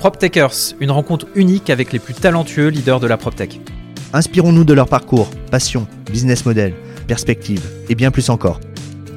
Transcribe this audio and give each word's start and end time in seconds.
PropTechers, 0.00 0.76
une 0.80 0.90
rencontre 0.90 1.26
unique 1.34 1.68
avec 1.68 1.92
les 1.92 1.98
plus 1.98 2.14
talentueux 2.14 2.68
leaders 2.68 3.00
de 3.00 3.06
la 3.06 3.18
PropTech. 3.18 3.60
Inspirons-nous 4.14 4.64
de 4.64 4.72
leur 4.72 4.88
parcours, 4.88 5.28
passion, 5.50 5.86
business 6.10 6.46
model, 6.46 6.72
perspective 7.06 7.60
et 7.90 7.94
bien 7.94 8.10
plus 8.10 8.30
encore. 8.30 8.60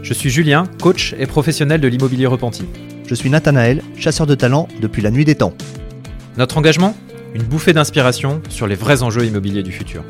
Je 0.02 0.14
suis 0.14 0.30
Julien, 0.30 0.66
coach 0.82 1.16
et 1.18 1.26
professionnel 1.26 1.80
de 1.80 1.88
l'immobilier 1.88 2.26
repenti. 2.26 2.66
Je 3.08 3.16
suis 3.16 3.30
Nathanaël, 3.30 3.82
chasseur 3.96 4.28
de 4.28 4.36
talent 4.36 4.68
depuis 4.82 5.02
la 5.02 5.10
nuit 5.10 5.24
des 5.24 5.36
temps. 5.36 5.54
Notre 6.36 6.58
engagement 6.58 6.94
Une 7.34 7.44
bouffée 7.44 7.72
d'inspiration 7.72 8.42
sur 8.50 8.68
les 8.68 8.76
vrais 8.76 9.04
enjeux 9.04 9.26
immobiliers 9.26 9.64
du 9.64 9.72
futur. 9.72 10.04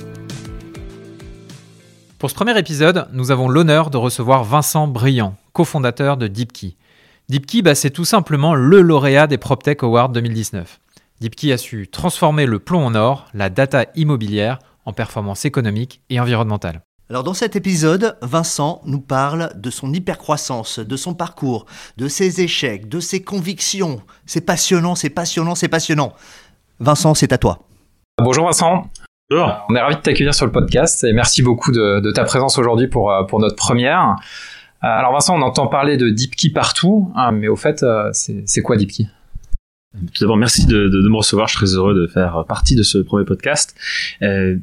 Pour 2.17 2.31
ce 2.31 2.35
premier 2.35 2.57
épisode, 2.57 3.09
nous 3.13 3.29
avons 3.29 3.47
l'honneur 3.47 3.91
de 3.91 3.97
recevoir 3.97 4.43
Vincent 4.43 4.87
Briand, 4.87 5.35
cofondateur 5.51 6.17
de 6.17 6.27
DeepKey. 6.27 6.73
DeepKey, 7.29 7.61
bah, 7.61 7.73
c'est 7.73 7.89
tout 7.89 8.03
simplement 8.03 8.53
le 8.53 8.81
lauréat 8.81 9.27
des 9.27 9.37
PropTech 9.37 9.81
Awards 9.83 10.09
2019. 10.09 10.79
DeepKey 11.21 11.53
a 11.53 11.57
su 11.57 11.87
transformer 11.87 12.45
le 12.45 12.59
plomb 12.59 12.85
en 12.85 12.95
or, 12.95 13.27
la 13.33 13.49
data 13.49 13.85
immobilière, 13.95 14.59
en 14.85 14.91
performance 14.91 15.45
économique 15.45 16.01
et 16.09 16.19
environnementale. 16.19 16.81
Alors 17.09 17.23
dans 17.23 17.33
cet 17.33 17.55
épisode, 17.55 18.17
Vincent 18.21 18.81
nous 18.85 18.99
parle 18.99 19.51
de 19.55 19.69
son 19.69 19.93
hypercroissance, 19.93 20.79
de 20.79 20.97
son 20.97 21.13
parcours, 21.13 21.65
de 21.95 22.09
ses 22.09 22.41
échecs, 22.41 22.89
de 22.89 22.99
ses 22.99 23.23
convictions. 23.23 24.01
C'est 24.25 24.45
passionnant, 24.45 24.95
c'est 24.95 25.09
passionnant, 25.09 25.55
c'est 25.55 25.69
passionnant. 25.69 26.13
Vincent, 26.81 27.13
c'est 27.13 27.31
à 27.31 27.37
toi. 27.37 27.59
Bonjour 28.21 28.45
Vincent. 28.45 28.89
Bonjour. 29.29 29.65
On 29.69 29.75
est 29.75 29.81
ravi 29.81 29.95
de 29.95 30.01
t'accueillir 30.01 30.35
sur 30.35 30.45
le 30.45 30.51
podcast 30.51 31.05
et 31.05 31.13
merci 31.13 31.41
beaucoup 31.41 31.71
de, 31.71 32.11
ta 32.11 32.25
présence 32.25 32.57
aujourd'hui 32.57 32.87
pour, 32.87 33.11
euh, 33.11 33.23
pour 33.23 33.39
notre 33.39 33.55
première. 33.55 34.17
Euh, 34.83 34.87
alors 34.87 35.13
Vincent, 35.13 35.37
on 35.37 35.41
entend 35.41 35.67
parler 35.67 35.95
de 35.97 36.09
DeepKey 36.09 36.49
partout, 36.49 37.11
hein, 37.15 37.31
mais 37.31 37.47
au 37.47 37.55
fait, 37.55 37.83
euh, 37.83 38.09
c'est 38.11 38.61
quoi 38.61 38.77
DeepKey 38.77 39.07
tout 40.11 40.23
d'abord, 40.23 40.37
merci 40.37 40.65
de, 40.65 40.89
me 40.89 41.15
recevoir. 41.15 41.47
Je 41.47 41.55
suis 41.55 41.67
très 41.67 41.75
heureux 41.75 41.93
de 41.93 42.07
faire 42.07 42.45
partie 42.47 42.75
de 42.75 42.81
ce 42.81 42.97
premier 42.97 43.25
podcast. 43.25 43.75
Euh, 44.23 44.57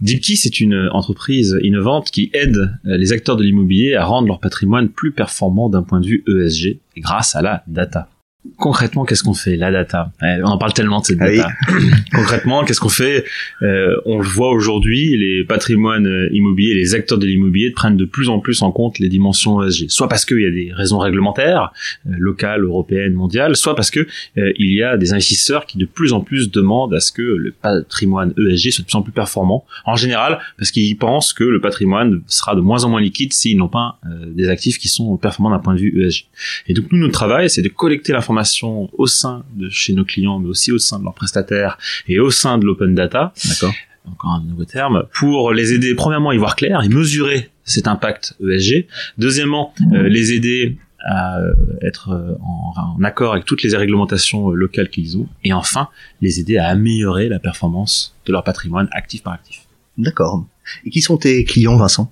DeepKey, 0.00 0.36
c'est 0.36 0.60
une 0.60 0.88
entreprise 0.92 1.58
innovante 1.60 2.12
qui 2.12 2.30
aide 2.34 2.78
les 2.84 3.10
acteurs 3.10 3.36
de 3.36 3.42
l'immobilier 3.42 3.96
à 3.96 4.04
rendre 4.04 4.28
leur 4.28 4.38
patrimoine 4.38 4.88
plus 4.88 5.10
performant 5.10 5.68
d'un 5.70 5.82
point 5.82 5.98
de 5.98 6.06
vue 6.06 6.24
ESG 6.28 6.78
grâce 6.98 7.34
à 7.34 7.42
la 7.42 7.64
data. 7.66 8.08
Concrètement, 8.56 9.04
qu'est-ce 9.04 9.22
qu'on 9.22 9.34
fait 9.34 9.56
La 9.56 9.70
data? 9.70 10.12
On 10.22 10.44
en 10.44 10.56
parle 10.56 10.72
tellement 10.72 11.00
de 11.00 11.04
cette 11.04 11.18
ah 11.20 11.30
data. 11.30 11.50
Concrètement, 12.14 12.64
qu'est-ce 12.64 12.80
qu'on 12.80 12.88
fait? 12.88 13.26
Euh, 13.60 13.94
On 14.06 14.18
le 14.18 14.26
voit 14.26 14.50
aujourd'hui, 14.50 15.14
les 15.18 15.44
patrimoines 15.44 16.06
euh, 16.06 16.28
immobiliers, 16.32 16.74
les 16.74 16.94
acteurs 16.94 17.18
de 17.18 17.26
l'immobilier 17.26 17.70
prennent 17.70 17.98
de 17.98 18.06
plus 18.06 18.30
en 18.30 18.38
plus 18.38 18.62
en 18.62 18.72
compte 18.72 18.98
les 18.98 19.10
dimensions 19.10 19.62
ESG. 19.62 19.90
Soit 19.90 20.08
parce 20.08 20.24
qu'il 20.24 20.40
y 20.40 20.46
a 20.46 20.50
des 20.50 20.72
raisons 20.72 20.98
réglementaires, 20.98 21.70
euh, 22.06 22.14
locales, 22.18 22.64
européennes, 22.64 23.12
mondiales, 23.12 23.56
soit 23.56 23.74
parce 23.74 23.90
que 23.90 24.06
il 24.36 24.72
y 24.72 24.82
a 24.82 24.96
des 24.96 25.12
investisseurs 25.12 25.66
qui 25.66 25.76
de 25.76 25.84
plus 25.84 26.14
en 26.14 26.20
plus 26.20 26.50
demandent 26.50 26.94
à 26.94 27.00
ce 27.00 27.12
que 27.12 27.22
le 27.22 27.52
patrimoine 27.52 28.32
ESG 28.38 28.70
soit 28.70 28.82
de 28.82 28.86
plus 28.86 28.96
en 28.96 29.02
plus 29.02 29.12
performant. 29.12 29.66
En 29.84 29.96
général, 29.96 30.38
parce 30.56 30.70
qu'ils 30.70 30.96
pensent 30.96 31.34
que 31.34 31.44
le 31.44 31.60
patrimoine 31.60 32.22
sera 32.26 32.54
de 32.54 32.60
moins 32.60 32.84
en 32.84 32.88
moins 32.88 33.00
liquide 33.00 33.32
s'ils 33.34 33.58
n'ont 33.58 33.68
pas 33.68 33.98
des 34.26 34.48
actifs 34.48 34.78
qui 34.78 34.88
sont 34.88 35.16
performants 35.18 35.50
d'un 35.50 35.58
point 35.58 35.74
de 35.74 35.80
vue 35.80 36.02
ESG. 36.02 36.26
Et 36.68 36.74
donc 36.74 36.86
nous, 36.90 36.98
notre 36.98 37.12
travail, 37.12 37.50
c'est 37.50 37.62
de 37.62 37.68
collecter 37.68 38.12
l'information 38.12 38.29
au 38.32 39.06
sein 39.06 39.44
de 39.54 39.68
chez 39.68 39.92
nos 39.92 40.04
clients, 40.04 40.38
mais 40.38 40.48
aussi 40.48 40.72
au 40.72 40.78
sein 40.78 40.98
de 40.98 41.04
leurs 41.04 41.14
prestataires 41.14 41.78
et 42.08 42.18
au 42.18 42.30
sein 42.30 42.58
de 42.58 42.64
l'open 42.64 42.94
data. 42.94 43.32
D'accord. 43.48 43.74
Encore 44.06 44.30
un 44.30 44.42
nouveau 44.42 44.64
terme 44.64 45.04
pour 45.18 45.52
les 45.52 45.72
aider 45.72 45.94
premièrement 45.94 46.30
à 46.30 46.34
y 46.34 46.38
voir 46.38 46.56
clair 46.56 46.82
et 46.82 46.88
mesurer 46.88 47.50
cet 47.64 47.86
impact 47.86 48.34
ESG. 48.40 48.86
Deuxièmement, 49.18 49.74
euh, 49.92 50.08
les 50.08 50.32
aider 50.32 50.78
à 51.04 51.38
euh, 51.38 51.54
être 51.82 52.10
euh, 52.10 52.34
en, 52.42 53.02
accord 53.04 53.32
avec 53.32 53.44
toutes 53.44 53.62
les 53.62 53.74
réglementations 53.76 54.50
locales 54.50 54.88
qu'ils 54.88 55.16
ont. 55.16 55.28
Et 55.44 55.52
enfin, 55.52 55.88
les 56.20 56.40
aider 56.40 56.58
à 56.58 56.68
améliorer 56.68 57.28
la 57.28 57.38
performance 57.38 58.16
de 58.26 58.32
leur 58.32 58.44
patrimoine 58.44 58.88
actif 58.92 59.22
par 59.22 59.34
actif. 59.34 59.62
D'accord. 59.98 60.44
Et 60.84 60.90
qui 60.90 61.00
sont 61.00 61.16
tes 61.16 61.44
clients, 61.44 61.76
Vincent? 61.76 62.10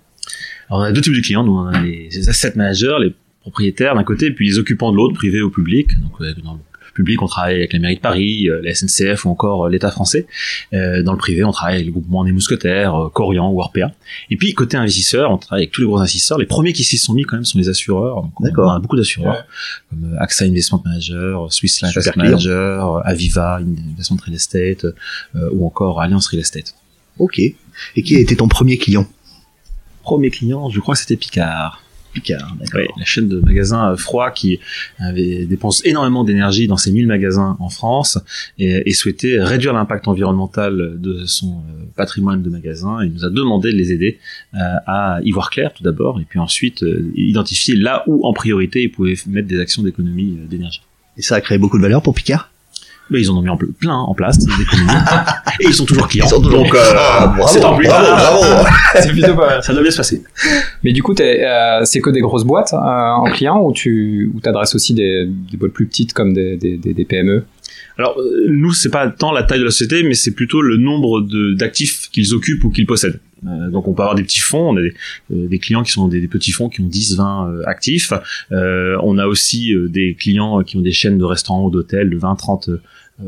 Alors, 0.69 0.81
on 0.81 0.85
a 0.85 0.93
deux 0.93 1.01
types 1.01 1.15
de 1.15 1.21
clients. 1.21 1.45
Nous, 1.45 1.53
on 1.53 1.67
a 1.67 1.81
les 1.81 2.29
asset 2.29 2.53
managers, 2.57 2.97
les 3.01 3.15
propriétaires 3.49 3.95
d'un 3.95 4.05
côté, 4.05 4.27
et 4.27 4.31
puis 4.31 4.47
les 4.47 4.59
occupants 4.59 4.93
de 4.93 4.97
l'autre, 4.97 5.15
privés 5.15 5.41
ou 5.41 5.51
public. 5.51 5.99
Donc 6.01 6.13
euh, 6.21 6.35
dans 6.45 6.55
le 6.55 6.61
public, 6.95 7.23
on 7.23 7.27
travaille 7.27 7.57
avec 7.57 7.73
la 7.73 7.79
mairie 7.79 7.97
de 7.97 8.01
Paris, 8.01 8.49
euh, 8.49 8.61
la 8.63 8.75
SNCF 8.75 9.25
ou 9.25 9.31
encore 9.31 9.67
euh, 9.67 9.71
l'État 9.71 9.91
français. 9.91 10.27
dans 10.73 11.13
le 11.13 11.19
privé, 11.19 11.45
on 11.45 11.53
travaille 11.53 11.77
avec 11.77 11.87
le 11.87 11.93
groupement 11.93 12.25
des 12.25 12.33
mousquetaires, 12.33 13.11
Corian 13.15 13.51
ou 13.51 13.61
Orpea. 13.61 13.93
Et 14.31 14.37
puis 14.37 14.53
côté 14.53 14.77
investisseur, 14.77 15.31
on 15.31 15.39
travaille 15.39 15.63
avec 15.65 15.73
tous 15.73 15.81
les 15.81 15.87
gros 15.87 15.99
investisseurs. 15.99 16.39
Les 16.39 16.47
premiers 16.47 16.73
qui 16.73 16.85
s'y 16.85 16.99
sont 16.99 17.15
mis 17.15 17.23
quand 17.23 17.37
même 17.37 17.45
sont 17.45 17.59
les 17.59 17.69
assureurs. 17.69 18.23
Donc, 18.41 18.59
on 18.59 18.69
a 18.69 18.79
beaucoup 18.81 18.97
d'assureurs 18.97 19.47
comme 19.89 20.17
AXA 20.19 20.45
Investment 20.47 20.83
Manager, 20.85 21.53
Swiss 21.53 21.83
Life 21.83 22.17
Manager, 22.17 23.07
Aviva 23.07 23.61
Investment 23.93 24.19
Real 24.25 24.35
Estate 24.35 24.87
ou 25.53 25.67
encore 25.67 26.01
Alliance 26.01 26.27
Real 26.29 26.43
Estate. 26.43 26.75
Ok. 27.19 27.39
Et 27.39 28.03
qui 28.03 28.17
a 28.17 28.21
été 28.21 28.37
ton 28.37 28.49
premier 28.49 28.77
client? 28.77 29.07
Premier 30.03 30.31
client, 30.31 30.69
je 30.71 30.81
crois 30.81 30.95
que 30.95 31.01
c'était 31.01 31.17
Picard. 31.17 31.83
Picard, 32.13 32.57
la 32.73 33.05
chaîne 33.05 33.29
de 33.29 33.41
magasins 33.41 33.93
euh, 33.93 33.97
froids 33.97 34.31
qui 34.31 34.61
avait 34.99 35.45
dépense 35.45 35.85
énormément 35.85 36.25
d'énergie 36.25 36.67
dans 36.67 36.77
ses 36.77 36.91
1000 36.91 37.07
magasins 37.07 37.57
en 37.61 37.69
France 37.69 38.19
et, 38.59 38.93
souhaitait 38.93 39.41
réduire 39.41 39.73
l'impact 39.73 40.09
environnemental 40.09 40.99
de 40.99 41.25
son 41.27 41.59
euh, 41.59 41.85
patrimoine 41.97 42.43
de 42.43 42.51
magasins. 42.51 43.05
Il 43.05 43.13
nous 43.13 43.25
a 43.25 43.31
demandé 43.31 43.71
de 43.73 43.77
les 43.77 43.93
aider 43.93 44.19
euh, 44.55 44.59
à 44.87 45.21
y 45.23 45.31
voir 45.31 45.51
clair 45.51 45.73
tout 45.73 45.85
d'abord 45.85 46.21
et 46.21 46.25
puis 46.25 46.39
ensuite 46.39 46.85
identifier 47.15 47.77
là 47.77 48.03
où 48.07 48.27
en 48.27 48.33
priorité 48.33 48.83
ils 48.83 48.91
pouvaient 48.91 49.15
mettre 49.27 49.47
des 49.47 49.61
actions 49.61 49.83
d'économie 49.83 50.39
d'énergie. 50.49 50.83
Et 51.17 51.23
ça 51.23 51.37
a 51.37 51.41
créé 51.41 51.59
beaucoup 51.59 51.77
de 51.77 51.83
valeur 51.83 52.03
pour 52.03 52.15
Picard? 52.15 52.51
Mais 53.11 53.21
ils 53.21 53.31
en 53.31 53.37
ont 53.37 53.43
mis 53.43 53.49
en 53.49 53.57
plein 53.57 53.95
en 53.95 54.15
place 54.15 54.39
des 54.39 54.47
et 55.61 55.67
ils 55.67 55.75
sont 55.75 55.85
toujours 55.85 56.09
clients. 56.09 56.27
donc 56.41 56.75
euh, 56.75 56.79
ah, 56.97 57.35
c'est 57.47 57.65
en 57.65 57.77
plus. 57.77 57.87
Bravo, 57.87 58.67
c'est 59.01 59.11
plutôt 59.11 59.35
pas 59.35 59.63
Ça 59.63 59.73
doit 59.73 59.83
bien 59.83 59.91
se 59.91 59.97
passer. 59.97 60.23
Mais 60.83 60.93
du 60.93 61.03
coup, 61.03 61.15
euh, 61.19 61.81
c'est 61.85 62.01
que 62.01 62.11
des 62.11 62.21
grosses 62.21 62.45
boîtes 62.45 62.73
euh, 62.73 62.77
en 62.77 63.31
clients 63.31 63.63
ou 63.63 63.73
tu 63.73 64.31
ou 64.35 64.41
t'adresses 64.41 64.75
aussi 64.75 64.95
des, 64.95 65.27
des 65.27 65.57
boîtes 65.57 65.73
plus 65.73 65.87
petites 65.87 66.13
comme 66.13 66.35
des, 66.35 66.57
des, 66.57 66.77
des 66.77 67.05
PME 67.05 67.45
alors 67.99 68.17
nous, 68.47 68.73
c'est 68.73 68.91
pas 68.91 69.09
tant 69.09 69.33
la 69.33 69.43
taille 69.43 69.59
de 69.59 69.65
la 69.65 69.73
société, 69.73 70.05
mais 70.05 70.15
c'est 70.15 70.31
plutôt 70.31 70.63
le 70.63 70.77
nombre 70.77 71.27
d'actifs 71.57 72.09
qu'ils 72.13 72.33
occupent 72.33 72.63
ou 72.63 72.71
qu'ils 72.71 72.87
possèdent. 72.87 73.19
Euh, 73.47 73.71
donc 73.71 73.87
on 73.89 73.93
peut 73.93 74.03
avoir 74.03 74.15
des 74.15 74.23
petits 74.23 74.41
fonds, 74.41 74.71
on 74.71 74.77
a 74.77 74.83
des, 74.83 74.95
des 75.31 75.59
clients 75.59 75.83
qui 75.83 75.93
sont 75.93 76.09
des, 76.09 76.21
des, 76.21 76.29
petits 76.29 76.53
fonds 76.53 76.69
qui 76.69 76.81
ont 76.81 76.87
10, 76.87 77.17
20 77.17 77.63
actifs. 77.67 78.13
Euh, 78.53 78.97
on 79.03 79.19
a 79.19 79.27
aussi 79.27 79.75
des 79.89 80.15
clients 80.15 80.63
qui 80.63 80.77
ont 80.77 80.81
des 80.81 80.93
chaînes 80.93 81.19
de 81.19 81.25
restaurants 81.25 81.65
ou 81.65 81.71
d'hôtels 81.71 82.11
de 82.11 82.17
20, 82.17 82.37
30 82.37 82.69
euh, 82.69 82.81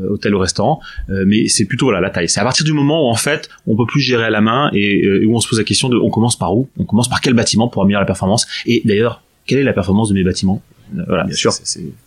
hôtel 0.09 0.35
ou 0.35 0.39
restaurant, 0.39 0.79
euh, 1.09 1.23
mais 1.27 1.47
c'est 1.47 1.65
plutôt 1.65 1.87
voilà 1.87 1.99
la 1.99 2.09
taille. 2.09 2.29
C'est 2.29 2.39
à 2.39 2.43
partir 2.43 2.65
du 2.65 2.73
moment 2.73 3.07
où 3.07 3.11
en 3.11 3.15
fait 3.15 3.49
on 3.67 3.75
peut 3.75 3.85
plus 3.85 4.01
gérer 4.01 4.25
à 4.25 4.29
la 4.29 4.41
main 4.41 4.69
et, 4.73 5.05
euh, 5.05 5.25
où 5.25 5.35
on 5.35 5.39
se 5.39 5.47
pose 5.47 5.59
la 5.59 5.65
question 5.65 5.89
de 5.89 5.97
on 5.97 6.09
commence 6.09 6.37
par 6.37 6.55
où, 6.55 6.69
on 6.77 6.85
commence 6.85 7.09
par 7.09 7.21
quel 7.21 7.33
bâtiment 7.33 7.67
pour 7.67 7.81
améliorer 7.81 8.01
la 8.01 8.07
performance? 8.07 8.47
Et 8.65 8.81
d'ailleurs 8.85 9.21
quelle 9.45 9.59
est 9.59 9.63
la 9.63 9.73
performance 9.73 10.09
de 10.09 10.13
mes 10.13 10.23
bâtiments? 10.23 10.61
Voilà, 11.07 11.23
bien 11.23 11.35
sûr. 11.35 11.51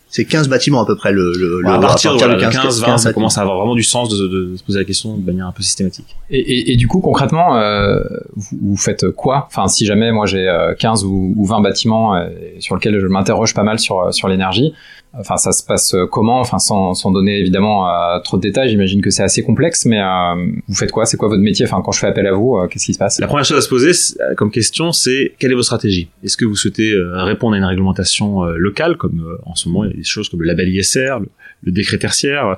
C'est 0.07 0.25
15 0.25 0.47
bâtiments 0.47 0.81
à 0.81 0.85
peu 0.85 0.95
près 0.95 1.11
le, 1.11 1.33
le, 1.33 1.67
à, 1.67 1.79
partir, 1.79 2.15
de 2.15 2.19
15, 2.19 2.81
20, 2.81 2.97
ça 2.99 3.11
commence 3.11 3.37
à 3.37 3.41
avoir 3.41 3.57
vraiment 3.57 3.75
du 3.75 3.83
sens 3.83 4.07
de, 4.09 4.27
de, 4.27 4.55
se 4.55 4.63
poser 4.63 4.79
la 4.79 4.85
question 4.85 5.17
de 5.17 5.25
manière 5.25 5.47
un 5.47 5.51
peu 5.51 5.63
systématique. 5.63 6.15
Et, 6.29 6.39
et, 6.39 6.71
et 6.71 6.75
du 6.77 6.87
coup, 6.87 7.01
concrètement, 7.01 7.57
euh, 7.57 7.99
vous, 8.35 8.57
vous, 8.61 8.77
faites 8.77 9.09
quoi? 9.09 9.47
Enfin, 9.47 9.67
si 9.67 9.85
jamais 9.85 10.11
moi 10.11 10.27
j'ai 10.27 10.47
15 10.79 11.03
ou, 11.03 11.33
ou 11.35 11.45
20 11.45 11.61
bâtiments 11.61 12.13
sur 12.59 12.75
lesquels 12.75 12.99
je 12.99 13.07
m'interroge 13.07 13.53
pas 13.53 13.63
mal 13.63 13.79
sur 13.79 14.13
sur 14.13 14.27
l'énergie, 14.27 14.73
Enfin, 15.17 15.37
ça 15.37 15.51
se 15.51 15.63
passe 15.63 15.93
euh, 15.93 16.05
comment? 16.05 16.39
Enfin, 16.39 16.59
sans, 16.59 16.93
sans 16.93 17.11
donner 17.11 17.39
évidemment 17.39 17.89
euh, 17.89 18.19
trop 18.19 18.37
de 18.37 18.41
détails, 18.41 18.69
j'imagine 18.69 19.01
que 19.01 19.09
c'est 19.09 19.23
assez 19.23 19.43
complexe, 19.43 19.85
mais 19.85 19.99
euh, 19.99 20.51
vous 20.67 20.75
faites 20.75 20.91
quoi? 20.91 21.05
C'est 21.05 21.17
quoi 21.17 21.29
votre 21.29 21.41
métier? 21.41 21.65
Enfin, 21.65 21.81
quand 21.83 21.91
je 21.91 21.99
fais 21.99 22.07
appel 22.07 22.27
à 22.27 22.33
vous, 22.33 22.57
qu'est-ce 22.69 22.85
qui 22.85 22.93
se 22.93 22.99
passe? 22.99 23.19
La 23.19 23.27
première 23.27 23.45
chose 23.45 23.57
à 23.57 23.61
se 23.61 23.69
poser 23.69 23.91
comme 24.35 24.51
question, 24.51 24.91
c'est 24.91 25.33
quelle 25.39 25.51
est 25.51 25.55
votre 25.55 25.65
stratégie? 25.65 26.09
Est-ce 26.23 26.37
que 26.37 26.45
vous 26.45 26.55
souhaitez 26.55 26.93
répondre 27.13 27.55
à 27.55 27.57
une 27.57 27.65
réglementation 27.65 28.43
locale, 28.43 28.97
comme 28.97 29.37
en 29.45 29.55
ce 29.55 29.69
moment 29.69 29.85
il 29.85 29.91
y 29.91 29.93
a 29.93 29.97
des 29.97 30.03
choses 30.03 30.29
comme 30.29 30.41
le 30.41 30.47
label 30.47 30.69
ISR, 30.69 31.17
le, 31.63 31.71
décret 31.71 31.97
tertiaire 31.97 32.57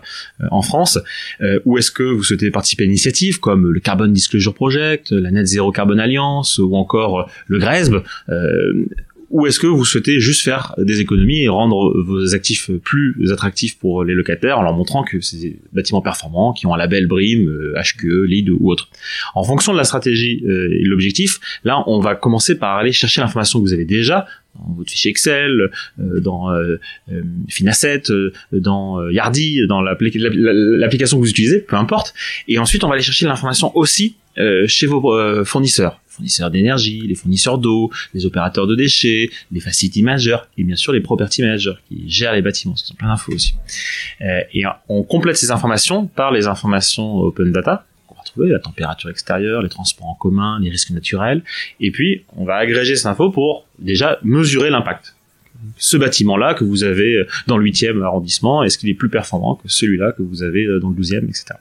en 0.51 0.61
France, 0.61 0.99
ou 1.65 1.77
est-ce 1.77 1.91
que 1.91 2.03
vous 2.03 2.23
souhaitez 2.23 2.51
participer 2.51 2.83
à 2.83 2.85
une 2.85 2.91
initiative 2.91 3.39
comme 3.39 3.71
le 3.71 3.79
Carbon 3.79 4.07
Disclosure 4.07 4.53
Project, 4.53 5.11
la 5.11 5.31
Net 5.31 5.47
Zero 5.47 5.71
Carbon 5.71 5.97
Alliance, 5.97 6.57
ou 6.57 6.75
encore 6.75 7.29
le 7.47 7.59
GRESB 7.59 7.97
ou 9.29 9.45
est-ce 9.45 9.59
que 9.59 9.67
vous 9.67 9.85
souhaitez 9.85 10.19
juste 10.19 10.43
faire 10.43 10.73
des 10.77 11.01
économies 11.01 11.43
et 11.43 11.47
rendre 11.47 11.93
vos 12.01 12.33
actifs 12.33 12.71
plus 12.83 13.15
attractifs 13.31 13.77
pour 13.77 14.03
les 14.03 14.13
locataires 14.13 14.59
en 14.59 14.61
leur 14.61 14.73
montrant 14.73 15.03
que 15.03 15.19
c'est 15.21 15.37
des 15.37 15.59
bâtiments 15.73 16.01
performants 16.01 16.53
qui 16.53 16.65
ont 16.65 16.73
un 16.73 16.77
label 16.77 17.07
BRIM, 17.07 17.73
HQE, 17.75 18.25
LEED 18.25 18.49
ou 18.49 18.69
autre? 18.69 18.89
En 19.35 19.43
fonction 19.43 19.73
de 19.73 19.77
la 19.77 19.83
stratégie 19.83 20.43
euh, 20.47 20.69
et 20.71 20.83
l'objectif, 20.83 21.39
là 21.63 21.83
on 21.87 21.99
va 21.99 22.15
commencer 22.15 22.57
par 22.57 22.77
aller 22.77 22.91
chercher 22.91 23.21
l'information 23.21 23.59
que 23.59 23.65
vous 23.65 23.73
avez 23.73 23.85
déjà 23.85 24.27
dans 24.57 24.73
votre 24.73 24.91
fichier 24.91 25.11
Excel, 25.11 25.71
euh, 25.99 26.19
dans 26.19 26.51
euh, 26.51 26.79
Finasset, 27.47 28.03
dans 28.51 29.07
Yardi, 29.09 29.67
dans 29.67 29.81
l'application 29.81 31.17
que 31.17 31.23
vous 31.23 31.29
utilisez, 31.29 31.59
peu 31.59 31.75
importe. 31.75 32.13
Et 32.47 32.57
ensuite, 32.59 32.83
on 32.83 32.87
va 32.87 32.95
aller 32.95 33.03
chercher 33.03 33.25
l'information 33.25 33.75
aussi 33.75 34.15
chez 34.67 34.85
vos 34.85 35.43
fournisseurs 35.45 35.99
fournisseurs 36.07 36.49
d'énergie, 36.49 37.01
les 37.01 37.13
fournisseurs 37.13 37.59
d'eau, 37.59 37.91
les 38.15 38.25
opérateurs 38.25 38.65
de 38.65 38.75
déchets, 38.75 39.29
les 39.51 39.59
facility 39.59 40.01
managers 40.01 40.37
et 40.57 40.63
bien 40.63 40.75
sûr 40.75 40.91
les 40.91 40.99
property 40.99 41.43
managers 41.43 41.75
qui 41.87 42.09
gèrent 42.09 42.33
les 42.33 42.41
bâtiments, 42.41 42.75
ce 42.75 42.87
sont 42.87 42.95
plein 42.95 43.09
d'infos 43.09 43.33
aussi. 43.33 43.53
et 44.21 44.63
on 44.89 45.03
complète 45.03 45.37
ces 45.37 45.51
informations 45.51 46.07
par 46.07 46.31
les 46.31 46.47
informations 46.47 47.17
open 47.17 47.51
data 47.51 47.85
la 48.45 48.59
température 48.59 49.09
extérieure, 49.09 49.61
les 49.61 49.69
transports 49.69 50.07
en 50.07 50.15
commun, 50.15 50.59
les 50.61 50.69
risques 50.69 50.91
naturels, 50.91 51.43
et 51.79 51.91
puis 51.91 52.23
on 52.35 52.45
va 52.45 52.55
agréger 52.55 52.95
cette 52.95 53.07
info 53.07 53.29
pour 53.29 53.67
déjà 53.79 54.19
mesurer 54.23 54.69
l'impact. 54.69 55.15
Ce 55.77 55.97
bâtiment-là 55.97 56.53
que 56.53 56.63
vous 56.63 56.83
avez 56.83 57.23
dans 57.47 57.57
le 57.57 57.65
8e 57.65 58.03
arrondissement, 58.03 58.63
est-ce 58.63 58.77
qu'il 58.77 58.89
est 58.89 58.93
plus 58.93 59.09
performant 59.09 59.55
que 59.55 59.67
celui-là 59.67 60.11
que 60.11 60.21
vous 60.21 60.43
avez 60.43 60.67
dans 60.79 60.89
le 60.89 60.95
12e, 60.95 61.27
etc. 61.29 61.55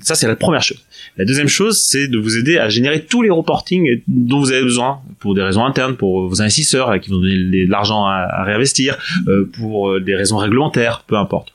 Ça, 0.00 0.14
c'est 0.14 0.28
la 0.28 0.36
première 0.36 0.62
chose. 0.62 0.80
La 1.16 1.24
deuxième 1.24 1.48
chose, 1.48 1.80
c'est 1.82 2.06
de 2.06 2.16
vous 2.16 2.38
aider 2.38 2.56
à 2.56 2.68
générer 2.68 3.04
tous 3.04 3.20
les 3.22 3.30
reportings 3.30 4.00
dont 4.06 4.38
vous 4.38 4.52
avez 4.52 4.62
besoin 4.62 5.00
pour 5.18 5.34
des 5.34 5.42
raisons 5.42 5.64
internes, 5.64 5.96
pour 5.96 6.28
vos 6.28 6.40
investisseurs 6.40 7.00
qui 7.00 7.10
vont 7.10 7.18
donner 7.18 7.36
de 7.66 7.70
l'argent 7.70 8.06
à, 8.06 8.44
réinvestir, 8.44 8.96
euh, 9.26 9.44
pour 9.52 9.90
euh, 9.90 10.00
des 10.00 10.14
raisons 10.14 10.36
réglementaires, 10.36 11.02
peu 11.08 11.16
importe. 11.16 11.52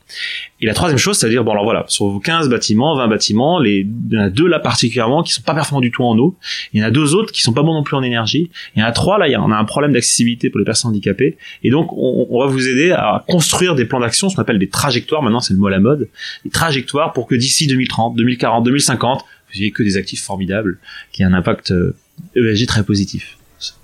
Et 0.59 0.65
la 0.65 0.73
troisième 0.73 0.97
chose, 0.97 1.17
c'est-à-dire, 1.17 1.43
bon 1.43 1.51
alors 1.51 1.65
voilà, 1.65 1.85
sur 1.87 2.07
vos 2.07 2.19
15 2.19 2.49
bâtiments, 2.49 2.95
20 2.95 3.07
bâtiments, 3.07 3.59
les, 3.59 3.81
il 3.81 4.15
y 4.15 4.17
en 4.17 4.23
a 4.23 4.29
deux 4.29 4.47
là 4.47 4.59
particulièrement 4.59 5.21
qui 5.21 5.31
sont 5.31 5.43
pas 5.43 5.53
performants 5.53 5.81
du 5.81 5.91
tout 5.91 6.03
en 6.03 6.17
eau, 6.17 6.35
il 6.73 6.81
y 6.81 6.83
en 6.83 6.87
a 6.87 6.91
deux 6.91 7.13
autres 7.13 7.31
qui 7.31 7.43
sont 7.43 7.53
pas 7.53 7.61
bons 7.61 7.75
non 7.75 7.83
plus 7.83 7.95
en 7.95 8.01
énergie, 8.01 8.49
il 8.75 8.79
y 8.79 8.83
en 8.83 8.87
a 8.87 8.91
trois 8.91 9.19
là, 9.19 9.27
il 9.27 9.31
y 9.31 9.35
a, 9.35 9.41
on 9.41 9.51
a 9.51 9.55
un 9.55 9.65
problème 9.65 9.93
d'accessibilité 9.93 10.49
pour 10.49 10.57
les 10.57 10.65
personnes 10.65 10.89
handicapées, 10.89 11.37
et 11.63 11.69
donc 11.69 11.93
on, 11.93 12.27
on 12.29 12.39
va 12.39 12.47
vous 12.47 12.67
aider 12.67 12.91
à 12.91 13.23
construire 13.27 13.75
des 13.75 13.85
plans 13.85 13.99
d'action, 13.99 14.29
ce 14.29 14.35
qu'on 14.35 14.41
appelle 14.41 14.57
des 14.57 14.69
trajectoires, 14.69 15.21
maintenant 15.21 15.41
c'est 15.41 15.53
le 15.53 15.59
mot 15.59 15.67
à 15.67 15.71
la 15.71 15.79
mode, 15.79 16.09
des 16.43 16.49
trajectoires 16.49 17.13
pour 17.13 17.27
que 17.27 17.35
d'ici 17.35 17.67
2030, 17.67 18.15
2040, 18.15 18.63
2050, 18.65 19.25
vous 19.53 19.61
ayez 19.61 19.71
que 19.71 19.83
des 19.83 19.95
actifs 19.95 20.23
formidables 20.23 20.79
qui 21.11 21.21
aient 21.21 21.25
un 21.25 21.33
impact 21.33 21.71
ESG 22.35 22.65
très 22.65 22.83
positif 22.83 23.37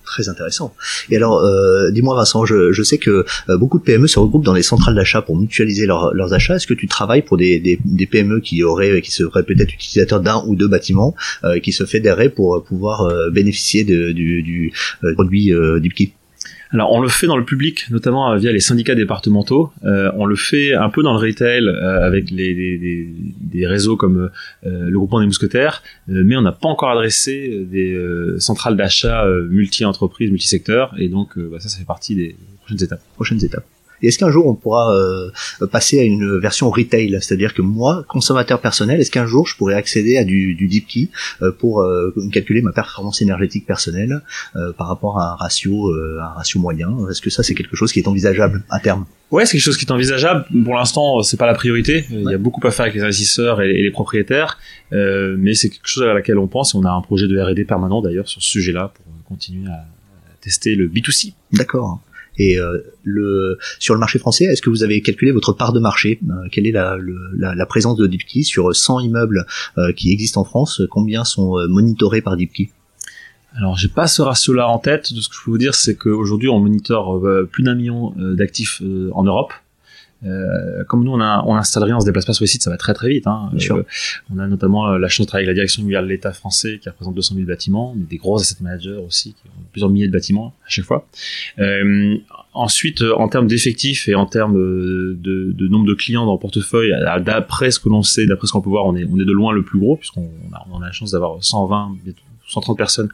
très 0.04 0.30
intéressant. 0.30 0.74
Et 1.10 1.16
alors, 1.16 1.40
euh, 1.40 1.92
dis-moi 1.92 2.16
Vincent, 2.16 2.46
je, 2.46 2.84
sais 2.84 2.98
que 2.98 3.26
euh, 3.50 3.58
beaucoup 3.58 3.80
de 3.80 3.84
PME 3.84 4.08
se 4.08 4.20
regroupent 4.20 4.46
dans 4.46 4.54
les 4.54 4.64
centrales 4.64 4.96
d'achat 4.96 5.22
pour 5.22 5.38
mutualiser 5.38 5.86
leurs 5.86 6.34
achats. 6.34 6.56
Est-ce 6.56 6.68
que 6.68 6.74
tu 6.74 6.88
travailles 6.88 7.22
pour 7.22 7.38
des, 7.38 7.60
des, 7.60 7.80
des, 7.84 8.06
PME 8.06 8.40
qui 8.40 8.64
auraient, 8.64 9.02
qui 9.02 9.12
seraient 9.12 9.44
peut-être 9.44 9.74
utilisateurs 9.74 10.20
d'un 10.20 10.44
ou 10.48 10.56
deux 10.56 10.68
bâtiments, 10.68 11.16
euh, 11.44 11.60
qui 11.60 11.72
se 11.72 11.86
fédéraient 11.86 12.30
pour 12.30 12.64
pouvoir 12.64 13.10
bénéficier 13.32 13.84
de, 13.84 14.12
du, 14.12 14.44
du 14.44 14.74
produit 15.16 15.52
DeepKey 15.52 16.12
alors 16.74 16.92
on 16.92 17.00
le 17.00 17.08
fait 17.08 17.28
dans 17.28 17.38
le 17.38 17.46
public, 17.46 17.86
notamment 17.92 18.32
euh, 18.32 18.38
via 18.38 18.52
les 18.52 18.60
syndicats 18.60 18.96
départementaux. 18.96 19.72
Euh, 19.86 20.12
on 20.16 20.26
le 20.26 20.36
fait 20.36 20.74
un 20.74 20.90
peu 20.90 21.04
dans 21.04 21.14
le 21.14 21.20
retail 21.20 21.68
euh, 21.68 22.06
avec 22.06 22.32
les, 22.32 23.14
des 23.42 23.68
réseaux 23.68 23.96
comme 23.96 24.30
le 24.64 24.98
groupement 24.98 25.20
des 25.20 25.26
mousquetaires, 25.26 25.84
mais 26.08 26.36
on 26.36 26.42
n'a 26.42 26.52
pas 26.52 26.68
encore 26.68 26.90
adressé 26.90 27.66
des 27.70 28.00
centrales 28.40 28.76
d'achat 28.76 29.26
multi-entreprises, 29.50 30.32
multi-secteurs, 30.32 30.94
et 30.98 31.10
donc 31.10 31.38
bah, 31.38 31.60
ça, 31.60 31.70
ça 31.70 31.78
fait 31.78 31.86
partie 31.86 32.16
des 32.16 32.36
prochaines 32.62 32.84
étapes. 32.84 33.02
Prochaines 33.16 33.44
étapes. 33.44 33.66
Et 34.04 34.08
est-ce 34.08 34.20
qu'un 34.20 34.30
jour 34.30 34.46
on 34.48 34.54
pourra 34.54 34.94
euh, 34.94 35.32
passer 35.72 36.00
à 36.00 36.04
une 36.04 36.38
version 36.40 36.70
retail, 36.70 37.18
c'est-à-dire 37.22 37.54
que 37.54 37.62
moi, 37.62 38.06
consommateur 38.08 38.60
personnel, 38.60 39.00
est-ce 39.00 39.10
qu'un 39.10 39.26
jour 39.26 39.48
je 39.48 39.56
pourrais 39.56 39.76
accéder 39.76 40.18
à 40.18 40.26
du, 40.26 40.56
du 40.56 40.68
deep 40.68 40.88
key 40.88 41.10
euh, 41.42 41.52
pour 41.52 41.82
euh, 41.82 42.14
calculer 42.32 42.62
ma 42.62 42.74
performance 42.74 43.22
énergétique 43.22 43.66
personnelle 43.66 44.22
par 44.78 44.88
rapport 44.88 45.20
à 45.20 45.32
un 45.32 45.36
ratio, 45.36 45.94
un 46.20 46.34
ratio 46.36 46.60
moyen? 46.60 46.90
Est-ce 47.10 47.22
que 47.22 47.30
ça 47.30 47.44
c'est 47.44 47.56
quelque 47.56 47.76
chose 47.76 47.92
qui 47.92 48.00
est 48.00 48.08
envisageable 48.08 48.64
à 48.70 48.80
terme? 48.80 49.06
Ouais, 49.32 49.46
c'est 49.46 49.54
quelque 49.54 49.64
chose 49.64 49.78
qui 49.78 49.86
est 49.86 49.92
envisageable. 49.92 50.46
Pour 50.64 50.76
l'instant, 50.76 51.24
c'est 51.24 51.38
pas 51.38 51.48
la 51.48 51.56
priorité. 51.56 52.06
Il 52.12 52.30
y 52.30 52.34
a 52.34 52.38
beaucoup 52.38 52.66
à 52.68 52.72
faire 52.72 52.84
avec 52.84 52.96
les 52.96 53.04
investisseurs 53.04 53.62
et 53.62 53.82
les 53.82 53.92
propriétaires, 53.92 54.60
mais 54.92 55.54
c'est 55.54 55.70
quelque 55.70 55.88
chose 55.88 56.04
à 56.04 56.14
laquelle 56.14 56.38
on 56.38 56.48
pense. 56.48 56.76
Et 56.76 56.78
on 56.78 56.84
a 56.84 56.92
un 56.92 57.02
projet 57.02 57.28
de 57.28 57.40
R&D 57.40 57.64
permanent 57.64 58.02
d'ailleurs 58.02 58.28
sur 58.28 58.44
ce 58.44 58.50
sujet-là 58.50 58.92
pour 58.94 59.06
continuer 59.26 59.70
à 59.70 59.86
tester 60.42 60.76
le 60.76 60.88
B2C. 60.90 61.34
D'accord. 61.54 62.02
Et 62.38 62.58
euh, 62.58 62.80
le, 63.04 63.58
sur 63.80 63.94
le 63.94 64.00
marché 64.00 64.20
français, 64.20 64.46
est-ce 64.46 64.62
que 64.62 64.70
vous 64.70 64.84
avez 64.84 65.02
calculé 65.02 65.32
votre 65.32 65.54
part 65.54 65.74
de 65.74 65.80
marché? 65.80 66.20
Euh, 66.30 66.48
Quelle 66.52 66.68
est 66.68 66.72
la, 66.72 66.98
la, 67.38 67.56
la, 67.56 67.66
présence 67.66 67.98
de 67.98 68.08
DeepKey 68.08 68.44
sur 68.44 68.76
100 68.76 69.02
immeubles 69.02 69.46
euh, 69.78 69.92
qui 69.94 70.12
existent 70.12 70.42
en 70.42 70.46
France? 70.46 70.82
Combien 70.90 71.24
sont 71.24 71.56
monitorés 71.68 72.22
par 72.22 72.38
DeepKey 72.38 72.70
alors, 73.56 73.78
j'ai 73.78 73.88
pas 73.88 74.08
ce 74.08 74.24
ratio-là 74.24 74.68
en 74.68 74.80
tête. 74.80 75.06
Ce 75.06 75.30
que 75.30 75.36
je 75.36 75.44
peux 75.46 75.52
vous 75.52 75.60
dire, 75.60 75.76
c'est 75.76 75.94
qu'aujourd'hui, 75.94 76.50
on 76.50 76.60
monitore 76.60 77.22
plus 77.52 77.62
d'un 77.62 77.76
million 77.76 78.12
d'actifs 78.18 78.82
en 79.12 79.24
Europe. 79.24 79.54
Euh, 80.26 80.84
comme 80.86 81.04
nous 81.04 81.12
on 81.12 81.20
a 81.20 81.44
on 81.46 81.56
installe 81.56 81.84
rien, 81.84 81.98
on 81.98 82.00
se 82.00 82.06
déplace 82.06 82.26
pas 82.26 82.34
sur 82.34 82.44
les 82.44 82.48
sites, 82.48 82.64
ça 82.64 82.70
va 82.70 82.78
très 82.78 82.94
très 82.94 83.10
vite. 83.10 83.28
Hein. 83.28 83.52
Euh, 83.54 83.84
on 84.34 84.40
a 84.40 84.48
notamment 84.48 84.88
euh, 84.88 84.98
la 84.98 85.08
chance 85.08 85.26
de 85.26 85.30
travailler 85.30 85.48
avec 85.48 85.56
la 85.56 85.62
direction 85.62 85.82
immobilière 85.82 86.04
de 86.04 86.08
l'État 86.08 86.32
français 86.32 86.80
qui 86.82 86.90
représente 86.90 87.16
200 87.16 87.36
000 87.36 87.48
bâtiments, 87.48 87.94
mais 87.96 88.06
des 88.06 88.18
gros 88.18 88.40
asset 88.40 88.56
managers 88.62 89.00
aussi 89.06 89.34
qui 89.34 89.48
ont 89.48 89.64
plusieurs 89.72 89.90
milliers 89.90 90.08
de 90.08 90.14
bâtiments 90.14 90.54
à 90.66 90.70
chaque 90.70 90.86
fois. 90.86 91.08
Euh, 91.60 92.18
ensuite, 92.54 93.02
euh, 93.02 93.16
en 93.18 93.28
termes 93.28 93.48
d'effectifs 93.48 94.08
et 94.08 94.16
en 94.16 94.26
termes 94.26 94.54
de, 94.54 95.18
de, 95.20 95.68
nombre 95.68 95.86
de 95.86 95.94
clients 95.94 96.26
dans 96.26 96.34
le 96.34 96.40
portefeuille, 96.40 96.94
d'après 97.26 97.72
ce 97.72 97.80
que 97.80 97.90
l'on 97.90 98.04
sait, 98.04 98.26
d'après 98.26 98.48
ce 98.48 98.54
qu'on 98.54 98.62
peut 98.62 98.70
voir, 98.70 98.86
on 98.86 98.96
est 98.96 99.06
on 99.06 99.20
est 99.20 99.26
de 99.26 99.32
loin 99.32 99.54
le 99.54 99.64
plus 99.64 99.80
gros 99.80 99.98
puisqu'on 99.98 100.30
a, 100.54 100.66
on 100.72 100.82
a 100.82 100.86
la 100.86 100.92
chance 100.92 101.12
d'avoir 101.12 101.44
120 101.44 101.98
130 102.48 102.78
personnes 102.78 103.10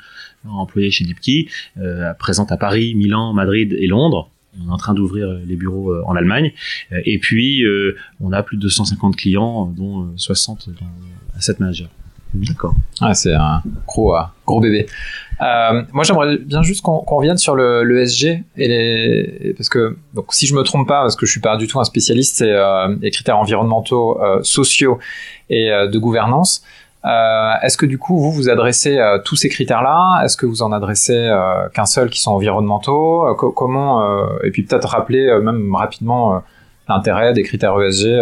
employées 0.48 0.92
chez 0.92 1.06
Deepkey, 1.06 1.48
euh, 1.78 2.14
présentes 2.14 2.52
à 2.52 2.58
Paris, 2.58 2.96
Milan, 2.96 3.34
Madrid 3.34 3.76
et 3.78 3.88
Londres 3.88 4.30
on 4.57 4.69
est 4.69 4.74
en 4.74 4.78
train 4.78 4.94
d'ouvrir 4.94 5.28
les 5.46 5.56
bureaux 5.56 5.92
euh, 5.92 6.04
en 6.06 6.16
Allemagne. 6.16 6.51
Euh, 6.92 7.01
et 7.06 7.19
puis, 7.19 7.63
euh, 7.63 7.96
on 8.19 8.31
a 8.31 8.44
plus 8.44 8.57
de 8.57 8.62
250 8.62 9.16
clients, 9.16 9.66
dont 9.68 10.10
60 10.16 10.69
dans 10.69 11.38
Asset 11.38 11.56
Manager. 11.60 11.90
D'accord. 12.34 12.75
Ah, 13.01 13.13
c'est 13.13 13.34
un 13.34 13.63
gros, 13.88 14.16
gros 14.46 14.60
bébé. 14.60 14.86
Euh, 15.42 15.84
moi, 15.94 16.04
j'aimerais 16.04 16.38
bien 16.38 16.62
juste 16.62 16.81
qu'on 16.81 17.00
revienne 17.00 17.38
sur 17.38 17.56
le, 17.56 17.84
le 17.84 18.06
SG 18.06 18.44
et 18.57 18.68
les 18.68 19.54
parce 19.56 19.69
que 19.69 19.98
donc 20.13 20.34
si 20.34 20.46
je 20.46 20.54
me 20.54 20.63
trompe 20.63 20.88
pas, 20.88 21.02
parce 21.02 21.16
que 21.16 21.25
je 21.25 21.31
suis 21.31 21.40
pas 21.40 21.56
du 21.57 21.68
tout 21.68 21.80
un 21.80 21.86
spécialiste, 21.86 22.38
c'est 22.38 22.52
euh, 22.52 22.95
les 23.02 23.10
critères 23.10 23.38
environnementaux, 23.38 24.22
euh, 24.22 24.44
sociaux 24.44 25.00
et 25.50 25.69
de 25.69 25.98
gouvernance. 25.98 26.63
Euh, 27.06 27.54
Est-ce 27.62 27.78
que 27.78 27.86
du 27.86 27.98
coup 27.98 28.18
vous 28.19 28.31
vous 28.31 28.50
adressez 28.50 28.98
euh, 28.98 29.19
tous 29.24 29.36
ces 29.36 29.50
critères-là? 29.50 30.22
Est-ce 30.24 30.36
que 30.36 30.46
vous 30.46 30.62
en 30.62 30.72
adressez 30.72 31.16
euh, 31.16 31.69
qu'un 31.69 31.86
seul 31.86 32.10
qui 32.10 32.19
sont 32.19 32.31
environnementaux? 32.31 33.36
Comment 33.36 34.04
Et 34.44 34.51
puis 34.51 34.63
peut-être 34.63 34.90
rappeler 34.90 35.40
même 35.42 35.74
rapidement 35.75 36.44
l'intérêt 36.88 37.34
des 37.34 37.44
critères 37.44 37.80
ESG. 37.80 38.22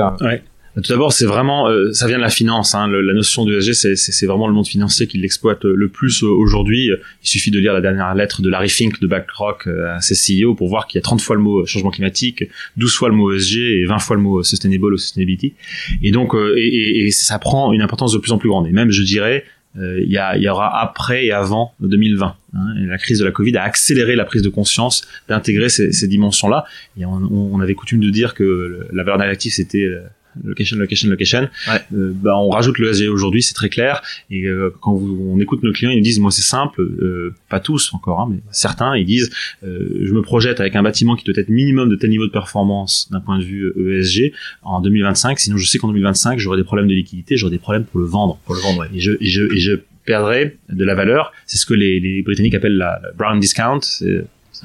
Tout 0.83 0.91
d'abord, 0.91 1.12
c'est 1.12 1.25
vraiment, 1.25 1.68
euh, 1.69 1.91
ça 1.91 2.06
vient 2.06 2.18
de 2.18 2.21
la 2.21 2.29
finance. 2.29 2.75
Hein. 2.75 2.88
la 2.88 3.13
notion 3.13 3.45
de 3.45 3.57
ESG, 3.57 3.95
c'est 3.95 4.25
vraiment 4.27 4.47
le 4.47 4.53
monde 4.53 4.68
financier 4.68 5.07
qui 5.07 5.18
l'exploite 5.18 5.63
le 5.63 5.89
plus 5.89 6.21
aujourd'hui. 6.21 6.91
Il 7.24 7.27
suffit 7.27 7.50
de 7.50 7.57
lire 7.57 7.74
la 7.74 7.81
dernière 7.81 8.13
lettre 8.13 8.44
de 8.44 8.50
Larry 8.50 8.69
Fink 8.69 9.01
de 9.01 9.07
BlackRock 9.07 9.65
euh, 9.65 9.95
à 9.95 10.01
ses 10.01 10.13
CEO 10.13 10.53
pour 10.53 10.68
voir 10.69 10.85
qu'il 10.85 11.00
y 11.00 11.01
a 11.01 11.01
30 11.01 11.19
fois 11.19 11.35
le 11.35 11.41
mot 11.41 11.65
changement 11.65 11.89
climatique, 11.89 12.44
12 12.77 12.94
fois 12.94 13.09
le 13.09 13.15
mot 13.15 13.33
ESG 13.33 13.57
et 13.57 13.85
20 13.85 13.97
fois 13.97 14.15
le 14.18 14.21
mot 14.21 14.44
sustainable 14.44 14.94
ou 14.94 14.97
sustainability. 14.97 15.56
Et 16.03 16.12
donc, 16.12 16.35
euh, 16.35 16.53
et, 16.57 17.07
et, 17.07 17.11
ça 17.11 17.40
prend 17.40 17.73
une 17.73 17.81
importance 17.81 18.13
de 18.13 18.19
plus 18.19 18.31
en 18.31 18.37
plus 18.37 18.49
grande. 18.49 18.68
Et 18.68 18.71
même, 18.71 18.92
je 18.92 19.02
dirais, 19.02 19.45
il 19.80 20.09
y, 20.09 20.42
y, 20.42 20.49
aura 20.49 20.81
après 20.81 21.25
et 21.25 21.31
avant 21.31 21.73
2020. 21.81 22.35
Hein, 22.54 22.59
la 22.87 22.97
crise 22.97 23.19
de 23.19 23.25
la 23.25 23.31
Covid 23.31 23.56
a 23.57 23.63
accéléré 23.63 24.16
la 24.16 24.25
prise 24.25 24.42
de 24.42 24.49
conscience 24.49 25.07
d'intégrer 25.30 25.69
ces, 25.69 25.92
ces 25.92 26.07
dimensions-là. 26.07 26.66
Et 26.99 27.06
on, 27.06 27.21
on, 27.31 27.59
avait 27.59 27.75
coutume 27.75 27.99
de 27.99 28.09
dire 28.09 28.33
que 28.33 28.87
la 28.92 29.04
valeur 29.04 29.19
d'actif 29.19 29.54
c'était 29.54 29.87
location, 30.44 30.77
location, 30.77 31.09
location. 31.09 31.49
Ouais. 31.67 31.81
Euh, 31.94 32.11
bah, 32.13 32.37
on 32.37 32.49
rajoute 32.49 32.77
le 32.79 32.94
SG 32.94 33.07
aujourd'hui, 33.07 33.41
c'est 33.41 33.53
très 33.53 33.69
clair. 33.69 34.01
Et 34.29 34.44
euh, 34.44 34.73
quand 34.81 34.94
vous, 34.94 35.31
on 35.33 35.39
écoute 35.39 35.63
nos 35.63 35.71
clients, 35.71 35.91
ils 35.91 35.97
nous 35.97 36.03
disent, 36.03 36.19
moi 36.19 36.31
c'est 36.31 36.41
simple, 36.41 36.81
euh, 36.81 37.33
pas 37.49 37.59
tous 37.59 37.94
encore, 37.94 38.21
hein, 38.21 38.27
mais 38.31 38.39
certains, 38.51 38.95
ils 38.95 39.06
disent, 39.06 39.31
je 39.63 40.13
me 40.13 40.21
projette 40.21 40.59
avec 40.59 40.75
un 40.75 40.83
bâtiment 40.83 41.15
qui 41.15 41.25
doit 41.25 41.37
être 41.37 41.49
minimum 41.49 41.89
de 41.89 41.95
tel 41.95 42.09
niveau 42.09 42.25
de 42.25 42.31
performance 42.31 43.09
d'un 43.11 43.19
point 43.19 43.39
de 43.39 43.44
vue 43.44 43.71
ESG 43.77 44.33
en 44.63 44.81
2025. 44.81 45.39
Sinon, 45.39 45.57
je 45.57 45.65
sais 45.65 45.77
qu'en 45.77 45.87
2025, 45.87 46.39
j'aurai 46.39 46.57
des 46.57 46.63
problèmes 46.63 46.87
de 46.87 46.94
liquidité, 46.94 47.37
j'aurai 47.37 47.51
des 47.51 47.59
problèmes 47.59 47.85
pour 47.85 47.99
le 47.99 48.06
vendre. 48.06 48.39
Pour 48.45 48.56
le 48.56 48.61
vendre, 48.61 48.81
ouais. 48.81 48.87
Et 48.94 48.99
je, 48.99 49.13
et 49.19 49.27
je, 49.27 49.44
et 49.44 49.59
je 49.59 49.73
perdrai 50.06 50.57
de 50.69 50.85
la 50.85 50.95
valeur. 50.95 51.33
C'est 51.45 51.57
ce 51.57 51.65
que 51.65 51.73
les, 51.73 51.99
les 51.99 52.21
Britanniques 52.21 52.56
appellent 52.56 52.77
la 52.77 53.01
brown 53.17 53.39
discount 53.39 53.81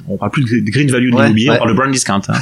on 0.07 0.17
parle 0.17 0.31
plus 0.31 0.43
de 0.43 0.71
green 0.71 0.89
value 0.89 1.11
de 1.11 1.15
l'immobilier, 1.15 1.51
on 1.51 1.57
parle 1.57 1.69
de 1.69 1.75
brand 1.75 1.91
discount. 1.91 2.21
Hein. 2.27 2.33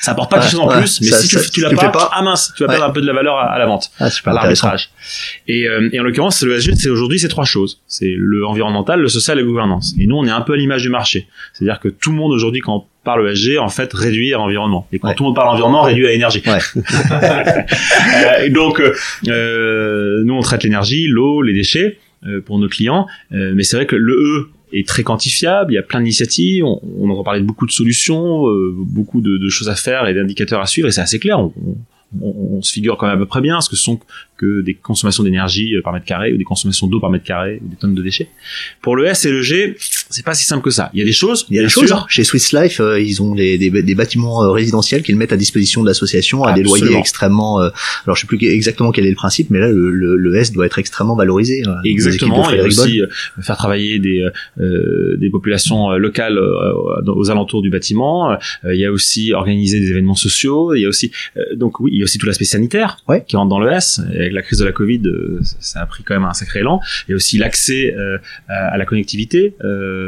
ça 0.00 0.12
apporte 0.12 0.30
pas 0.30 0.40
quelque 0.40 0.50
chose 0.50 0.60
en 0.60 0.68
plus, 0.68 1.00
mais 1.00 1.08
si 1.08 1.28
tu, 1.28 1.38
tu 1.50 1.60
l'as 1.60 1.70
pas, 1.70 1.88
pas, 1.88 2.10
ah 2.12 2.22
mince, 2.22 2.52
tu 2.56 2.62
vas 2.62 2.68
perdre 2.68 2.84
un 2.84 2.90
peu 2.90 3.00
de 3.00 3.06
la 3.06 3.12
valeur 3.12 3.36
à, 3.36 3.58
la 3.58 3.66
vente, 3.66 3.90
ah, 4.00 4.08
à 4.24 4.32
l'arbitrage. 4.32 4.90
Et, 5.48 5.68
euh, 5.68 5.88
et 5.92 6.00
en 6.00 6.02
l'occurrence, 6.02 6.42
le 6.42 6.60
SG, 6.60 6.74
c'est 6.76 6.88
aujourd'hui 6.88 7.18
ces 7.18 7.28
trois 7.28 7.44
choses. 7.44 7.80
C'est 7.86 8.14
le 8.16 8.46
environnemental, 8.46 9.00
le 9.00 9.08
social 9.08 9.38
et 9.38 9.42
la 9.42 9.46
gouvernance. 9.46 9.94
Et 9.98 10.06
nous, 10.06 10.16
on 10.16 10.24
est 10.24 10.30
un 10.30 10.40
peu 10.40 10.54
à 10.54 10.56
l'image 10.56 10.82
du 10.82 10.88
marché. 10.88 11.28
C'est-à-dire 11.52 11.80
que 11.80 11.88
tout 11.88 12.10
le 12.10 12.16
monde 12.16 12.32
aujourd'hui, 12.32 12.60
quand 12.60 12.76
on 12.76 12.84
parle 13.04 13.28
ESG, 13.30 13.58
en 13.58 13.68
fait, 13.68 13.92
réduit 13.92 14.32
à 14.32 14.40
environnement. 14.40 14.86
Et 14.92 14.98
quand 14.98 15.12
tout 15.14 15.24
le 15.24 15.28
monde 15.28 15.36
parle 15.36 15.48
environnement, 15.48 15.82
réduit 15.82 16.06
à 16.06 16.12
énergie. 16.12 16.42
euh, 16.46 18.48
donc, 18.50 18.80
euh, 19.28 20.22
nous, 20.24 20.34
on 20.34 20.40
traite 20.40 20.62
l'énergie, 20.62 21.06
l'eau, 21.06 21.42
les 21.42 21.52
déchets 21.52 21.98
euh, 22.26 22.40
pour 22.40 22.58
nos 22.58 22.68
clients. 22.68 23.06
Euh, 23.32 23.52
mais 23.54 23.64
c'est 23.64 23.76
vrai 23.76 23.84
que 23.84 23.96
le 23.96 24.14
E 24.14 24.48
est 24.74 24.86
très 24.86 25.02
quantifiable. 25.02 25.72
Il 25.72 25.76
y 25.76 25.78
a 25.78 25.82
plein 25.82 26.00
d'initiatives. 26.00 26.64
On, 26.64 26.80
on 27.00 27.10
entend 27.10 27.24
parler 27.24 27.40
de 27.40 27.46
beaucoup 27.46 27.66
de 27.66 27.72
solutions, 27.72 28.48
euh, 28.48 28.74
beaucoup 28.76 29.20
de, 29.20 29.38
de, 29.38 29.48
choses 29.48 29.68
à 29.68 29.74
faire 29.74 30.06
et 30.06 30.14
d'indicateurs 30.14 30.60
à 30.60 30.66
suivre. 30.66 30.88
Et 30.88 30.90
c'est 30.90 31.00
assez 31.00 31.18
clair. 31.18 31.38
On, 31.40 31.52
on, 32.20 32.62
se 32.62 32.72
figure 32.72 32.96
quand 32.96 33.06
même 33.06 33.16
à 33.16 33.18
peu 33.18 33.26
près 33.26 33.40
bien 33.40 33.60
ce 33.60 33.68
que 33.68 33.76
sont 33.76 33.98
que 34.36 34.62
des 34.62 34.74
consommations 34.74 35.22
d'énergie 35.22 35.74
par 35.82 35.92
mètre 35.92 36.06
carré 36.06 36.32
ou 36.32 36.36
des 36.36 36.44
consommations 36.44 36.86
d'eau 36.86 37.00
par 37.00 37.10
mètre 37.10 37.24
carré 37.24 37.60
ou 37.64 37.68
des 37.68 37.76
tonnes 37.76 37.94
de 37.94 38.02
déchets. 38.02 38.28
Pour 38.82 38.96
le 38.96 39.06
S 39.06 39.24
et 39.24 39.30
le 39.30 39.42
G, 39.42 39.76
c'est 40.14 40.24
pas 40.24 40.34
si 40.34 40.44
simple 40.44 40.62
que 40.62 40.70
ça. 40.70 40.90
Il 40.94 41.00
y 41.00 41.02
a 41.02 41.04
des 41.04 41.12
choses. 41.12 41.44
Il 41.50 41.56
y 41.56 41.58
a 41.58 41.62
des 41.62 41.68
choses. 41.68 41.92
Chez 42.08 42.22
Swiss 42.22 42.52
Life, 42.52 42.80
euh, 42.80 43.00
ils 43.00 43.20
ont 43.20 43.34
des, 43.34 43.58
des, 43.58 43.70
des 43.70 43.94
bâtiments 43.96 44.44
euh, 44.44 44.50
résidentiels 44.50 45.02
qu'ils 45.02 45.16
mettent 45.16 45.32
à 45.32 45.36
disposition 45.36 45.82
de 45.82 45.88
l'association 45.88 46.44
à 46.44 46.52
des 46.52 46.62
loyers 46.62 46.96
extrêmement. 46.96 47.60
Euh, 47.60 47.70
alors 48.04 48.14
je 48.14 48.20
sais 48.20 48.26
plus 48.28 48.38
exactement 48.44 48.92
quel 48.92 49.06
est 49.06 49.10
le 49.10 49.16
principe, 49.16 49.50
mais 49.50 49.58
là 49.58 49.68
le, 49.68 49.90
le, 49.90 50.16
le 50.16 50.36
S 50.36 50.52
doit 50.52 50.66
être 50.66 50.78
extrêmement 50.78 51.16
valorisé. 51.16 51.64
Hein, 51.66 51.78
exactement. 51.84 52.48
Et 52.52 52.60
aussi 52.60 53.02
faire 53.42 53.56
travailler 53.56 53.98
des 53.98 54.24
des 54.56 55.30
populations 55.30 55.90
locales 55.92 56.38
aux 56.38 57.30
alentours 57.30 57.62
du 57.62 57.70
bâtiment. 57.70 58.36
il 58.64 58.78
y 58.78 58.84
a 58.84 58.92
aussi 58.92 59.32
organiser 59.32 59.80
des 59.80 59.90
événements 59.90 60.14
sociaux. 60.14 60.74
Il 60.74 60.82
y 60.82 60.84
a 60.84 60.88
aussi 60.88 61.10
donc 61.56 61.80
oui, 61.80 61.90
il 61.92 61.98
y 61.98 62.02
a 62.02 62.04
aussi 62.04 62.18
tout 62.18 62.26
l'aspect 62.26 62.44
sanitaire 62.44 62.98
ouais. 63.08 63.24
qui 63.26 63.36
rentre 63.36 63.48
dans 63.48 63.60
le 63.60 63.72
S. 63.72 64.00
Avec 64.14 64.32
la 64.32 64.42
crise 64.42 64.60
de 64.60 64.64
la 64.64 64.72
Covid, 64.72 65.02
ça 65.58 65.80
a 65.80 65.86
pris 65.86 66.04
quand 66.04 66.14
même 66.14 66.24
un 66.24 66.34
sacré 66.34 66.60
élan. 66.60 66.80
Il 67.08 67.12
y 67.12 67.14
a 67.14 67.16
aussi 67.16 67.36
l'accès 67.38 67.94
à, 68.48 68.74
à, 68.74 68.76
la 68.76 68.84
connectivité. 68.84 69.56
Euh, 69.64 70.03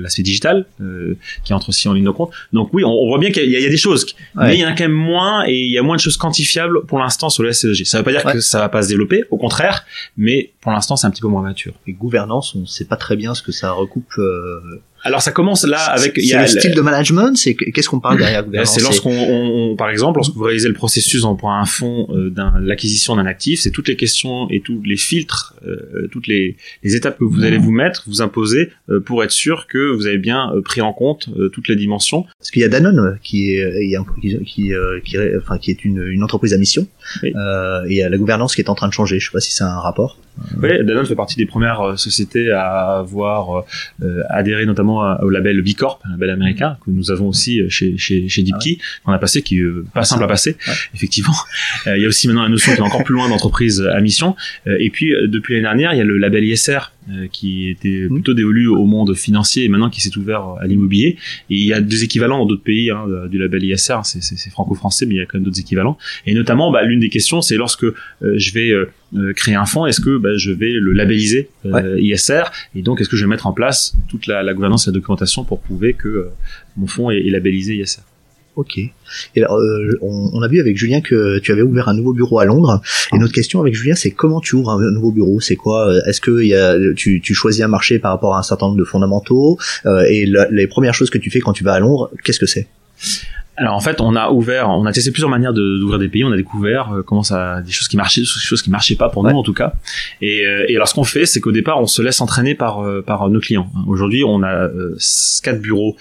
l'aspect 0.00 0.22
digital 0.22 0.66
euh, 0.80 1.16
qui 1.44 1.54
entre 1.54 1.70
aussi 1.70 1.88
en 1.88 1.92
ligne 1.92 2.04
de 2.04 2.10
compte. 2.10 2.30
Donc 2.52 2.70
oui, 2.72 2.84
on, 2.84 3.08
voit 3.08 3.18
bien 3.18 3.30
qu'il 3.30 3.50
y, 3.50 3.56
a 3.56 3.68
des 3.68 3.76
choses, 3.76 4.06
mais 4.34 4.54
il 4.54 4.60
y 4.60 4.64
en 4.64 4.68
a 4.68 4.72
quand 4.72 4.84
même 4.84 4.92
moins 4.92 5.44
et 5.46 5.54
il 5.54 5.70
y 5.70 5.78
a 5.78 5.82
moins 5.82 5.96
de 5.96 6.00
choses 6.00 6.16
quantifiables 6.16 6.84
pour 6.86 6.98
l'instant 6.98 7.30
sur 7.30 7.42
le 7.42 7.52
SCG. 7.52 7.84
Ça 7.84 7.98
veut 7.98 8.04
pas 8.04 8.12
dire 8.12 8.24
que 8.24 8.40
ça 8.40 8.58
va 8.58 8.68
pas 8.68 8.82
se 8.82 8.88
développer, 8.88 9.24
au 9.30 9.36
contraire, 9.36 9.84
mais 10.16 10.52
pour 10.60 10.72
l'instant 10.72 10.96
c'est 10.96 11.06
un 11.06 11.10
petit 11.10 11.22
peu 11.22 11.28
moins 11.28 11.42
mature. 11.42 11.74
Et 11.86 11.92
gouvernance, 11.92 12.54
on 12.54 12.66
sait 12.66 12.86
pas 12.86 12.96
très 12.96 13.16
bien 13.16 13.34
ce 13.34 13.42
que 13.42 13.52
ça 13.52 13.72
recoupe. 13.72 14.12
Euh, 14.18 14.80
alors 15.02 15.22
ça 15.22 15.32
commence 15.32 15.64
là 15.64 15.78
avec 15.78 16.14
il 16.16 16.26
y 16.26 16.34
a 16.34 16.42
le 16.42 16.48
style 16.48 16.74
de 16.74 16.80
management, 16.80 17.36
c'est 17.36 17.54
qu'est-ce 17.54 17.88
qu'on 17.88 18.00
parle 18.00 18.18
derrière 18.18 18.44
gouvernance 18.44 18.74
C'est 18.74 18.82
lorsqu'on 18.82 19.74
par 19.76 19.90
exemple 19.90 20.18
lorsque 20.18 20.34
vous 20.34 20.44
réalisez 20.44 20.68
le 20.68 20.74
processus 20.74 21.24
pour 21.38 21.50
un 21.50 21.64
fonds 21.64 22.08
euh, 22.10 22.30
d'un 22.30 22.54
l'acquisition 22.60 23.16
d'un 23.16 23.26
actif, 23.26 23.60
c'est 23.60 23.70
toutes 23.70 23.88
les 23.88 23.96
questions 23.96 24.48
et 24.50 24.60
tous 24.60 24.82
les 24.84 24.96
filtres, 24.96 25.54
euh, 25.66 26.08
toutes 26.10 26.26
les, 26.26 26.56
les, 26.82 26.96
étapes 26.96 27.18
que 27.18 27.24
vous 27.24 27.44
allez 27.44 27.58
vous 27.58 27.70
mettre, 27.70 28.04
vous 28.06 28.22
imposer 28.22 28.70
euh, 28.90 29.00
pour 29.00 29.22
être 29.22 29.30
sûr 29.30 29.66
que 29.66 29.92
vous 29.92 30.06
avez 30.06 30.18
bien 30.18 30.52
euh, 30.52 30.62
pris 30.62 30.80
en 30.80 30.92
compte 30.92 31.28
toutes 31.52 31.68
les 31.68 31.76
dimensions. 31.76 32.24
Parce 32.38 32.50
qu'il 32.50 32.62
y 32.62 32.64
a 32.64 32.68
Danone 32.68 33.18
qui 33.22 33.54
est 33.54 33.92
qui 34.20 34.36
qui, 34.44 34.72
qui, 35.04 35.16
enfin 35.38 35.58
qui 35.58 35.70
est 35.70 35.84
une, 35.84 36.02
une 36.02 36.22
entreprise 36.22 36.52
à 36.52 36.58
mission 36.58 36.86
et 37.22 37.32
il 37.88 37.96
y 37.96 38.02
a 38.02 38.08
la 38.08 38.18
gouvernance 38.18 38.54
qui 38.54 38.60
est 38.60 38.70
en 38.70 38.74
train 38.74 38.88
de 38.88 38.92
changer. 38.92 39.18
Je 39.18 39.26
sais 39.26 39.32
pas 39.32 39.40
si 39.40 39.52
c'est 39.52 39.64
un 39.64 39.80
rapport. 39.80 40.18
Oui, 40.62 40.70
Danone 40.84 41.06
fait 41.06 41.14
partie 41.14 41.36
des 41.36 41.46
premières 41.46 41.98
sociétés 41.98 42.50
à 42.50 42.98
avoir 42.98 43.64
adhéré 44.28 44.66
notamment 44.66 45.16
au 45.20 45.30
label 45.30 45.62
B 45.62 45.74
Corp, 45.74 46.00
un 46.04 46.10
label 46.12 46.30
américain 46.30 46.76
que 46.84 46.90
nous 46.90 47.10
avens 47.10 47.26
aussi 47.26 47.60
euh, 47.60 47.68
chez 47.68 47.96
chez 47.96 48.28
chez 48.28 48.42
Deepkey, 48.42 48.78
ah 48.80 49.00
qu'on 49.04 49.12
a 49.12 49.18
passé, 49.18 49.42
qui 49.42 49.58
est 49.58 49.62
euh, 49.62 49.84
pas 49.94 50.04
simple 50.04 50.24
à 50.24 50.26
passer, 50.26 50.56
effectivement. 50.94 51.34
Euh, 51.86 51.96
il 51.96 52.02
y 52.02 52.06
a 52.06 52.08
aussi 52.08 52.26
maintenant 52.26 52.42
la 52.42 52.48
notion 52.48 52.72
qui 52.72 52.78
est 52.78 52.82
encore 52.82 53.04
plus 53.04 53.14
loin 53.14 53.28
d'entreprise 53.28 53.80
à 53.80 54.00
mission. 54.00 54.36
et 54.66 54.90
puis 54.90 55.12
depuis 55.26 55.54
l'année 55.54 55.64
dernière, 55.64 55.94
il 55.94 55.98
y 55.98 56.00
a 56.00 56.04
le 56.04 56.18
label 56.18 56.44
ISR 56.44 56.92
qui 57.32 57.68
était 57.68 58.06
mmh. 58.08 58.14
plutôt 58.14 58.34
dévolu 58.34 58.66
au 58.68 58.84
monde 58.84 59.14
financier 59.14 59.64
et 59.64 59.68
maintenant 59.68 59.90
qui 59.90 60.00
s'est 60.00 60.16
ouvert 60.16 60.56
à 60.60 60.66
l'immobilier. 60.66 61.16
Et 61.50 61.56
il 61.56 61.66
y 61.66 61.72
a 61.72 61.80
deux 61.80 62.04
équivalents 62.04 62.38
dans 62.38 62.46
d'autres 62.46 62.62
pays 62.62 62.90
hein, 62.90 63.04
du 63.30 63.38
label 63.38 63.64
ISR, 63.64 64.00
c'est 64.04 64.50
franco-français, 64.50 65.06
mais 65.06 65.14
il 65.14 65.18
y 65.18 65.20
a 65.20 65.26
quand 65.26 65.38
même 65.38 65.44
d'autres 65.44 65.60
équivalents. 65.60 65.98
Et 66.26 66.34
notamment, 66.34 66.70
bah, 66.70 66.82
l'une 66.82 67.00
des 67.00 67.08
questions, 67.08 67.40
c'est 67.40 67.56
lorsque 67.56 67.86
je 68.22 68.52
vais 68.52 68.72
créer 69.34 69.54
un 69.54 69.66
fonds, 69.66 69.86
est-ce 69.86 70.00
que 70.00 70.18
bah, 70.18 70.36
je 70.36 70.50
vais 70.50 70.72
le 70.72 70.92
labelliser 70.92 71.48
ISR 71.64 72.44
et 72.74 72.82
donc 72.82 73.00
est-ce 73.00 73.08
que 73.08 73.16
je 73.16 73.24
vais 73.24 73.30
mettre 73.30 73.46
en 73.46 73.52
place 73.52 73.96
toute 74.08 74.26
la, 74.26 74.42
la 74.42 74.54
gouvernance 74.54 74.86
et 74.86 74.90
la 74.90 74.94
documentation 74.94 75.44
pour 75.44 75.60
prouver 75.60 75.94
que 75.94 76.08
euh, 76.08 76.30
mon 76.76 76.86
fonds 76.86 77.10
est, 77.10 77.28
labellisé 77.30 77.76
ISR. 77.76 78.02
Ok. 78.58 78.76
Et 78.76 78.92
alors, 79.36 79.56
euh, 79.58 79.96
on, 80.02 80.42
a 80.42 80.48
vu 80.48 80.58
avec 80.58 80.76
Julien 80.76 81.00
que 81.00 81.38
tu 81.38 81.52
avais 81.52 81.62
ouvert 81.62 81.88
un 81.88 81.94
nouveau 81.94 82.12
bureau 82.12 82.40
à 82.40 82.44
Londres. 82.44 82.82
Et 83.14 83.18
notre 83.18 83.32
question 83.32 83.60
avec 83.60 83.72
Julien, 83.72 83.94
c'est 83.94 84.10
comment 84.10 84.40
tu 84.40 84.56
ouvres 84.56 84.70
un 84.70 84.90
nouveau 84.90 85.12
bureau? 85.12 85.38
C'est 85.38 85.54
quoi 85.54 85.86
euh, 85.86 86.00
Est-ce 86.06 86.20
que 86.20 86.42
y 86.42 86.56
a, 86.56 86.76
tu, 86.96 87.20
tu, 87.20 87.34
choisis 87.34 87.62
un 87.62 87.68
marché 87.68 88.00
par 88.00 88.10
rapport 88.10 88.34
à 88.34 88.40
un 88.40 88.42
certain 88.42 88.66
nombre 88.66 88.78
de 88.78 88.84
fondamentaux? 88.84 89.58
Et 90.08 90.26
les 90.50 90.66
premières 90.66 90.92
choses 90.92 91.08
que 91.08 91.18
tu 91.18 91.30
fais 91.30 91.38
quand 91.38 91.52
tu 91.52 91.62
vas 91.62 91.74
à 91.74 91.78
Londres, 91.78 92.10
qu'est-ce 92.24 92.40
que 92.40 92.46
c'est? 92.46 92.66
Alors 93.58 93.74
en 93.74 93.80
fait, 93.80 94.00
on 94.00 94.14
a 94.14 94.30
ouvert, 94.30 94.68
on 94.70 94.86
a 94.86 94.92
testé 94.92 95.10
plusieurs 95.10 95.30
manières 95.30 95.52
d'ouvrir 95.52 95.98
des 95.98 96.08
pays. 96.08 96.22
On 96.22 96.30
a 96.30 96.36
découvert 96.36 96.92
euh, 96.92 97.02
comment 97.02 97.24
ça, 97.24 97.60
des 97.60 97.72
choses 97.72 97.88
qui 97.88 97.96
marchaient, 97.96 98.20
des 98.20 98.26
choses 98.26 98.62
qui 98.62 98.70
marchaient 98.70 98.94
pas 98.94 99.08
pour 99.08 99.24
nous 99.24 99.36
en 99.36 99.42
tout 99.42 99.52
cas. 99.52 99.72
Et, 100.22 100.46
euh, 100.46 100.64
et 100.68 100.76
alors 100.76 100.86
ce 100.86 100.94
qu'on 100.94 101.04
fait, 101.04 101.26
c'est 101.26 101.40
qu'au 101.40 101.50
départ, 101.50 101.80
on 101.80 101.88
se 101.88 102.00
laisse 102.00 102.20
entraîner 102.20 102.54
par 102.54 102.84
euh, 102.84 103.02
par 103.02 103.28
nos 103.28 103.40
clients. 103.40 103.68
Aujourd'hui, 103.88 104.22
on 104.24 104.44
a 104.44 104.68
quatre 105.42 105.60
bureaux 105.60 105.96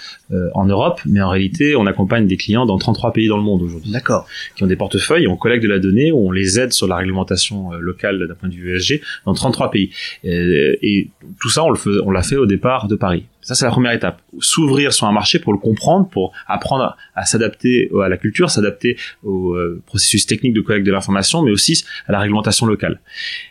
en 0.53 0.65
Europe, 0.65 0.99
mais 1.05 1.21
en 1.21 1.29
réalité, 1.29 1.75
on 1.75 1.85
accompagne 1.85 2.27
des 2.27 2.37
clients 2.37 2.65
dans 2.65 2.77
33 2.77 3.13
pays 3.13 3.27
dans 3.27 3.37
le 3.37 3.43
monde 3.43 3.61
aujourd'hui. 3.61 3.91
D'accord. 3.91 4.27
Qui 4.55 4.63
ont 4.63 4.67
des 4.67 4.75
portefeuilles, 4.75 5.27
on 5.27 5.37
collecte 5.37 5.63
de 5.63 5.69
la 5.69 5.79
donnée, 5.79 6.11
on 6.11 6.31
les 6.31 6.59
aide 6.59 6.73
sur 6.73 6.87
la 6.87 6.97
réglementation 6.97 7.71
locale 7.73 8.27
d'un 8.27 8.33
point 8.35 8.49
de 8.49 8.53
vue 8.53 8.75
ESG 8.75 9.01
dans 9.25 9.33
33 9.33 9.71
pays. 9.71 9.91
Et, 10.23 10.77
et 10.81 11.09
tout 11.39 11.49
ça, 11.49 11.63
on 11.63 11.69
le 11.69 11.77
on 12.03 12.11
l'a 12.11 12.23
fait 12.23 12.35
au 12.35 12.45
départ 12.45 12.87
de 12.87 12.95
Paris. 12.95 13.25
Ça, 13.41 13.55
c'est 13.55 13.65
la 13.65 13.71
première 13.71 13.93
étape. 13.93 14.21
S'ouvrir 14.39 14.91
sur 14.91 15.07
un 15.07 15.13
marché 15.13 15.39
pour 15.39 15.53
le 15.53 15.59
comprendre, 15.59 16.09
pour 16.09 16.33
apprendre 16.47 16.97
à 17.15 17.25
s'adapter 17.25 17.89
à 18.03 18.09
la 18.09 18.17
culture, 18.17 18.49
s'adapter 18.49 18.97
au 19.23 19.53
euh, 19.53 19.81
processus 19.85 20.25
technique 20.25 20.53
de 20.53 20.61
collecte 20.61 20.85
de 20.85 20.91
l'information, 20.91 21.41
mais 21.43 21.51
aussi 21.51 21.83
à 22.07 22.11
la 22.11 22.19
réglementation 22.19 22.65
locale. 22.65 22.99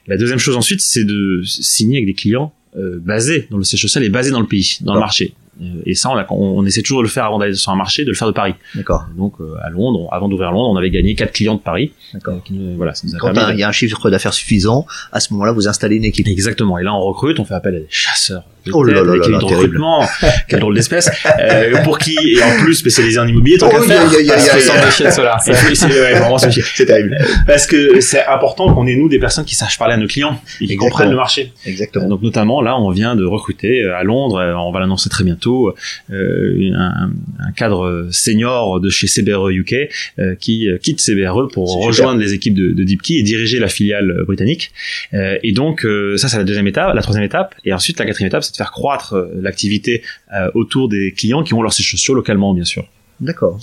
La 0.06 0.18
deuxième 0.18 0.38
chose 0.38 0.56
ensuite, 0.56 0.82
c'est 0.82 1.04
de 1.04 1.40
signer 1.44 1.98
avec 1.98 2.06
des 2.06 2.14
clients 2.14 2.52
euh, 2.76 2.98
basés 3.00 3.46
dans 3.50 3.56
le 3.56 3.64
siège 3.64 3.80
social 3.80 4.04
et 4.04 4.10
basés 4.10 4.30
dans 4.30 4.40
le 4.40 4.46
pays, 4.46 4.76
dans 4.82 4.92
le 4.92 5.00
marché. 5.00 5.32
Euh, 5.60 5.82
et 5.86 5.94
ça, 5.94 6.10
on, 6.10 6.34
on, 6.34 6.66
essaie 6.66 6.82
toujours 6.82 6.98
de 6.98 7.04
le 7.04 7.08
faire 7.10 7.24
avant 7.24 7.38
d'aller 7.38 7.54
sur 7.54 7.72
un 7.72 7.76
marché, 7.76 8.04
de 8.04 8.10
le 8.10 8.14
faire 8.14 8.28
de 8.28 8.32
Paris. 8.32 8.54
D'accord. 8.74 9.06
Donc 9.16 9.34
euh, 9.40 9.54
à 9.62 9.70
Londres, 9.70 10.08
avant 10.12 10.28
d'ouvrir 10.28 10.52
Londres, 10.52 10.70
on 10.70 10.76
avait 10.76 10.90
gagné 10.90 11.14
quatre 11.14 11.32
clients 11.32 11.54
de 11.54 11.60
Paris. 11.60 11.92
D'accord. 12.12 12.42
voilà, 12.76 12.94
ça 12.94 13.06
nous 13.06 13.14
a 13.14 13.18
Quand 13.18 13.32
il 13.52 13.58
y 13.58 13.62
a 13.62 13.68
un 13.68 13.72
chiffre 13.72 14.10
d'affaires 14.10 14.34
suffisant, 14.34 14.86
à 15.12 15.20
ce 15.20 15.32
moment-là, 15.32 15.52
vous 15.52 15.68
installez 15.68 15.96
une 15.96 16.04
équipe. 16.04 16.28
Exactement. 16.28 16.78
Et 16.78 16.82
là, 16.82 16.94
on 16.94 17.00
recrute, 17.00 17.40
on 17.40 17.44
fait 17.44 17.54
appel 17.54 17.76
à 17.76 17.78
des 17.78 17.86
chasseurs. 17.88 18.44
oh 18.72 18.82
là 18.82 18.94
là 18.94 19.02
là, 19.02 19.28
là 19.28 19.38
recrutement, 19.38 20.06
quel 20.48 20.60
drôle 20.60 20.74
d'espèce. 20.74 21.10
euh, 21.40 21.82
pour 21.84 21.98
qui 21.98 22.16
et 22.16 22.42
en 22.42 22.62
plus 22.62 22.74
spécialisé 22.74 23.18
en 23.18 23.26
immobilier, 23.26 23.58
tant 23.58 23.68
oh, 23.68 23.76
qu'à 23.76 23.82
faire. 23.82 24.12
Y 24.12 24.16
a, 24.16 24.20
y 24.22 24.30
a, 24.30 25.38
C'est 26.74 26.86
terrible. 26.86 27.16
Parce 27.46 27.66
que 27.66 28.00
c'est 28.00 28.26
important 28.26 28.74
qu'on 28.74 28.86
ait 28.86 28.96
nous 28.96 29.08
des 29.08 29.18
personnes 29.18 29.44
qui 29.44 29.54
sachent 29.54 29.78
parler 29.78 29.94
à 29.94 29.96
nos 29.96 30.06
clients 30.06 30.38
et 30.60 30.66
qui 30.66 30.76
comprennent 30.76 31.10
le 31.10 31.16
marché. 31.16 31.52
Exactement. 31.64 32.08
Donc 32.08 32.22
notamment 32.22 32.60
là, 32.60 32.78
on 32.78 32.90
vient 32.90 33.16
de 33.16 33.24
recruter 33.24 33.84
à 33.84 34.02
Londres, 34.02 34.54
on 34.58 34.70
va 34.70 34.80
l'annoncer 34.80 35.08
très 35.08 35.24
bientôt. 35.24 35.45
Euh, 36.10 36.72
un, 36.74 37.10
un, 37.38 37.52
cadre 37.52 38.08
senior 38.10 38.80
de 38.80 38.90
chez 38.90 39.06
CBRE 39.06 39.50
UK 39.50 39.74
euh, 40.18 40.34
qui 40.34 40.68
euh, 40.68 40.78
quitte 40.78 41.00
CBRE 41.00 41.48
pour 41.48 41.84
rejoindre 41.84 42.20
les 42.20 42.32
équipes 42.32 42.54
de, 42.54 42.72
de 42.72 42.84
DeepKey 42.84 43.14
et 43.14 43.22
diriger 43.22 43.58
la 43.58 43.68
filiale 43.68 44.24
britannique. 44.26 44.72
et 45.12 45.52
donc 45.52 45.86
ça 46.16 46.28
c'est 46.28 46.36
la 46.36 46.44
deuxième 46.44 46.66
étape, 46.66 46.94
la 46.94 47.02
troisième 47.02 47.24
étape, 47.24 47.54
et 47.64 47.72
ensuite 47.72 47.98
la 47.98 48.06
quatrième 48.06 48.28
étape 48.28 48.42
c'est 48.42 48.52
de 48.52 48.56
faire 48.56 48.70
croître 48.70 49.14
l'activité 49.40 50.02
autour 50.54 50.88
des 50.88 51.12
clients 51.12 51.42
qui 51.42 51.54
ont 51.54 51.62
leurs 51.62 51.72
sièges 51.72 51.90
sociaux 51.90 52.14
localement 52.14 52.54
bien 52.54 52.64
sûr. 52.64 52.86
D'accord. 53.20 53.58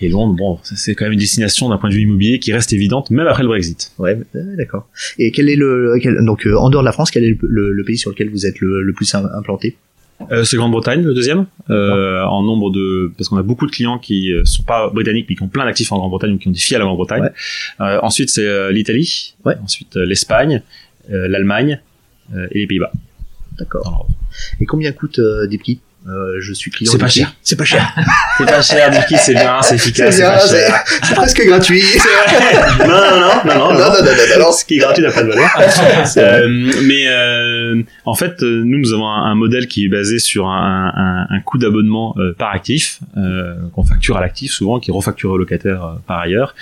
Et 0.00 0.08
Londres, 0.08 0.34
bon, 0.34 0.58
c'est 0.62 0.94
quand 0.94 1.04
même 1.04 1.12
une 1.12 1.18
destination 1.18 1.68
d'un 1.68 1.78
point 1.78 1.88
de 1.88 1.94
vue 1.94 2.02
immobilier 2.02 2.38
qui 2.38 2.52
reste 2.52 2.72
évidente, 2.72 3.10
même 3.10 3.26
après 3.26 3.42
le 3.42 3.48
Brexit. 3.48 3.92
Ouais, 3.98 4.18
d'accord. 4.34 4.88
Et 5.18 5.30
quel 5.30 5.48
est 5.48 5.56
le, 5.56 5.94
donc 6.22 6.46
en 6.46 6.68
dehors 6.68 6.82
de 6.82 6.86
la 6.86 6.92
France, 6.92 7.10
quel 7.10 7.24
est 7.24 7.36
le, 7.40 7.84
pays 7.84 7.98
sur 7.98 8.10
lequel 8.10 8.30
vous 8.30 8.44
êtes 8.46 8.60
le, 8.60 8.82
le 8.82 8.92
plus 8.92 9.14
implanté? 9.14 9.76
Euh, 10.30 10.44
c'est 10.44 10.56
Grande-Bretagne 10.56 11.02
le 11.02 11.14
deuxième 11.14 11.46
euh, 11.70 12.22
en 12.22 12.42
nombre 12.42 12.70
de 12.70 13.12
parce 13.16 13.28
qu'on 13.28 13.36
a 13.36 13.42
beaucoup 13.42 13.66
de 13.66 13.70
clients 13.70 13.98
qui 13.98 14.32
euh, 14.32 14.44
sont 14.44 14.62
pas 14.62 14.88
britanniques 14.90 15.26
mais 15.28 15.34
qui 15.34 15.42
ont 15.42 15.48
plein 15.48 15.64
d'actifs 15.64 15.90
en 15.92 15.98
Grande-Bretagne 15.98 16.34
ou 16.34 16.38
qui 16.38 16.48
ont 16.48 16.52
des 16.52 16.58
filles 16.58 16.76
à 16.76 16.78
la 16.78 16.84
Grande-Bretagne. 16.84 17.30
Euh, 17.80 17.98
ensuite 18.02 18.30
c'est 18.30 18.46
euh, 18.46 18.70
l'Italie, 18.70 19.34
ouais. 19.44 19.56
ensuite 19.62 19.96
l'Espagne, 19.96 20.62
l'Allemagne 21.08 21.80
et 22.52 22.60
les 22.60 22.66
Pays-Bas. 22.66 22.92
D'accord. 23.58 24.08
Et 24.60 24.66
combien 24.66 24.92
coûte 24.92 25.18
euh, 25.18 25.46
Deepkey 25.46 25.78
euh, 26.06 26.40
je 26.40 26.52
suis 26.52 26.70
client. 26.70 26.92
C'est 26.92 26.98
pas 26.98 27.08
cher. 27.08 27.34
C'est 27.42 27.56
pas 27.56 27.64
cher. 27.64 27.94
c'est 28.38 28.46
pas 28.46 28.62
cher, 28.62 28.90
Dicky, 28.90 29.16
c'est 29.16 29.34
bien, 29.34 29.58
c'est 29.62 29.76
efficace. 29.76 30.16
C'est 30.16 30.68
C'est 31.04 31.14
presque 31.14 31.46
gratuit. 31.46 31.82
non, 32.80 32.86
non, 32.86 32.94
non, 32.94 33.18
non, 33.20 33.54
non, 33.54 33.72
non, 33.72 33.74
non, 33.74 34.02
non, 34.02 34.40
non, 34.40 34.52
Ce 34.52 34.64
qui 34.64 34.74
est 34.74 34.78
gratuit 34.78 35.02
n'a 35.02 35.10
pas 35.10 35.22
de 35.22 35.28
valeur. 35.28 35.50
euh, 36.16 36.48
mais 36.86 37.06
euh, 37.08 37.82
en 38.04 38.14
fait, 38.14 38.42
nous, 38.42 38.78
nous 38.78 38.92
avons 38.92 39.06
un, 39.06 39.30
un, 39.30 39.34
modèle 39.34 39.66
qui 39.66 39.84
est 39.86 39.88
basé 39.88 40.18
sur 40.18 40.48
un, 40.48 40.92
un, 40.94 41.34
un 41.34 41.40
coût 41.40 41.58
d'abonnement 41.58 42.14
euh, 42.18 42.32
par 42.32 42.50
actif 42.52 43.00
euh, 43.16 43.54
qu'on 43.72 43.84
facture 43.84 44.16
à 44.16 44.20
l'actif 44.20 44.52
souvent, 44.52 44.80
qui 44.80 44.90
est 44.90 44.94
refacturé 44.94 45.32
au 45.32 45.38
locataire 45.38 45.84
euh, 45.84 45.94
par 46.06 46.18
ailleurs. 46.20 46.54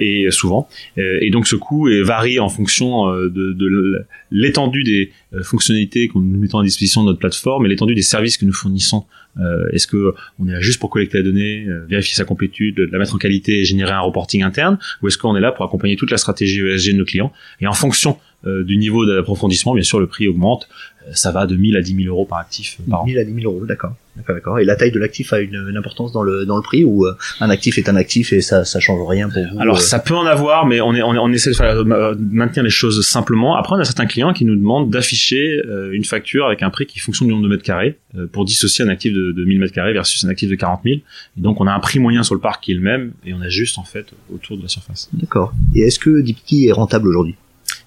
Et 0.00 0.28
souvent. 0.30 0.68
et 0.96 1.30
donc 1.30 1.46
ce 1.46 1.56
coût 1.56 1.88
varie 2.02 2.40
en 2.40 2.48
fonction 2.48 3.10
de, 3.12 3.28
de 3.28 4.06
l'étendue 4.30 4.82
des 4.84 5.12
fonctionnalités 5.42 6.08
qu'on 6.08 6.20
nous 6.20 6.38
mettons 6.38 6.58
à 6.58 6.64
disposition 6.64 7.02
de 7.02 7.06
notre 7.08 7.18
plateforme 7.18 7.66
et 7.66 7.68
l'étendue 7.68 7.94
des 7.94 8.02
services 8.02 8.36
que 8.36 8.44
nous 8.44 8.52
fournissons 8.52 9.04
Euh, 9.40 9.68
est-ce 9.72 9.86
que 9.86 10.14
on 10.38 10.48
est 10.48 10.52
là 10.52 10.60
juste 10.60 10.78
pour 10.78 10.90
collecter 10.90 11.18
la 11.18 11.24
donnée, 11.24 11.64
euh, 11.66 11.86
vérifier 11.88 12.14
sa 12.14 12.24
complétude, 12.24 12.88
la 12.92 12.98
mettre 12.98 13.14
en 13.14 13.18
qualité 13.18 13.60
et 13.60 13.64
générer 13.64 13.92
un 13.92 14.00
reporting 14.00 14.42
interne, 14.42 14.78
ou 15.02 15.08
est-ce 15.08 15.16
qu'on 15.16 15.34
est 15.36 15.40
là 15.40 15.52
pour 15.52 15.64
accompagner 15.64 15.96
toute 15.96 16.10
la 16.10 16.18
stratégie 16.18 16.60
ESG 16.60 16.92
de 16.92 16.98
nos 16.98 17.04
clients 17.04 17.32
Et 17.60 17.66
en 17.66 17.72
fonction 17.72 18.18
euh, 18.46 18.62
du 18.64 18.76
niveau 18.76 19.06
d'approfondissement, 19.06 19.74
bien 19.74 19.84
sûr, 19.84 20.00
le 20.00 20.06
prix 20.06 20.28
augmente. 20.28 20.68
Euh, 21.08 21.10
ça 21.14 21.32
va 21.32 21.46
de 21.46 21.56
1000 21.56 21.76
à 21.76 21.82
10 21.82 21.96
000 22.04 22.08
euros 22.14 22.24
par 22.26 22.38
actif 22.38 22.78
par 22.88 23.02
an. 23.02 23.06
1000 23.06 23.18
à 23.18 23.24
10 23.24 23.34
000 23.42 23.52
euros, 23.52 23.66
d'accord. 23.66 23.94
D'accord, 24.14 24.34
d'accord. 24.34 24.58
Et 24.58 24.66
la 24.66 24.76
taille 24.76 24.92
de 24.92 24.98
l'actif 24.98 25.32
a 25.32 25.40
une, 25.40 25.54
une 25.70 25.76
importance 25.78 26.12
dans 26.12 26.22
le 26.22 26.44
dans 26.44 26.56
le 26.56 26.62
prix 26.62 26.84
ou 26.84 27.06
euh, 27.06 27.14
un 27.40 27.48
actif 27.48 27.78
est 27.78 27.88
un 27.88 27.96
actif 27.96 28.34
et 28.34 28.42
ça 28.42 28.62
ça 28.66 28.78
change 28.78 29.00
rien 29.08 29.30
pour 29.30 29.42
vous 29.50 29.58
Alors 29.58 29.76
euh, 29.78 29.80
ça 29.80 29.98
peut 30.00 30.14
en 30.14 30.26
avoir, 30.26 30.66
mais 30.66 30.82
on, 30.82 30.94
est, 30.94 31.00
on, 31.02 31.14
est- 31.14 31.18
on 31.18 31.32
essaie 31.32 31.48
de, 31.50 31.56
faire, 31.56 31.82
de 31.82 32.18
maintenir 32.20 32.62
les 32.62 32.68
choses 32.70 33.06
simplement. 33.08 33.56
Après, 33.56 33.74
on 33.74 33.78
a 33.78 33.84
certains 33.84 34.04
clients 34.04 34.34
qui 34.34 34.44
nous 34.44 34.54
demandent 34.54 34.90
d'afficher 34.90 35.62
euh, 35.66 35.92
une 35.92 36.04
facture 36.04 36.44
avec 36.46 36.62
un 36.62 36.68
prix 36.68 36.84
qui 36.84 36.98
fonctionne 36.98 37.28
du 37.28 37.32
nombre 37.32 37.44
de 37.44 37.48
mètres 37.48 37.62
carrés 37.62 37.98
euh, 38.18 38.26
pour 38.26 38.44
dissocier 38.44 38.84
un 38.84 38.88
actif 38.88 39.14
de, 39.14 39.32
de 39.32 39.44
1000 39.46 39.58
mètres 39.58 39.72
carrés 39.72 39.94
versus 39.94 40.22
un 40.24 40.28
actif 40.28 40.50
de 40.50 40.56
40 40.56 40.80
000. 40.84 40.96
Et 40.96 41.40
donc 41.40 41.58
on 41.62 41.66
a 41.66 41.72
un 41.72 41.80
prix 41.80 41.98
moyen 41.98 42.22
sur 42.22 42.34
le 42.34 42.40
parc 42.42 42.62
qui 42.64 42.72
est 42.72 42.76
le 42.76 42.82
même 42.82 43.12
et 43.24 43.32
on 43.32 43.40
ajuste 43.40 43.78
en 43.78 43.84
fait 43.84 44.06
autour 44.32 44.58
de 44.58 44.62
la 44.62 44.68
surface. 44.68 45.08
D'accord. 45.14 45.54
Et 45.74 45.80
est-ce 45.80 45.98
que 45.98 46.20
DeepKey 46.20 46.66
est 46.66 46.72
rentable 46.72 47.08
aujourd'hui? 47.08 47.36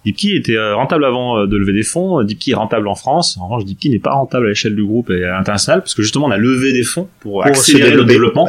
DeepKey 0.05 0.35
était 0.35 0.55
euh, 0.55 0.75
rentable 0.75 1.03
avant 1.05 1.39
euh, 1.39 1.47
de 1.47 1.57
lever 1.57 1.73
des 1.73 1.83
fonds. 1.83 2.23
DeepKey 2.23 2.51
est 2.51 2.55
rentable 2.55 2.87
en 2.87 2.95
France. 2.95 3.37
En 3.39 3.47
revanche, 3.47 3.65
DeepKey 3.65 3.89
n'est 3.89 3.99
pas 3.99 4.13
rentable 4.13 4.45
à 4.45 4.49
l'échelle 4.49 4.75
du 4.75 4.83
groupe 4.85 5.09
et 5.09 5.23
à 5.23 5.31
l'international 5.37 5.81
parce 5.81 5.93
que 5.95 6.01
justement 6.03 6.25
on 6.27 6.31
a 6.31 6.37
levé 6.37 6.73
des 6.73 6.83
fonds 6.83 7.07
pour, 7.19 7.43
accélérer 7.49 7.91
le 7.91 8.03
développement. 8.05 8.45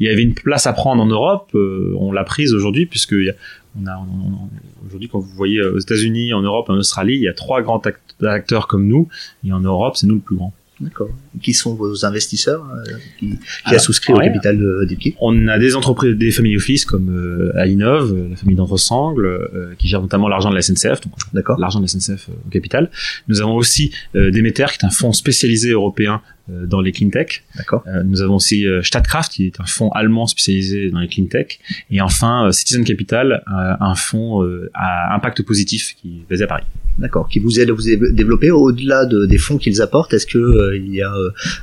Il 0.00 0.06
y 0.06 0.10
avait 0.10 0.22
une 0.22 0.34
place 0.34 0.66
à 0.66 0.72
prendre 0.72 1.02
en 1.02 1.06
Europe. 1.06 1.50
euh, 1.54 1.94
on 1.98 2.10
l'a 2.12 2.24
prise 2.24 2.52
aujourd'hui 2.54 2.86
puisque 2.86 3.12
il 3.12 3.24
y 3.26 3.30
a- 3.30 3.34
on 3.80 3.86
a, 3.86 3.96
on- 3.96 4.26
on- 4.44 4.86
aujourd'hui 4.86 5.08
quand 5.08 5.20
vous 5.20 5.34
voyez 5.36 5.58
euh, 5.60 5.74
aux 5.74 5.78
États-Unis, 5.78 6.32
en 6.32 6.40
Europe, 6.42 6.68
en 6.70 6.74
Australie, 6.74 7.14
il 7.14 7.22
y 7.22 7.28
a 7.28 7.32
trois 7.34 7.62
grands 7.62 7.78
act- 7.78 8.14
acteurs 8.24 8.66
comme 8.66 8.86
nous 8.88 9.08
et 9.46 9.52
en 9.52 9.60
Europe, 9.60 9.96
c'est 9.96 10.06
nous 10.06 10.14
le 10.16 10.20
plus 10.20 10.36
grand. 10.36 10.52
D'accord. 10.80 11.08
Qui 11.42 11.54
sont 11.54 11.74
vos 11.74 12.04
investisseurs 12.04 12.64
euh, 12.64 12.92
qui, 13.18 13.38
qui 13.66 13.74
a 13.74 13.78
souscrit 13.78 14.12
au 14.12 14.18
capital 14.18 14.58
DeepKey 14.86 15.14
On 15.20 15.48
a 15.48 15.58
des 15.58 15.74
entreprises, 15.74 16.14
des 16.14 16.30
family 16.30 16.56
office 16.56 16.84
comme 16.84 17.08
euh, 17.10 17.52
Ainov, 17.56 18.12
euh, 18.12 18.28
la 18.30 18.36
famille 18.36 18.56
d'Entresangle, 18.56 19.26
euh, 19.26 19.74
qui 19.78 19.88
gère 19.88 20.00
notamment 20.00 20.28
l'argent 20.28 20.50
de 20.50 20.54
la 20.54 20.62
SNCF, 20.62 21.00
donc 21.00 21.12
D'accord. 21.32 21.58
l'argent 21.58 21.80
de 21.80 21.84
la 21.84 21.88
SNCF 21.88 22.28
euh, 22.28 22.32
au 22.46 22.50
capital. 22.50 22.90
Nous 23.28 23.40
avons 23.40 23.54
aussi 23.54 23.92
euh, 24.14 24.30
Demeter, 24.30 24.66
qui 24.66 24.84
est 24.84 24.86
un 24.86 24.90
fonds 24.90 25.12
spécialisé 25.12 25.70
européen 25.70 26.22
euh, 26.50 26.66
dans 26.66 26.80
les 26.80 26.92
clean 26.92 27.10
tech. 27.10 27.44
D'accord. 27.56 27.82
Euh, 27.86 28.02
nous 28.04 28.22
avons 28.22 28.36
aussi 28.36 28.66
euh, 28.66 28.82
Stadtkraft, 28.82 29.32
qui 29.32 29.46
est 29.46 29.60
un 29.60 29.66
fonds 29.66 29.90
allemand 29.90 30.26
spécialisé 30.26 30.90
dans 30.90 31.00
les 31.00 31.08
clean 31.08 31.26
tech. 31.26 31.58
Et 31.90 32.00
enfin, 32.00 32.46
euh, 32.46 32.52
Citizen 32.52 32.84
Capital, 32.84 33.42
euh, 33.48 33.74
un 33.80 33.94
fonds 33.94 34.42
euh, 34.44 34.70
à 34.74 35.14
impact 35.14 35.42
positif 35.42 35.94
qui 36.00 36.20
est 36.20 36.30
basé 36.30 36.44
à 36.44 36.46
Paris. 36.46 36.64
D'accord. 36.98 37.28
Qui 37.28 37.38
vous 37.38 37.60
aide 37.60 37.70
à 37.70 37.72
vous 37.72 37.82
dé- 37.82 37.98
développer 38.12 38.50
au-delà 38.50 39.06
de, 39.06 39.24
des 39.26 39.38
fonds 39.38 39.56
qu'ils 39.58 39.80
apportent. 39.82 40.12
Est-ce 40.14 40.26
que 40.26 40.38
euh, 40.38 40.76
il 40.76 40.92
y 40.94 41.00
a 41.02 41.12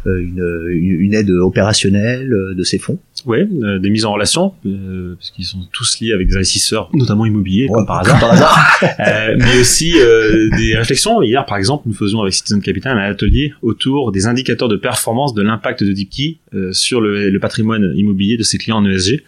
euh, 0.06 0.20
une, 0.22 0.98
une, 1.00 1.14
aide 1.14 1.30
opérationnelle 1.30 2.32
euh, 2.32 2.54
de 2.54 2.64
ces 2.64 2.78
fonds? 2.78 3.00
Ouais, 3.26 3.48
euh, 3.64 3.80
des 3.80 3.90
mises 3.90 4.06
en 4.06 4.14
relation, 4.14 4.54
euh, 4.66 5.16
parce 5.16 5.32
qu'ils 5.32 5.46
sont 5.46 5.58
tous 5.74 6.00
liés 6.00 6.14
avec 6.14 6.28
des 6.28 6.36
investisseurs, 6.36 6.90
notamment 6.94 7.26
immobiliers, 7.26 7.68
comme 7.68 7.80
Ouais, 7.82 7.86
par 7.88 8.00
hasard. 8.02 8.20
Par 8.20 8.32
hasard. 8.32 8.80
Euh, 9.08 9.36
mais 9.38 9.60
aussi 9.60 9.94
euh, 10.00 10.50
des 10.58 10.76
réflexions. 10.76 11.22
Hier, 11.22 11.46
par 11.46 11.58
exemple, 11.58 11.84
nous 11.88 11.94
faisons 11.94 12.22
avec 12.22 12.34
Citizen 12.34 12.62
Capital 12.62 12.98
un 12.98 13.02
atelier 13.12 13.54
autour 13.62 14.12
des 14.12 14.26
indicateurs 14.28 14.68
de 14.70 14.76
performance 14.76 15.34
de 15.34 15.42
l'impact 15.42 15.84
de 15.84 15.92
DeepKey 15.94 16.38
euh, 16.54 16.72
sur 16.72 17.02
le, 17.02 17.30
le 17.30 17.40
patrimoine 17.40 17.94
immobilier 17.96 18.38
de 18.38 18.44
ses 18.44 18.58
clients 18.58 18.78
en 18.78 18.86
ESG. 18.86 19.14
Et 19.14 19.24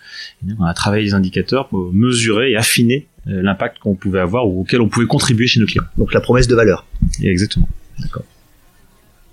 on 0.60 0.64
a 0.64 0.74
travaillé 0.74 1.04
les 1.06 1.14
indicateurs 1.14 1.68
pour 1.70 1.92
mesurer 1.94 2.52
et 2.52 2.56
affiner 2.56 3.08
l'impact 3.28 3.80
qu'on 3.80 3.96
pouvait 3.96 4.20
avoir 4.20 4.48
ou 4.48 4.62
auquel 4.62 4.82
on 4.82 4.90
pouvait 4.90 5.08
contribuer 5.08 5.48
chez 5.48 5.60
nos 5.60 5.66
clients. 5.66 5.86
Donc 5.98 6.14
la 6.14 6.22
promesse 6.22 6.48
de 6.48 6.56
valeur. 6.56 6.86
Et 7.22 7.30
exactement. 7.30 7.68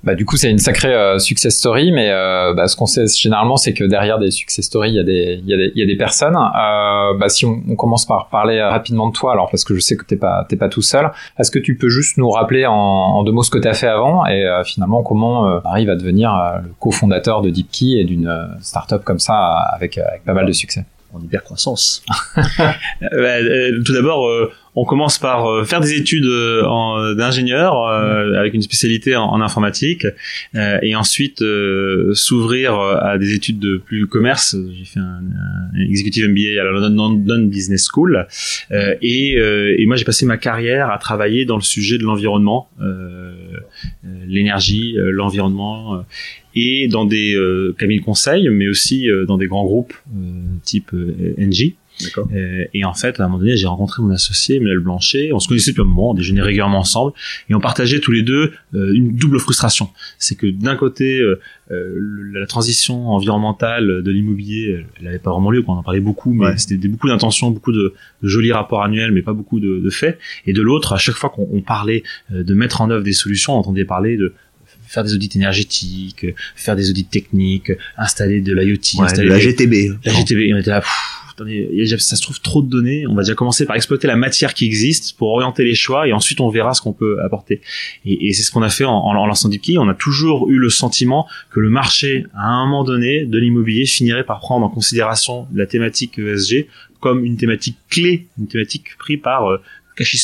Bah, 0.05 0.15
du 0.15 0.27
coup, 0.27 0.37
c'est 0.37 0.51
une 0.51 0.59
sacrée 0.59 0.95
euh, 0.95 1.19
success 1.19 1.57
story, 1.57 1.91
mais 1.91 2.11
euh, 2.11 2.53
bah, 2.53 2.69
ce 2.69 2.77
qu'on 2.77 2.85
sait 2.85 3.07
généralement, 3.07 3.57
c'est 3.57 3.73
que 3.73 3.85
derrière 3.85 4.19
des 4.19 4.31
success 4.31 4.67
stories, 4.67 4.91
il 4.91 4.97
y 4.97 5.01
a 5.01 5.03
des, 5.03 5.41
il 5.43 5.49
y 5.49 5.55
a 5.55 5.57
des, 5.57 5.73
il 5.75 5.81
y 5.81 5.83
a 5.83 5.87
des 5.87 5.97
personnes. 5.97 6.37
Euh, 6.37 7.17
bah, 7.19 7.31
si 7.31 7.47
on, 7.47 7.63
on 7.67 7.75
commence 7.75 8.05
par 8.05 8.29
parler 8.29 8.61
rapidement 8.63 9.09
de 9.09 9.15
toi, 9.15 9.33
alors 9.33 9.49
parce 9.51 9.65
que 9.65 9.75
je 9.75 9.81
sais 9.81 9.97
que 9.97 10.05
t'es 10.05 10.19
pas, 10.19 10.45
t'es 10.47 10.57
pas 10.57 10.69
tout 10.69 10.83
seul, 10.83 11.11
est-ce 11.39 11.51
que 11.51 11.59
tu 11.59 11.79
peux 11.79 11.89
juste 11.89 12.19
nous 12.19 12.29
rappeler 12.29 12.67
en, 12.67 12.75
en 12.75 13.25
deux 13.25 13.33
mots 13.33 13.43
ce 13.43 13.51
que 13.51 13.57
tu 13.57 13.67
as 13.67 13.73
fait 13.73 13.87
avant 13.87 14.27
et 14.27 14.45
euh, 14.45 14.63
finalement 14.63 15.03
comment 15.03 15.49
euh, 15.49 15.61
arrive 15.65 15.89
à 15.89 15.97
devenir 15.97 16.35
euh, 16.35 16.59
le 16.59 16.71
cofondateur 16.79 17.41
de 17.41 17.49
DeepKey 17.49 18.01
et 18.01 18.05
d'une 18.05 18.29
euh, 18.29 18.45
startup 18.61 19.05
comme 19.05 19.21
ça 19.21 19.37
avec, 19.73 19.97
avec 19.97 20.23
pas 20.27 20.35
mal 20.35 20.45
de 20.45 20.53
succès? 20.53 20.85
En 21.15 21.21
hypercroissance. 21.21 22.03
Euh, 23.03 23.17
euh, 23.23 23.83
tout 23.85 23.93
d'abord, 23.93 24.27
euh, 24.29 24.51
on 24.77 24.85
commence 24.85 25.19
par 25.19 25.47
euh, 25.47 25.65
faire 25.65 25.81
des 25.81 25.95
études 25.95 26.25
euh, 26.25 27.15
d'ingénieur 27.15 27.87
euh, 27.87 28.35
avec 28.35 28.55
une 28.55 28.63
spécialité 28.63 29.17
en, 29.17 29.25
en 29.25 29.41
informatique 29.41 30.07
euh, 30.55 30.79
et 30.83 30.95
ensuite 30.97 31.43
euh, 31.43 32.13
s'ouvrir 32.15 32.79
à 32.79 33.19
des 33.19 33.35
études 33.35 33.59
de 33.59 33.77
plus 33.77 34.07
commerce. 34.07 34.57
J'ai 34.77 34.85
fait 34.85 35.01
un, 35.01 35.23
un 35.75 35.81
executive 35.81 36.29
MBA 36.29 36.61
à 36.61 36.65
la 36.65 36.73
London, 36.73 37.39
Business 37.47 37.89
School 37.93 38.27
euh, 38.71 38.95
et, 39.01 39.37
euh, 39.39 39.75
et 39.79 39.87
moi 39.87 39.97
j'ai 39.97 40.05
passé 40.05 40.27
ma 40.27 40.39
carrière 40.39 40.91
à 40.91 40.99
travailler 40.99 41.45
dans 41.45 41.57
le 41.57 41.63
sujet 41.63 41.99
de 41.99 42.05
l'environnement, 42.05 42.69
l'énergie, 44.27 44.97
l'environnement. 44.99 46.05
et 46.55 46.89
dans 46.89 47.05
des 47.05 47.35
euh, 47.35 47.75
cabinets 47.79 48.01
de 48.01 48.05
conseil, 48.05 48.49
mais 48.49 48.69
aussi 48.69 49.11
euh, 49.11 49.25
dans 49.27 49.37
des 49.37 49.47
grands 49.47 49.65
groupes 49.65 49.95
euh, 50.15 50.41
type 50.65 50.91
euh, 50.95 51.35
NG. 51.39 51.75
Euh, 52.35 52.65
et 52.75 52.85
en 52.85 52.93
fait, 52.95 53.21
à 53.21 53.25
un 53.25 53.29
moment 53.29 53.39
donné, 53.39 53.57
j'ai 53.57 53.67
rencontré 53.67 54.03
mon 54.03 54.11
associé, 54.11 54.57
Emmanuel 54.57 54.81
Blanchet. 54.81 55.31
On 55.33 55.39
se 55.39 55.47
connaissait 55.49 55.71
depuis 55.71 55.83
un 55.83 55.85
moment, 55.85 56.11
on 56.11 56.15
déjeunait 56.15 56.43
régulièrement 56.43 56.81
ensemble, 56.81 57.13
et 57.49 57.55
on 57.55 57.61
partageait 57.61 58.01
tous 58.01 58.11
les 58.13 58.23
deux 58.23 58.53
euh, 58.75 58.93
une 58.93 59.15
double 59.15 59.39
frustration. 59.39 59.89
C'est 60.19 60.35
que 60.35 60.47
d'un 60.47 60.75
côté, 60.77 61.19
euh, 61.21 61.41
euh, 61.71 61.95
la 62.35 62.47
transition 62.47 63.09
environnementale 63.11 64.03
de 64.03 64.11
l'immobilier, 64.11 64.71
elle- 64.71 64.87
elle 64.99 65.05
n'avait 65.05 65.19
pas 65.19 65.31
vraiment 65.31 65.51
lieu. 65.51 65.63
On 65.67 65.73
en 65.73 65.83
parlait 65.83 66.01
beaucoup, 66.01 66.33
mais 66.35 66.47
Ouais. 66.47 66.57
c'était 66.59 66.89
beaucoup 66.89 67.09
d'intentions, 67.09 67.51
beaucoup 67.51 67.73
de, 67.73 67.95
de 68.23 68.29
jolis 68.29 68.53
rapports 68.53 68.83
annuels, 68.83 69.13
mais 69.13 69.23
pas 69.23 69.33
beaucoup 69.33 69.61
de, 69.61 69.79
de 69.79 69.91
faits. 69.91 70.19
Et 70.47 70.53
de 70.53 70.63
l'autre, 70.63 70.93
à 70.93 70.99
chaque 70.99 71.15
fois 71.15 71.31
qu'on 71.31 71.49
on 71.53 71.61
parlait 71.63 72.03
euh, 72.33 72.43
de 72.43 72.55
mettre 72.55 72.81
en 72.81 72.91
œuvre 72.91 73.05
des 73.05 73.13
solutions, 73.13 73.55
on 73.55 73.59
entendait 73.59 73.85
parler 73.85 74.17
de 74.17 74.35
faire 74.87 75.05
des 75.05 75.15
audits 75.15 75.31
énergétiques, 75.35 76.27
faire 76.55 76.77
des 76.77 76.91
audits 76.91 77.05
techniques, 77.07 77.73
installer 77.97 78.41
de 78.41 78.53
l'IoT, 78.55 78.99
Ouais, 78.99 79.05
installer 79.07 79.29
de 79.29 79.33
la 79.33 79.39
GTB. 79.39 79.75
la 80.05 80.13
GTB, 80.13 80.53
on 80.55 80.59
était 80.59 80.71
là, 80.71 80.81
pff, 80.81 80.91
attendez, 81.35 81.85
ça 81.99 82.17
se 82.17 82.23
trouve 82.23 82.41
trop 82.41 82.63
de 82.63 82.69
données, 82.69 83.07
on 83.07 83.15
va 83.15 83.23
déjà 83.23 83.35
commencer 83.35 83.67
par 83.67 83.77
exploiter 83.77 84.07
la 84.07 84.17
matière 84.17 84.55
qui 84.55 84.67
existe 84.67 85.17
pour 85.17 85.29
orienter 85.29 85.65
les 85.65 85.75
choix 85.75 86.07
et 86.07 86.13
ensuite 86.13 86.41
on 86.41 86.49
verra 86.49 86.75
ce 86.75 86.81
qu'on 86.81 86.93
peut 86.93 87.21
apporter. 87.23 87.61
Et, 88.05 88.33
c'est 88.33 88.43
ce 88.43 88.51
qu'on 88.51 88.63
a 88.63 88.71
fait 88.71 88.85
en, 88.85 88.93
en, 88.93 89.27
lançant 89.27 89.49
on 89.79 89.89
a 89.89 89.95
toujours 89.95 90.49
eu 90.49 90.59
le 90.59 90.71
sentiment 90.71 91.27
que 91.51 91.61
le 91.61 91.71
marché, 91.71 92.27
à 92.35 92.47
un 92.47 92.67
moment 92.67 92.85
donné, 92.85 93.25
de 93.25 93.39
l'immobilier 93.39 93.87
finirait 93.87 94.25
par 94.25 94.41
prendre 94.41 94.65
en 94.65 94.69
considération 94.69 95.47
la 95.55 95.67
thématique 95.67 96.19
ESG 96.19 96.67
comme 97.01 97.25
une 97.25 97.37
thématique 97.37 97.77
clé, 97.91 98.27
une 98.39 98.47
thématique 98.47 98.97
prise 98.99 99.21
par 99.23 99.51
euh, 99.51 99.61
cash 99.97 100.15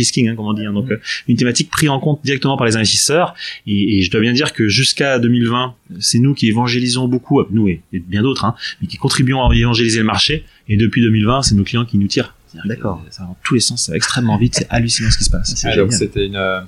is, 0.00 0.10
king, 0.12 0.28
hein, 0.28 0.36
comme 0.36 0.46
on 0.46 0.52
dit. 0.52 0.64
hein. 0.66 0.72
donc, 0.72 0.90
euh, 0.90 1.00
une 1.28 1.36
thématique 1.36 1.70
prise 1.70 1.88
en 1.88 1.98
compte 2.00 2.20
directement 2.24 2.56
par 2.56 2.66
les 2.66 2.76
investisseurs. 2.76 3.34
Et, 3.66 3.98
et 3.98 4.02
je 4.02 4.10
dois 4.10 4.20
bien 4.20 4.32
dire 4.32 4.52
que 4.52 4.68
jusqu'à 4.68 5.18
2020, 5.18 5.74
c'est 5.98 6.18
nous 6.18 6.34
qui 6.34 6.48
évangélisons 6.48 7.08
beaucoup, 7.08 7.40
euh, 7.40 7.46
nous 7.50 7.68
et, 7.68 7.80
et 7.92 7.98
bien 8.00 8.22
d'autres, 8.22 8.44
hein, 8.44 8.54
mais 8.80 8.86
qui 8.88 8.96
contribuons 8.96 9.44
à 9.46 9.54
évangéliser 9.54 9.98
le 9.98 10.04
marché. 10.04 10.44
Et 10.68 10.76
depuis 10.76 11.00
2020, 11.02 11.42
c'est 11.42 11.54
nos 11.54 11.64
clients 11.64 11.84
qui 11.84 11.98
nous 11.98 12.06
tirent. 12.08 12.34
D'accord. 12.64 13.00
Ça 13.10 13.22
va 13.22 13.28
dans 13.28 13.36
tous 13.44 13.54
les 13.54 13.60
sens, 13.60 13.84
ça 13.86 13.92
va 13.92 13.96
extrêmement 13.96 14.36
vite, 14.36 14.56
c'est 14.56 14.66
hallucinant 14.70 15.10
ce 15.10 15.18
qui 15.18 15.24
se 15.24 15.30
passe. 15.30 15.54
Ah, 15.64 15.76
donc 15.76 15.92
c'était 15.92 16.26
une, 16.26 16.34
euh, 16.36 16.60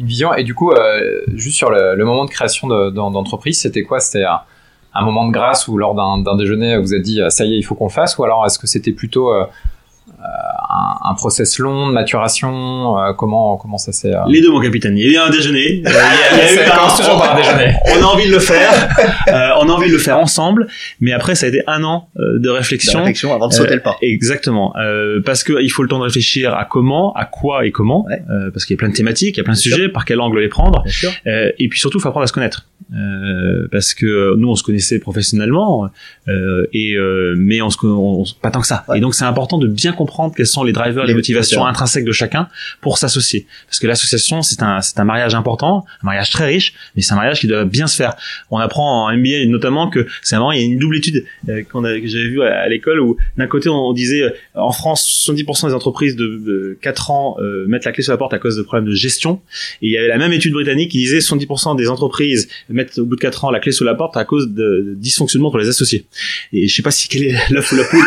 une 0.00 0.06
vision. 0.06 0.34
Et 0.34 0.42
du 0.44 0.52
coup, 0.54 0.72
euh, 0.72 1.20
juste 1.34 1.56
sur 1.56 1.70
le, 1.70 1.94
le 1.94 2.04
moment 2.04 2.24
de 2.24 2.30
création 2.30 2.66
de- 2.66 2.90
d'en- 2.90 3.10
d'entreprise, 3.12 3.58
c'était 3.60 3.82
quoi? 3.84 4.00
C'était 4.00 4.24
un, 4.24 4.40
un 4.94 5.04
moment 5.04 5.28
de 5.28 5.32
grâce 5.32 5.68
où 5.68 5.78
lors 5.78 5.94
d'un 5.94 6.36
déjeuner, 6.36 6.76
vous 6.78 6.92
avez 6.92 7.02
dit 7.02 7.20
ça 7.28 7.44
y 7.44 7.54
est, 7.54 7.58
il 7.58 7.62
faut 7.62 7.76
qu'on 7.76 7.86
le 7.86 7.92
fasse? 7.92 8.18
Ou 8.18 8.24
alors 8.24 8.44
est-ce 8.46 8.58
que 8.58 8.66
c'était 8.66 8.90
plutôt 8.92 9.32
euh, 9.32 9.44
un, 10.22 11.10
un 11.10 11.14
process 11.14 11.58
long 11.58 11.88
de 11.88 11.92
maturation 11.92 12.98
euh, 12.98 13.12
Comment 13.14 13.56
comment 13.56 13.78
ça 13.78 13.92
s'est 13.92 14.14
euh, 14.14 14.18
Les 14.28 14.40
deux, 14.40 14.50
mon 14.50 14.60
capitaine. 14.60 14.96
Il 14.98 15.04
y 15.12 15.16
a 15.16 15.22
eu 15.24 15.26
un 15.26 15.30
déjeuner. 15.30 15.82
Euh, 15.86 15.90
il 15.90 15.92
y 15.92 15.96
a- 15.96 16.32
il 16.32 16.38
y 16.38 16.40
a 16.40 16.52
eu 16.52 16.56
Ça 16.66 16.72
un- 16.72 16.76
commence 16.76 16.96
toujours 16.98 17.18
par 17.20 17.34
un 17.34 17.36
déjeuner. 17.40 17.72
On 17.98 18.02
a 18.02 18.06
envie 18.06 18.26
de 18.26 18.32
le 18.32 18.38
faire. 18.40 18.70
Euh, 19.28 19.50
on 19.60 19.68
a 19.68 19.72
envie 19.72 19.88
de 19.88 19.92
le 19.92 19.98
faire 19.98 20.18
ensemble. 20.18 20.68
Mais 21.00 21.12
après, 21.12 21.34
ça 21.34 21.44
a 21.46 21.48
été 21.50 21.62
un 21.66 21.84
an 21.84 22.08
euh, 22.18 22.34
de 22.34 22.38
De 22.38 22.48
réflexion. 22.48 23.00
réflexion 23.00 23.34
avant 23.34 23.48
de 23.48 23.52
sauter 23.52 23.72
Euh, 23.72 23.76
le 23.76 23.82
pas. 23.82 23.96
Exactement, 24.00 24.74
euh, 24.78 25.20
parce 25.24 25.44
que 25.44 25.60
il 25.62 25.68
faut 25.70 25.82
le 25.82 25.88
temps 25.90 25.98
de 25.98 26.04
réfléchir 26.04 26.54
à 26.54 26.64
comment, 26.64 27.12
à 27.12 27.26
quoi 27.26 27.66
et 27.66 27.70
comment, 27.70 28.06
Ouais. 28.06 28.22
euh, 28.30 28.50
parce 28.50 28.64
qu'il 28.64 28.74
y 28.74 28.78
a 28.78 28.80
plein 28.80 28.88
de 28.88 28.94
thématiques, 28.94 29.36
il 29.36 29.38
y 29.38 29.40
a 29.40 29.44
plein 29.44 29.52
de 29.52 29.58
Bien 29.62 29.70
sujets, 29.76 29.88
par 29.90 30.06
quel 30.06 30.20
angle 30.20 30.38
les 30.40 30.48
prendre, 30.48 30.82
Bien 30.82 30.92
sûr. 30.92 31.10
euh, 31.26 31.50
et 31.58 31.68
puis 31.68 31.78
surtout, 31.78 31.98
il 31.98 32.00
faut 32.00 32.08
apprendre 32.08 32.24
à 32.24 32.26
se 32.26 32.32
connaître, 32.32 32.66
euh, 32.94 33.68
parce 33.70 33.92
que 33.92 34.34
nous, 34.36 34.48
on 34.48 34.54
se 34.54 34.62
connaissait 34.62 34.98
professionnellement, 34.98 35.88
euh, 36.28 36.66
et 36.72 36.94
euh, 36.94 37.34
mais 37.36 37.60
on 37.60 37.68
se, 37.68 37.76
con- 37.76 37.88
on, 37.88 38.22
on- 38.22 38.24
pas 38.40 38.50
tant 38.50 38.60
que 38.62 38.66
ça. 38.66 38.84
Ouais. 38.88 38.96
Et 38.98 39.00
donc, 39.02 39.14
c'est 39.14 39.24
important 39.26 39.58
de 39.58 39.66
bien 39.66 39.92
comprendre 39.92 40.07
quels 40.36 40.46
sont 40.46 40.64
les 40.64 40.72
drivers 40.72 40.88
drivers, 40.88 41.06
les, 41.06 41.14
motivations 41.14 41.66
intrinsèques 41.66 42.04
de 42.04 42.12
chacun 42.12 42.48
pour 42.80 42.98
s'associer. 42.98 43.46
Parce 43.66 43.78
que 43.78 43.86
l'association, 43.86 44.42
c'est 44.42 44.62
un, 44.62 44.80
c'est 44.80 44.98
un 44.98 45.04
mariage 45.04 45.34
important, 45.34 45.84
un 46.02 46.06
mariage 46.06 46.30
très 46.30 46.46
riche, 46.46 46.74
mais 46.94 47.02
c'est 47.02 47.12
un 47.12 47.16
mariage 47.16 47.40
qui 47.40 47.46
doit 47.46 47.64
bien 47.64 47.86
se 47.86 47.96
faire. 47.96 48.14
On 48.50 48.58
apprend 48.58 49.06
en 49.06 49.16
MBA 49.16 49.46
notamment 49.46 49.90
que 49.90 50.06
c'est 50.22 50.36
vraiment, 50.36 50.52
il 50.52 50.60
y 50.60 50.62
a 50.62 50.66
une 50.66 50.78
double 50.78 50.96
étude 50.96 51.24
euh, 51.48 51.62
qu'on 51.70 51.84
a, 51.84 51.98
que 52.00 52.06
j'avais 52.06 52.28
vu 52.28 52.42
à, 52.42 52.68
l'école 52.68 53.00
où 53.00 53.16
d'un 53.36 53.46
côté 53.46 53.68
on, 53.68 53.92
disait 53.92 54.22
euh, 54.22 54.30
en 54.54 54.72
France 54.72 55.26
70% 55.28 55.68
des 55.68 55.74
entreprises 55.74 56.16
de, 56.16 56.78
4 56.80 57.10
ans 57.10 57.36
euh, 57.40 57.66
mettent 57.66 57.84
la 57.84 57.92
clé 57.92 58.02
sur 58.02 58.12
la 58.12 58.18
porte 58.18 58.34
à 58.34 58.38
cause 58.38 58.56
de 58.56 58.62
problèmes 58.62 58.88
de 58.88 58.94
gestion. 58.94 59.40
Et 59.82 59.88
il 59.88 59.92
y 59.92 59.98
avait 59.98 60.08
la 60.08 60.18
même 60.18 60.32
étude 60.32 60.52
britannique 60.52 60.90
qui 60.90 60.98
disait 60.98 61.18
70% 61.18 61.76
des 61.76 61.88
entreprises 61.88 62.48
mettent 62.68 62.98
au 62.98 63.04
bout 63.04 63.16
de 63.16 63.20
4 63.20 63.44
ans 63.44 63.50
la 63.50 63.60
clé 63.60 63.72
sur 63.72 63.84
la 63.84 63.94
porte 63.94 64.16
à 64.16 64.24
cause 64.24 64.48
de, 64.48 64.94
dysfonctionnement 64.96 65.50
pour 65.50 65.58
les 65.58 65.68
associés. 65.68 66.06
Et 66.52 66.68
je 66.68 66.74
sais 66.74 66.82
pas 66.82 66.90
si 66.90 67.08
quelle 67.08 67.24
est 67.24 67.50
l'œuf 67.50 67.70
ou 67.72 67.76
la 67.76 67.84
poule, 67.84 68.04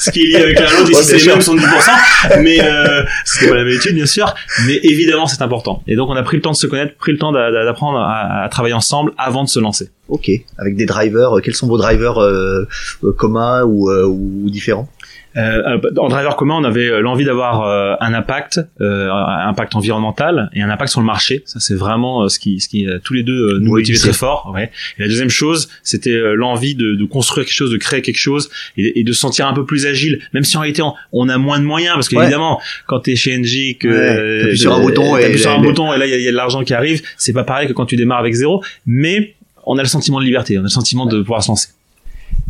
ce 0.00 0.10
qui 0.10 0.22
est 0.22 0.26
lié 0.26 0.36
avec 0.36 0.58
la 0.58 0.70
l'autre, 0.72 0.94
si 0.94 1.04
c'est 1.04 1.18
les 1.38 1.44
mêmes 1.44 1.60
70%, 1.60 2.42
mais 2.42 2.60
euh, 2.62 3.04
c'est 3.24 3.48
pas 3.48 3.54
la 3.54 3.64
même 3.64 3.74
étude 3.74 3.94
bien 3.94 4.06
sûr, 4.06 4.34
mais 4.66 4.78
évidemment 4.82 5.26
c'est 5.26 5.42
important. 5.42 5.82
Et 5.86 5.96
donc 5.96 6.08
on 6.10 6.16
a 6.16 6.22
pris 6.22 6.36
le 6.36 6.42
temps 6.42 6.52
de 6.52 6.56
se 6.56 6.66
connaître, 6.66 6.96
pris 6.96 7.12
le 7.12 7.18
temps 7.18 7.32
d'apprendre 7.32 7.98
à, 7.98 8.44
à 8.44 8.48
travailler 8.48 8.74
ensemble 8.74 9.12
avant 9.18 9.44
de 9.44 9.48
se 9.48 9.58
lancer. 9.58 9.90
Ok, 10.08 10.30
avec 10.58 10.76
des 10.76 10.84
drivers, 10.84 11.38
euh, 11.38 11.40
quels 11.40 11.54
sont 11.54 11.66
vos 11.66 11.78
drivers 11.78 12.18
euh, 12.18 12.68
euh 13.04 13.12
communs 13.12 13.62
ou, 13.62 13.88
euh, 13.88 14.04
ou 14.04 14.50
différents? 14.50 14.88
Euh, 15.36 15.78
en 15.96 16.08
driver 16.08 16.36
commun, 16.36 16.54
on 16.56 16.64
avait 16.64 17.00
l'envie 17.00 17.24
d'avoir 17.24 17.62
euh, 17.62 17.94
un 18.00 18.14
impact, 18.14 18.60
euh, 18.80 19.10
un 19.10 19.48
impact 19.48 19.74
environnemental 19.74 20.50
et 20.54 20.62
un 20.62 20.70
impact 20.70 20.90
sur 20.90 21.00
le 21.00 21.06
marché. 21.06 21.42
Ça, 21.46 21.60
c'est 21.60 21.74
vraiment 21.74 22.28
ce 22.28 22.38
qui, 22.38 22.60
ce 22.60 22.68
qui 22.68 22.86
tous 23.04 23.14
les 23.14 23.22
deux 23.22 23.58
nous 23.58 23.70
motivait 23.70 23.98
très 23.98 24.12
fort. 24.12 24.52
Ouais. 24.54 24.70
Et 24.98 25.02
la 25.02 25.08
deuxième 25.08 25.30
chose, 25.30 25.68
c'était 25.82 26.18
l'envie 26.34 26.74
de, 26.74 26.94
de, 26.94 27.04
construire 27.04 27.46
quelque 27.46 27.54
chose, 27.54 27.70
de 27.70 27.76
créer 27.76 28.02
quelque 28.02 28.18
chose 28.18 28.50
et, 28.76 29.00
et, 29.00 29.04
de 29.04 29.12
se 29.12 29.20
sentir 29.20 29.46
un 29.46 29.54
peu 29.54 29.64
plus 29.64 29.86
agile, 29.86 30.20
même 30.32 30.44
si 30.44 30.56
en 30.56 30.60
réalité 30.60 30.82
on, 31.12 31.28
a 31.28 31.38
moins 31.38 31.58
de 31.58 31.64
moyens, 31.64 31.94
parce 31.94 32.08
qu'évidemment, 32.08 32.60
quand 32.86 33.00
t'es 33.00 33.16
chez 33.16 33.36
NG, 33.36 33.78
que 33.78 33.88
ouais, 33.88 34.42
t'appuies 34.42 34.58
sur 34.58 34.74
un 34.74 34.80
bouton 34.80 35.16
et, 35.16 35.36
sur 35.36 35.50
un 35.50 35.60
bouton 35.60 35.92
et 35.92 35.98
là 35.98 36.06
il 36.06 36.10
y 36.10 36.14
a, 36.14 36.18
y 36.18 36.28
a 36.28 36.30
de 36.30 36.36
l'argent 36.36 36.62
qui 36.64 36.74
arrive, 36.74 37.02
c'est 37.16 37.32
pas 37.32 37.44
pareil 37.44 37.68
que 37.68 37.72
quand 37.72 37.86
tu 37.86 37.96
démarres 37.96 38.20
avec 38.20 38.34
zéro, 38.34 38.62
mais 38.86 39.34
on 39.64 39.78
a 39.78 39.82
le 39.82 39.88
sentiment 39.88 40.20
de 40.20 40.24
liberté, 40.24 40.58
on 40.58 40.60
a 40.60 40.64
le 40.64 40.68
sentiment 40.68 41.06
de 41.06 41.20
pouvoir 41.20 41.42
se 41.42 41.48
lancer. 41.48 41.68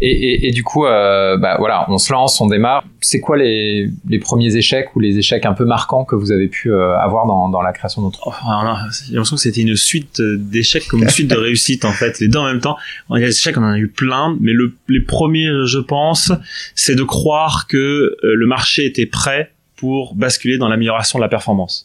Et, 0.05 0.11
et, 0.11 0.49
et, 0.49 0.51
du 0.51 0.65
coup, 0.65 0.85
euh, 0.85 1.37
bah 1.37 1.55
voilà, 1.61 1.87
on 1.89 1.97
se 1.97 2.13
lance, 2.13 2.41
on 2.41 2.49
démarre. 2.49 2.85
C'est 3.01 3.21
quoi 3.21 3.37
les, 3.37 3.89
les, 4.09 4.19
premiers 4.19 4.57
échecs 4.57 4.97
ou 4.97 5.01
les 5.01 5.17
échecs 5.17 5.47
un 5.47 5.53
peu 5.53 5.65
marquants 5.65 6.05
que 6.05 6.17
vous 6.17 6.33
avez 6.33 6.49
pu 6.49 6.73
euh, 6.73 6.99
avoir 6.99 7.27
dans, 7.27 7.49
dans, 7.49 7.63
la 7.63 7.73
création 7.73 8.03
d'entreprise 8.03 8.43
oh, 8.45 8.75
J'ai 9.07 9.15
l'impression 9.15 9.37
que 9.37 9.43
c'était 9.43 9.61
une 9.61 9.77
suite 9.77 10.21
d'échecs 10.21 10.89
comme 10.89 11.05
une 11.05 11.09
suite 11.09 11.31
de 11.31 11.37
réussites 11.37 11.85
en 11.85 11.93
fait, 11.93 12.19
les 12.19 12.27
deux 12.27 12.41
en 12.41 12.47
même 12.47 12.61
temps. 12.61 12.77
Il 13.11 13.21
y 13.21 13.25
a 13.25 13.29
des 13.29 13.37
échecs, 13.37 13.57
on 13.57 13.63
en 13.63 13.73
a 13.73 13.79
eu 13.79 13.87
plein, 13.87 14.37
mais 14.41 14.53
le, 14.53 14.75
les 14.89 15.01
premiers, 15.01 15.51
je 15.67 15.79
pense, 15.79 16.33
c'est 16.75 16.97
de 16.97 17.05
croire 17.05 17.69
que 17.69 17.77
euh, 17.77 18.35
le 18.35 18.47
marché 18.47 18.85
était 18.85 19.07
prêt 19.07 19.53
pour 19.83 20.15
basculer 20.15 20.59
dans 20.59 20.69
l'amélioration 20.69 21.19
de 21.19 21.25
la 21.25 21.29
performance. 21.29 21.85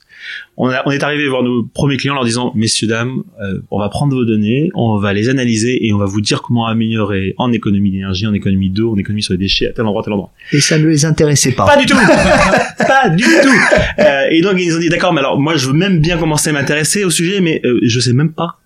On, 0.56 0.70
a, 0.70 0.84
on, 0.86 0.92
est 0.92 1.02
arrivé 1.02 1.28
voir 1.28 1.42
nos 1.42 1.64
premiers 1.64 1.98
clients 1.98 2.14
en 2.14 2.18
leur 2.18 2.26
disant 2.26 2.52
messieurs 2.54 2.88
dames, 2.88 3.24
euh, 3.42 3.58
on 3.72 3.80
va 3.80 3.90
prendre 3.90 4.14
vos 4.14 4.24
données, 4.24 4.70
on 4.76 5.00
va 5.00 5.14
les 5.14 5.30
analyser 5.30 5.84
et 5.84 5.94
on 5.94 5.98
va 5.98 6.06
vous 6.06 6.22
dire 6.22 6.44
comment 6.44 6.68
améliorer 6.68 7.34
en 7.40 7.52
économie 7.52 7.90
d'énergie, 7.90 8.28
en 8.28 8.36
économie 8.36 8.70
d'eau, 8.70 8.94
en 8.94 8.98
économie 8.98 9.24
sur 9.24 9.34
les 9.34 9.40
déchets 9.40 9.66
à 9.66 9.72
tel 9.72 9.84
endroit, 9.84 10.04
tel 10.04 10.14
endroit. 10.14 10.32
Et 10.54 10.60
ça 10.60 10.78
ne 10.78 10.86
les 10.86 11.06
intéressait 11.06 11.54
pas. 11.54 11.66
Pas 11.66 11.78
du 11.78 11.88
tout, 11.88 11.98
pas 12.78 13.10
du 13.10 13.24
tout. 13.24 13.58
Euh, 13.98 14.28
et 14.30 14.42
donc 14.42 14.58
ils 14.60 14.68
nous 14.68 14.76
ont 14.76 14.80
dit 14.80 14.90
d'accord, 14.90 15.12
mais 15.12 15.22
alors 15.22 15.40
moi 15.40 15.56
je 15.56 15.66
veux 15.66 15.74
même 15.74 15.98
bien 15.98 16.20
commencer 16.20 16.52
à 16.52 16.54
m'intéresser 16.54 17.04
au 17.04 17.10
sujet, 17.10 17.42
mais 17.42 17.62
euh, 17.66 17.80
je 17.82 18.00
sais 18.00 18.14
même 18.14 18.32
pas 18.32 18.60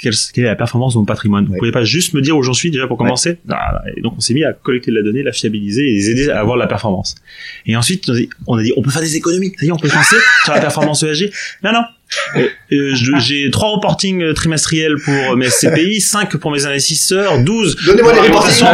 quelle, 0.00 0.14
est 0.14 0.40
la 0.48 0.56
performance 0.56 0.94
de 0.94 0.98
mon 0.98 1.04
patrimoine. 1.04 1.46
Vous 1.46 1.56
pouvez 1.58 1.72
pas 1.72 1.84
juste 1.84 2.14
me 2.14 2.22
dire 2.22 2.36
où 2.36 2.42
j'en 2.42 2.54
suis 2.54 2.70
déjà 2.70 2.86
pour 2.86 2.96
commencer. 2.96 3.38
Ah, 3.50 3.82
et 3.96 4.00
donc 4.00 4.14
on 4.16 4.20
s'est 4.20 4.34
mis 4.34 4.44
à 4.44 4.52
collecter 4.52 4.90
de 4.90 4.96
la 4.96 5.02
donnée, 5.02 5.22
la 5.22 5.32
fiabiliser 5.32 5.82
et 5.82 5.92
les 5.92 6.10
aider 6.10 6.30
à 6.30 6.40
avoir 6.40 6.56
la 6.56 6.66
performance. 6.66 7.14
Et 7.66 7.76
ensuite 7.76 8.10
on 8.46 8.56
a 8.56 8.62
dit 8.62 8.72
on 8.76 8.82
peut 8.82 8.90
faire 8.90 9.02
des 9.02 9.16
économies. 9.16 9.52
Ça 9.58 9.66
y 9.66 9.68
est, 9.68 9.72
on 9.72 9.76
peut 9.76 9.88
penser 9.88 10.16
sur 10.44 10.54
la 10.54 10.60
performance 10.60 11.02
ESG. 11.02 11.30
Non 11.62 11.72
non. 11.72 11.82
Euh, 12.36 12.48
euh, 12.72 12.94
j'ai 13.20 13.48
trois 13.52 13.68
reportings 13.68 14.20
euh, 14.20 14.32
trimestriels 14.32 14.96
pour 14.96 15.36
mes 15.36 15.48
SCPI, 15.48 16.00
5 16.00 16.38
pour 16.38 16.50
mes 16.50 16.66
investisseurs, 16.66 17.38
12 17.38 17.76
Donnez-moi 17.86 18.12
les 18.14 18.20
reportings. 18.20 18.66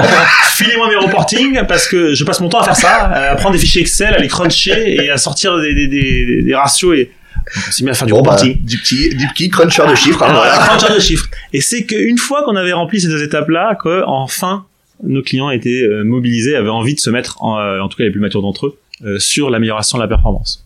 Filez-moi 0.55 0.89
mes 0.89 0.97
reportings 0.97 1.67
parce 1.67 1.87
que 1.87 2.15
je 2.15 2.25
passe 2.25 2.41
mon 2.41 2.49
temps 2.49 2.61
à 2.61 2.65
faire 2.65 2.77
ça, 2.77 3.05
à 3.05 3.35
prendre 3.35 3.53
des 3.53 3.59
fichiers 3.59 3.83
Excel, 3.83 4.15
à 4.15 4.19
les 4.19 4.29
cruncher 4.29 5.05
et 5.05 5.11
à 5.11 5.19
sortir 5.19 5.59
des, 5.59 5.75
des, 5.75 5.87
des, 5.87 6.43
des 6.43 6.55
ratios 6.55 6.97
et 6.97 7.11
on 7.55 7.71
s'est 7.71 7.85
mis 7.85 7.91
à 7.91 7.95
faire 7.95 8.07
du 8.07 8.13
bon. 8.13 8.23
Bah, 8.23 8.37
du 8.43 8.79
petit, 8.79 9.11
du 9.11 9.27
petit 9.29 9.49
cruncher 9.49 9.87
de 9.89 9.95
chiffres. 9.95 10.23
Hein, 10.23 10.35
cruncher 10.67 10.95
de 10.95 11.01
chiffres. 11.01 11.29
Et 11.53 11.61
c'est 11.61 11.85
qu'une 11.85 12.19
fois 12.19 12.43
qu'on 12.45 12.57
avait 12.57 12.73
rempli 12.73 13.01
ces 13.01 13.09
deux 13.09 13.23
étapes-là, 13.23 13.77
que 13.83 14.03
enfin 14.07 14.67
nos 15.03 15.23
clients 15.23 15.51
étaient 15.51 15.83
euh, 15.83 16.05
mobilisés, 16.05 16.57
avaient 16.57 16.69
envie 16.69 16.95
de 16.95 17.01
se 17.01 17.11
mettre, 17.11 17.43
en, 17.43 17.59
euh, 17.59 17.81
en 17.81 17.89
tout 17.89 17.99
cas 17.99 18.05
les 18.05 18.11
plus 18.11 18.21
matures 18.21 18.43
d'entre 18.43 18.67
eux, 18.67 18.79
euh, 19.05 19.19
sur 19.19 19.51
l'amélioration 19.51 19.99
de 19.99 20.03
la 20.03 20.09
performance. 20.09 20.65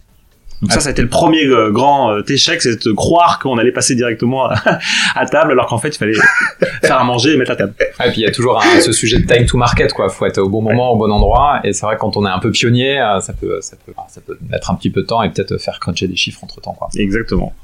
Donc 0.63 0.73
ça, 0.73 0.81
ça 0.81 0.91
a 0.91 0.93
été 0.93 1.01
le 1.01 1.09
premier 1.09 1.47
euh, 1.47 1.71
grand 1.71 2.13
euh, 2.13 2.23
échec, 2.29 2.61
c'est 2.61 2.87
de 2.87 2.93
croire 2.93 3.39
qu'on 3.39 3.57
allait 3.57 3.73
passer 3.73 3.95
directement 3.95 4.47
à, 4.47 5.27
table, 5.31 5.53
alors 5.53 5.67
qu'en 5.67 5.79
fait, 5.79 5.89
il 5.89 5.99
fallait 5.99 6.19
faire 6.83 6.99
à 6.99 7.05
manger 7.05 7.33
et 7.33 7.37
mettre 7.39 7.53
la 7.53 7.57
table. 7.57 7.73
et 7.79 8.11
puis 8.11 8.21
il 8.21 8.25
y 8.25 8.27
a 8.27 8.31
toujours 8.31 8.63
ce 8.81 8.93
sujet 8.93 9.19
de 9.19 9.27
time 9.27 9.47
to 9.47 9.57
market, 9.57 9.93
quoi. 9.95 10.11
Faut 10.11 10.27
être 10.27 10.39
au 10.39 10.51
bon 10.51 10.61
moment, 10.61 10.93
au 10.93 10.97
bon 10.97 11.11
endroit. 11.11 11.61
Et 11.65 11.73
c'est 11.73 11.87
vrai 11.87 11.97
quand 11.99 12.17
on 12.19 12.27
est 12.27 12.31
un 12.31 12.39
peu 12.39 12.51
pionnier, 12.51 13.01
euh, 13.01 13.21
ça 13.21 13.33
peut, 13.33 13.59
ça 13.63 13.77
peut, 13.87 13.95
ça 14.09 14.21
peut 14.21 14.37
mettre 14.51 14.71
un 14.71 14.75
petit 14.75 14.91
peu 14.91 15.03
de 15.03 15.07
temps 15.07 15.23
et 15.23 15.31
peut-être 15.31 15.57
faire 15.57 15.81
cruncher 15.81 16.09
des 16.09 16.17
chiffres 16.17 16.45
entre 16.45 16.61
temps, 16.61 16.75
quoi. 16.75 16.89
Exactement. 16.95 17.55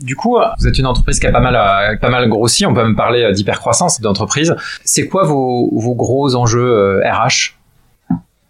Du 0.00 0.16
coup, 0.16 0.36
vous 0.58 0.66
êtes 0.66 0.78
une 0.78 0.86
entreprise 0.86 1.20
qui 1.20 1.26
a 1.26 1.32
pas 1.32 1.40
mal, 1.40 1.98
pas 2.00 2.10
mal 2.10 2.28
grossi. 2.28 2.66
On 2.66 2.74
peut 2.74 2.82
même 2.82 2.96
parler 2.96 3.30
d'hypercroissance 3.32 4.00
d'entreprise. 4.00 4.54
C'est 4.84 5.06
quoi 5.06 5.24
vos, 5.24 5.70
vos 5.72 5.94
gros 5.94 6.34
enjeux 6.34 7.00
RH 7.04 7.54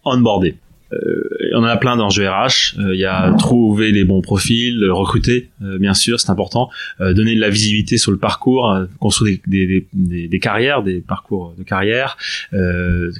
Onboarder. 0.04 0.56
Euh, 0.92 1.22
on 1.54 1.60
en 1.60 1.64
a 1.64 1.76
plein 1.76 1.96
dans 1.96 2.08
RH. 2.08 2.78
Euh, 2.78 2.94
il 2.94 3.00
y 3.00 3.04
a 3.04 3.32
trouver 3.38 3.92
les 3.92 4.04
bons 4.04 4.22
profils, 4.22 4.84
recruter, 4.90 5.50
euh, 5.62 5.78
bien 5.78 5.94
sûr, 5.94 6.20
c'est 6.20 6.30
important. 6.30 6.70
donner 7.00 7.34
de 7.34 7.40
la 7.40 7.50
visibilité 7.50 7.98
sur 7.98 8.10
le 8.10 8.18
parcours, 8.18 8.76
construire 8.98 9.38
des, 9.46 9.86
des, 9.92 10.28
des, 10.28 10.38
carrières, 10.38 10.82
des 10.82 11.00
parcours 11.00 11.54
de 11.58 11.62
carrière, 11.62 12.16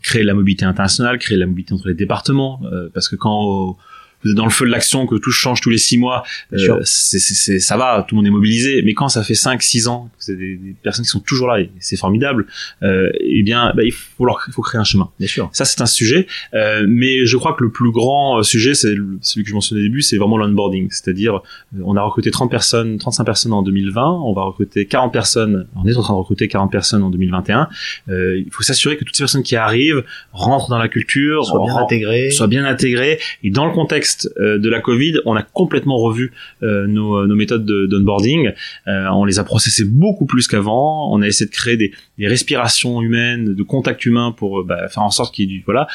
créer 0.03 0.23
la 0.23 0.35
mobilité 0.35 0.65
internationale, 0.65 1.19
créer 1.19 1.37
la 1.37 1.47
mobilité 1.47 1.75
entre 1.75 1.89
les 1.89 1.95
départements, 1.95 2.61
parce 2.95 3.09
que 3.09 3.17
quand 3.17 3.77
dans 4.25 4.45
le 4.45 4.51
feu 4.51 4.67
de 4.67 4.71
l'action, 4.71 5.07
que 5.07 5.17
tout 5.17 5.31
change 5.31 5.61
tous 5.61 5.71
les 5.71 5.79
six 5.79 5.99
mois, 5.99 6.23
euh, 6.53 6.81
c'est, 6.85 7.19
c'est, 7.19 7.59
ça 7.59 7.77
va, 7.77 8.05
tout 8.07 8.15
le 8.15 8.19
monde 8.19 8.27
est 8.27 8.31
mobilisé. 8.31 8.83
Mais 8.83 8.95
quand 8.95 9.09
ça 9.09 9.23
fait 9.23 9.35
cinq, 9.35 9.63
six 9.63 9.89
ans, 9.89 10.11
c'est 10.19 10.37
des, 10.37 10.57
des, 10.57 10.75
personnes 10.83 11.05
qui 11.05 11.11
sont 11.11 11.21
toujours 11.21 11.49
là, 11.49 11.61
et 11.61 11.71
c'est 11.81 11.97
formidable. 11.97 12.47
Euh, 12.83 13.11
eh 13.21 13.43
bien, 13.43 13.73
bah, 13.75 13.83
il 13.85 13.93
faut 13.93 14.25
leur, 14.25 14.41
il 14.49 14.53
faut 14.53 14.63
créer 14.63 14.81
un 14.81 14.85
chemin. 14.85 15.11
Bien 15.19 15.29
sûr. 15.29 15.51
Ça, 15.53 15.65
c'est 15.65 15.81
un 15.81 15.87
sujet. 15.87 16.27
Euh, 16.55 16.87
mais 16.89 17.27
je 17.27 17.37
crois 17.37 17.55
que 17.55 17.65
le 17.65 17.71
plus 17.71 17.91
grand 17.91 18.39
euh, 18.39 18.43
sujet, 18.43 18.75
c'est 18.75 18.95
celui 19.21 19.45
que 19.45 19.51
je 19.51 19.55
mentionnais 19.55 19.81
au 19.81 19.85
début, 19.85 20.03
c'est 20.03 20.17
vraiment 20.17 20.37
l'onboarding. 20.37 20.89
C'est-à-dire, 20.91 21.37
euh, 21.37 21.83
on 21.85 21.97
a 21.97 22.03
recruté 22.03 22.31
30 22.31 22.51
personnes, 22.51 22.99
35 22.99 23.25
personnes 23.25 23.53
en 23.53 23.63
2020. 23.63 24.21
On 24.25 24.33
va 24.33 24.43
recruter 24.43 24.87
40 24.87 25.13
personnes. 25.13 25.67
On 25.77 25.87
est 25.87 25.97
en 25.97 26.03
train 26.03 26.15
de 26.15 26.19
recruter 26.19 26.49
40 26.49 26.71
personnes 26.71 27.03
en 27.03 27.11
2021. 27.11 27.69
Euh, 28.09 28.39
il 28.39 28.53
faut 28.53 28.63
s'assurer 28.63 28.97
que 28.97 29.05
toutes 29.05 29.17
ces 29.17 29.23
personnes 29.23 29.43
qui 29.43 29.57
arrivent 29.57 30.05
rentrent 30.33 30.69
dans 30.69 30.79
la 30.79 30.89
culture, 30.89 31.45
soient 31.45 31.65
bien 31.65 31.77
intégrées, 31.77 32.31
soient 32.31 32.47
bien 32.47 32.65
intégrées, 32.65 33.19
et 33.43 33.51
dans 33.51 33.67
le 33.67 33.73
contexte 33.73 34.12
euh, 34.39 34.59
de 34.59 34.69
la 34.69 34.81
Covid, 34.81 35.15
on 35.25 35.35
a 35.35 35.43
complètement 35.43 35.99
revu 35.99 36.33
euh, 36.63 36.87
nos, 36.87 37.27
nos, 37.27 37.35
méthodes 37.35 37.65
d'onboarding. 37.65 38.53
Euh, 38.89 39.07
on 39.13 39.25
les 39.25 39.39
a 39.39 39.45
processées 39.45 39.85
beaucoup 39.85 40.27
plus 40.27 40.47
qu'avant. 40.47 41.13
On 41.13 41.23
a 41.23 41.27
essayé 41.27 41.49
de 41.49 41.55
créer 41.55 41.77
des, 41.77 41.93
des 42.19 42.29
respirations 42.29 43.03
humaines, 43.03 43.55
de 43.55 43.63
contact 43.63 44.05
humain 44.07 44.35
pour 44.37 44.65
bah, 44.65 44.89
faire 44.89 45.03
en 45.03 45.11
sorte 45.11 45.35
qu'il 45.35 45.51
y 45.51 45.55
ait 45.55 45.59
du 45.59 45.63
voilà 45.65 45.87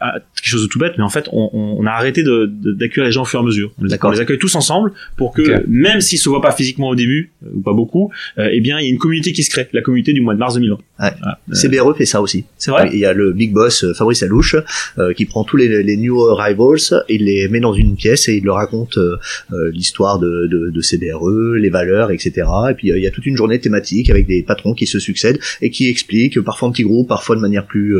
quelque 0.00 0.48
chose 0.48 0.62
de 0.62 0.68
tout 0.68 0.78
bête. 0.78 0.94
Mais 0.98 1.04
en 1.04 1.08
fait, 1.08 1.28
on, 1.32 1.50
on 1.52 1.86
a 1.86 1.90
arrêté 1.90 2.22
d'accueillir 2.22 3.06
les 3.06 3.12
gens 3.12 3.22
au 3.22 3.26
fur 3.26 3.40
et 3.40 3.42
à 3.42 3.46
mesure. 3.46 3.72
On 3.80 3.84
les, 3.84 4.20
accueille 4.20 4.38
tous 4.38 4.54
ensemble 4.54 4.92
pour 5.16 5.32
que 5.32 5.64
même 5.68 6.00
s'ils 6.00 6.18
se 6.18 6.28
voient 6.28 6.42
pas 6.42 6.52
physiquement 6.52 6.88
au 6.88 6.94
début 6.94 7.32
ou 7.54 7.60
pas 7.60 7.72
beaucoup, 7.72 8.10
eh 8.38 8.60
bien 8.60 8.78
il 8.78 8.84
y 8.84 8.88
a 8.88 8.90
une 8.90 8.98
communauté 8.98 9.32
qui 9.32 9.42
se 9.42 9.50
crée, 9.50 9.68
la 9.72 9.82
communauté 9.82 10.12
du 10.12 10.20
mois 10.20 10.34
de 10.34 10.38
mars 10.38 10.54
2020. 10.54 10.78
Ouais. 11.00 11.10
CBRE 11.52 11.96
fait 11.96 12.04
ça 12.04 12.20
aussi. 12.20 12.44
C'est 12.58 12.70
vrai. 12.70 12.90
Il 12.92 12.98
y 12.98 13.04
a 13.04 13.12
le 13.12 13.32
big 13.32 13.52
boss 13.52 13.84
Fabrice 13.94 14.22
Alouche 14.22 14.56
qui 15.16 15.24
prend 15.24 15.44
tous 15.44 15.56
les, 15.56 15.82
les 15.82 15.96
new 15.96 16.20
arrivals 16.28 17.02
et 17.08 17.18
les 17.18 17.48
met 17.48 17.60
dans 17.62 17.72
une 17.72 17.96
pièce 17.96 18.28
et 18.28 18.36
il 18.36 18.44
leur 18.44 18.56
raconte 18.56 18.98
euh, 18.98 19.16
euh, 19.52 19.70
l'histoire 19.72 20.18
de, 20.18 20.46
de, 20.46 20.70
de 20.70 20.80
CDRE, 20.80 21.54
les 21.54 21.70
valeurs, 21.70 22.10
etc. 22.10 22.46
Et 22.70 22.74
puis 22.74 22.92
euh, 22.92 22.98
il 22.98 23.04
y 23.04 23.06
a 23.06 23.10
toute 23.10 23.24
une 23.24 23.36
journée 23.36 23.58
thématique 23.58 24.10
avec 24.10 24.26
des 24.26 24.42
patrons 24.42 24.74
qui 24.74 24.86
se 24.86 24.98
succèdent 24.98 25.38
et 25.62 25.70
qui 25.70 25.88
expliquent, 25.88 26.40
parfois 26.40 26.68
en 26.68 26.72
petits 26.72 26.82
groupes, 26.82 27.08
parfois 27.08 27.36
de 27.36 27.40
manière 27.40 27.66
plus, 27.66 27.96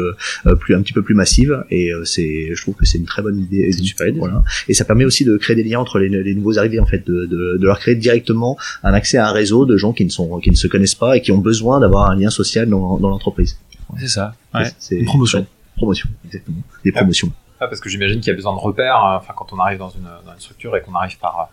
plus 0.61 0.75
un 0.75 0.83
petit 0.83 0.93
peu 0.93 1.03
plus 1.03 1.15
massive. 1.15 1.65
Et 1.71 1.91
c'est, 2.05 2.55
je 2.55 2.63
trouve 2.63 2.75
que 2.75 2.85
c'est 2.85 2.99
une 2.99 3.07
très 3.07 3.23
bonne 3.23 3.39
idée. 3.39 3.73
Super 3.73 4.13
Voilà. 4.17 4.43
Et 4.69 4.75
ça 4.75 4.85
permet 4.85 5.05
aussi 5.05 5.25
de 5.25 5.37
créer 5.37 5.57
des 5.57 5.65
liens 5.65 5.81
entre 5.81 5.99
les, 5.99 6.09
les 6.09 6.35
nouveaux 6.35 6.59
arrivés 6.59 6.81
en 6.81 6.87
fait, 6.87 7.07
de, 7.07 7.25
de, 7.27 7.57
de, 7.59 7.65
leur 7.65 7.79
créer 7.79 7.95
directement 7.95 8.59
un 8.83 8.93
accès 8.93 9.17
à 9.17 9.29
un 9.29 9.33
réseau 9.33 9.65
de 9.65 9.77
gens 9.77 9.93
qui 9.93 10.05
ne 10.05 10.11
sont, 10.11 10.39
qui 10.41 10.51
ne 10.51 10.57
se 10.57 10.67
connaissent 10.67 10.95
pas 10.95 11.17
et 11.17 11.23
qui 11.23 11.33
ont 11.33 11.39
besoin 11.39 11.81
d'avoir 11.81 12.11
un 12.11 12.17
lien 12.17 12.31
social 12.31 12.69
dans, 12.69 12.99
dans 12.99 13.09
l'entreprise. 13.09 13.59
C'est 13.99 14.09
ça. 14.09 14.35
Ouais. 14.55 14.65
C'est 14.79 14.97
une 14.97 15.05
promotion. 15.05 15.47
Promotion, 15.77 16.09
exactement. 16.25 16.63
Des 16.85 16.93
promotions 16.93 17.33
parce 17.69 17.81
que 17.81 17.89
j'imagine 17.89 18.21
qu'il 18.21 18.29
y 18.29 18.33
a 18.33 18.37
besoin 18.37 18.55
de 18.55 18.59
repères. 18.59 19.05
Euh, 19.05 19.17
enfin, 19.17 19.35
quand 19.37 19.53
on 19.53 19.59
arrive 19.59 19.79
dans 19.79 19.91
une, 19.91 20.09
structure 20.39 20.77
et 20.77 20.83
qu'on 20.83 20.95
arrive 20.95 21.19
par, 21.19 21.51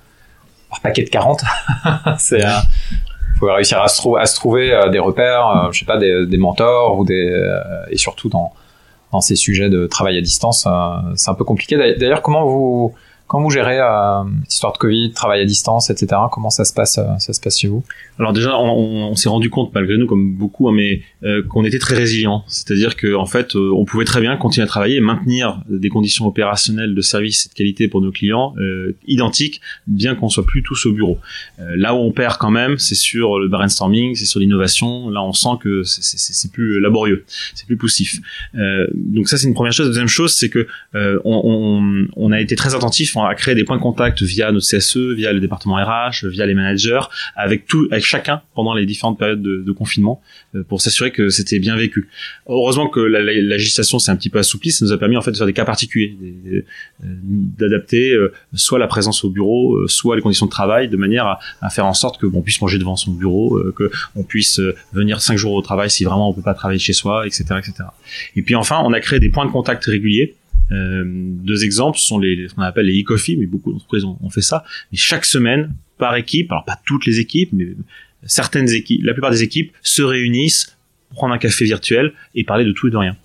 par 0.69 0.81
paquet 0.81 1.03
de 1.03 1.09
40, 1.09 1.41
c'est 2.17 2.45
euh, 2.45 2.49
faut 3.39 3.53
réussir 3.53 3.81
à 3.81 3.87
se, 3.87 4.35
trouver 4.35 4.73
euh, 4.73 4.89
des 4.89 4.99
repères, 4.99 5.69
je 5.71 5.79
sais 5.79 5.85
pas, 5.85 5.97
des, 5.97 6.25
des 6.25 6.37
mentors 6.37 6.97
ou 6.97 7.05
des 7.05 7.51
et 7.89 7.97
surtout 7.97 8.29
dans 8.29 8.53
dans 9.11 9.21
ces 9.21 9.35
sujets 9.35 9.69
de 9.69 9.87
travail 9.87 10.19
à 10.19 10.21
distance, 10.21 10.67
c'est 11.15 11.31
un 11.31 11.33
peu 11.33 11.43
compliqué. 11.43 11.75
D'ailleurs, 11.97 12.21
comment 12.21 12.45
vous 12.45 12.93
Quand 13.29 13.43
vous 13.43 13.51
gérez 13.51 13.77
euh, 13.79 14.23
histoire 14.49 14.73
de 14.73 14.79
Covid, 14.79 15.11
travail 15.11 15.41
à 15.41 15.45
distance, 15.45 15.91
etc. 15.91 16.19
Comment 16.31 16.49
ça 16.49 16.65
se 16.65 16.73
passe, 16.73 16.97
euh, 16.97 17.03
ça 17.19 17.31
se 17.31 17.39
passe 17.39 17.59
chez 17.59 17.67
vous? 17.67 17.83
Alors 18.17 18.33
déjà, 18.33 18.57
on, 18.57 19.11
on 19.11 19.15
s'est 19.15 19.29
rendu 19.29 19.51
compte 19.51 19.71
malgré 19.73 19.97
nous, 19.97 20.07
comme 20.07 20.33
beaucoup, 20.33 20.67
hein, 20.67 20.73
mais 20.75 21.03
euh, 21.23 21.43
qu'on 21.43 21.63
était 21.63 21.79
très 21.79 21.95
résilient. 21.95 22.43
C'est-à-dire 22.47 22.95
que 22.95 23.13
en 23.13 23.25
fait, 23.25 23.55
euh, 23.55 23.71
on 23.75 23.85
pouvait 23.85 24.03
très 24.03 24.19
bien 24.19 24.35
continuer 24.35 24.63
à 24.63 24.67
travailler 24.67 24.95
et 24.95 24.99
maintenir 24.99 25.61
des 25.69 25.89
conditions 25.89 26.25
opérationnelles 26.25 26.95
de 26.95 27.01
service 27.01 27.45
et 27.45 27.49
de 27.49 27.53
qualité 27.53 27.87
pour 27.87 28.01
nos 28.01 28.11
clients 28.11 28.55
euh, 28.57 28.95
identiques, 29.07 29.61
bien 29.85 30.15
qu'on 30.15 30.27
soit 30.27 30.45
plus 30.45 30.63
tous 30.63 30.85
au 30.85 30.91
bureau. 30.91 31.19
là 31.57 31.93
où 31.93 31.97
on 31.99 32.11
perd 32.11 32.37
quand 32.37 32.51
même, 32.51 32.77
c'est 32.79 32.95
sur 32.95 33.37
le 33.37 33.47
brainstorming, 33.47 34.15
c'est 34.15 34.25
sur 34.25 34.39
l'innovation. 34.39 35.09
Là, 35.09 35.21
on 35.21 35.33
sent 35.33 35.57
que 35.61 35.83
c'est 35.83 36.51
plus 36.51 36.79
laborieux, 36.79 37.25
c'est 37.53 37.67
plus 37.67 37.77
poussif. 37.77 38.19
donc 38.93 39.29
ça, 39.29 39.37
c'est 39.37 39.47
une 39.47 39.53
première 39.53 39.73
chose. 39.73 39.87
Deuxième 39.87 40.07
chose, 40.07 40.33
c'est 40.33 40.49
que 40.49 40.67
on, 40.93 42.07
on 42.15 42.31
a 42.31 42.41
été 42.41 42.55
très 42.55 42.75
attentif 42.75 43.15
à 43.25 43.35
créer 43.35 43.55
des 43.55 43.63
points 43.63 43.77
de 43.77 43.81
contact 43.81 44.21
via 44.21 44.51
notre 44.51 44.67
CSE, 44.67 45.13
via 45.15 45.33
le 45.33 45.39
département 45.39 45.75
RH, 45.75 46.25
via 46.25 46.45
les 46.45 46.53
managers, 46.53 47.01
avec 47.35 47.65
tout, 47.65 47.87
avec 47.91 48.03
chacun 48.03 48.41
pendant 48.55 48.73
les 48.73 48.85
différentes 48.85 49.17
périodes 49.17 49.41
de, 49.41 49.63
de 49.65 49.71
confinement, 49.71 50.21
euh, 50.55 50.63
pour 50.63 50.81
s'assurer 50.81 51.11
que 51.11 51.29
c'était 51.29 51.59
bien 51.59 51.75
vécu. 51.75 52.09
Heureusement 52.47 52.87
que 52.87 52.99
la, 52.99 53.21
la, 53.21 53.33
législation 53.33 53.99
s'est 53.99 54.11
un 54.11 54.15
petit 54.15 54.29
peu 54.29 54.39
assouplie, 54.39 54.71
ça 54.71 54.85
nous 54.85 54.91
a 54.91 54.97
permis 54.97 55.17
en 55.17 55.21
fait 55.21 55.31
de 55.31 55.37
faire 55.37 55.47
des 55.47 55.53
cas 55.53 55.65
particuliers, 55.65 56.17
euh, 56.51 56.63
d'adapter 57.03 58.13
euh, 58.13 58.33
soit 58.53 58.79
la 58.79 58.87
présence 58.87 59.23
au 59.23 59.29
bureau, 59.29 59.87
soit 59.87 60.15
les 60.15 60.21
conditions 60.21 60.45
de 60.45 60.51
travail, 60.51 60.89
de 60.89 60.97
manière 60.97 61.25
à, 61.25 61.39
à 61.61 61.69
faire 61.69 61.85
en 61.85 61.93
sorte 61.93 62.19
que 62.19 62.27
on 62.31 62.41
puisse 62.41 62.61
manger 62.61 62.77
devant 62.77 62.95
son 62.95 63.11
bureau, 63.11 63.59
que 63.75 63.91
on 64.15 64.23
puisse 64.23 64.61
venir 64.93 65.21
cinq 65.21 65.37
jours 65.37 65.53
au 65.53 65.61
travail 65.61 65.89
si 65.89 66.03
vraiment 66.03 66.29
on 66.29 66.33
peut 66.33 66.41
pas 66.41 66.53
travailler 66.53 66.79
chez 66.79 66.93
soi, 66.93 67.25
etc., 67.25 67.43
etc. 67.57 67.73
Et 68.35 68.41
puis 68.41 68.55
enfin, 68.55 68.81
on 68.83 68.93
a 68.93 68.99
créé 68.99 69.19
des 69.19 69.29
points 69.29 69.45
de 69.45 69.51
contact 69.51 69.85
réguliers 69.85 70.35
euh, 70.71 71.03
deux 71.05 71.63
exemples 71.63 71.97
sont 71.97 72.19
les, 72.19 72.47
ce 72.47 72.53
qu'on 72.53 72.61
appelle 72.61 72.85
les 72.85 73.01
e-coffee, 73.01 73.37
mais 73.37 73.45
beaucoup 73.45 73.71
d'entreprises 73.71 74.03
ont, 74.05 74.29
fait 74.29 74.41
ça. 74.41 74.63
Et 74.91 74.97
chaque 74.97 75.25
semaine, 75.25 75.73
par 75.97 76.15
équipe, 76.15 76.51
alors 76.51 76.65
pas 76.65 76.79
toutes 76.85 77.05
les 77.05 77.19
équipes, 77.19 77.49
mais 77.53 77.67
certaines 78.25 78.69
équipes, 78.69 79.03
la 79.03 79.13
plupart 79.13 79.31
des 79.31 79.43
équipes 79.43 79.73
se 79.81 80.01
réunissent, 80.01 80.77
prendre 81.11 81.33
un 81.33 81.37
café 81.37 81.65
virtuel 81.65 82.13
et 82.35 82.43
parler 82.43 82.65
de 82.65 82.71
tout 82.71 82.87
et 82.87 82.91
de 82.91 82.97
rien. 82.97 83.17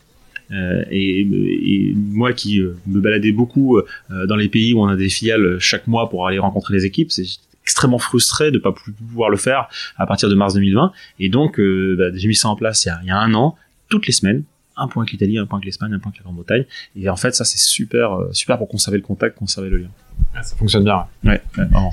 Euh, 0.52 0.84
et, 0.90 1.20
et, 1.20 1.94
moi 1.94 2.32
qui 2.32 2.60
euh, 2.60 2.76
me 2.86 3.00
baladais 3.00 3.32
beaucoup 3.32 3.78
euh, 3.78 4.26
dans 4.26 4.36
les 4.36 4.48
pays 4.48 4.74
où 4.74 4.80
on 4.80 4.88
a 4.88 4.96
des 4.96 5.08
filiales 5.08 5.58
chaque 5.58 5.86
mois 5.86 6.10
pour 6.10 6.26
aller 6.28 6.38
rencontrer 6.38 6.74
les 6.74 6.84
équipes, 6.84 7.10
c'est 7.10 7.24
extrêmement 7.62 7.98
frustré 7.98 8.50
de 8.50 8.58
pas 8.58 8.72
pouvoir 8.72 9.30
le 9.30 9.38
faire 9.38 9.68
à 9.96 10.06
partir 10.06 10.28
de 10.28 10.34
mars 10.34 10.54
2020. 10.54 10.92
Et 11.18 11.30
donc, 11.30 11.58
bah, 11.58 12.10
j'ai 12.14 12.28
mis 12.28 12.34
ça 12.34 12.48
en 12.48 12.56
place 12.56 12.84
il 12.84 12.88
y, 12.88 12.90
a, 12.90 13.00
il 13.02 13.08
y 13.08 13.10
a 13.10 13.16
un 13.16 13.32
an, 13.32 13.56
toutes 13.88 14.06
les 14.06 14.12
semaines, 14.12 14.44
un 14.76 14.88
point 14.88 15.02
avec 15.02 15.12
l'Italie, 15.12 15.38
un 15.38 15.46
point 15.46 15.58
avec 15.58 15.66
l'Espagne, 15.66 15.92
un 15.92 15.98
point 15.98 16.10
avec 16.10 16.20
la 16.20 16.24
Grande-Bretagne. 16.24 16.64
Et 16.96 17.08
en 17.08 17.16
fait, 17.16 17.34
ça, 17.34 17.44
c'est 17.44 17.58
super, 17.58 18.12
euh, 18.12 18.28
super 18.32 18.58
pour 18.58 18.68
conserver 18.68 18.98
le 18.98 19.04
contact, 19.04 19.38
conserver 19.38 19.70
le 19.70 19.78
lien. 19.78 19.90
Ah, 20.34 20.42
ça 20.42 20.56
fonctionne 20.56 20.84
bien. 20.84 21.06
Ouais, 21.24 21.30
ouais 21.30 21.42
vraiment. 21.56 21.92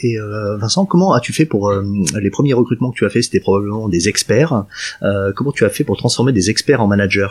Et 0.00 0.18
euh, 0.18 0.56
Vincent, 0.56 0.84
comment 0.84 1.14
as-tu 1.14 1.32
fait 1.32 1.46
pour 1.46 1.70
euh, 1.70 1.82
les 2.20 2.30
premiers 2.30 2.52
recrutements 2.52 2.90
que 2.90 2.96
tu 2.96 3.06
as 3.06 3.10
fait 3.10 3.22
C'était 3.22 3.40
probablement 3.40 3.88
des 3.88 4.08
experts. 4.08 4.64
Euh, 5.02 5.32
comment 5.34 5.52
tu 5.52 5.64
as 5.64 5.70
fait 5.70 5.84
pour 5.84 5.96
transformer 5.96 6.32
des 6.32 6.50
experts 6.50 6.82
en 6.82 6.86
managers 6.86 7.28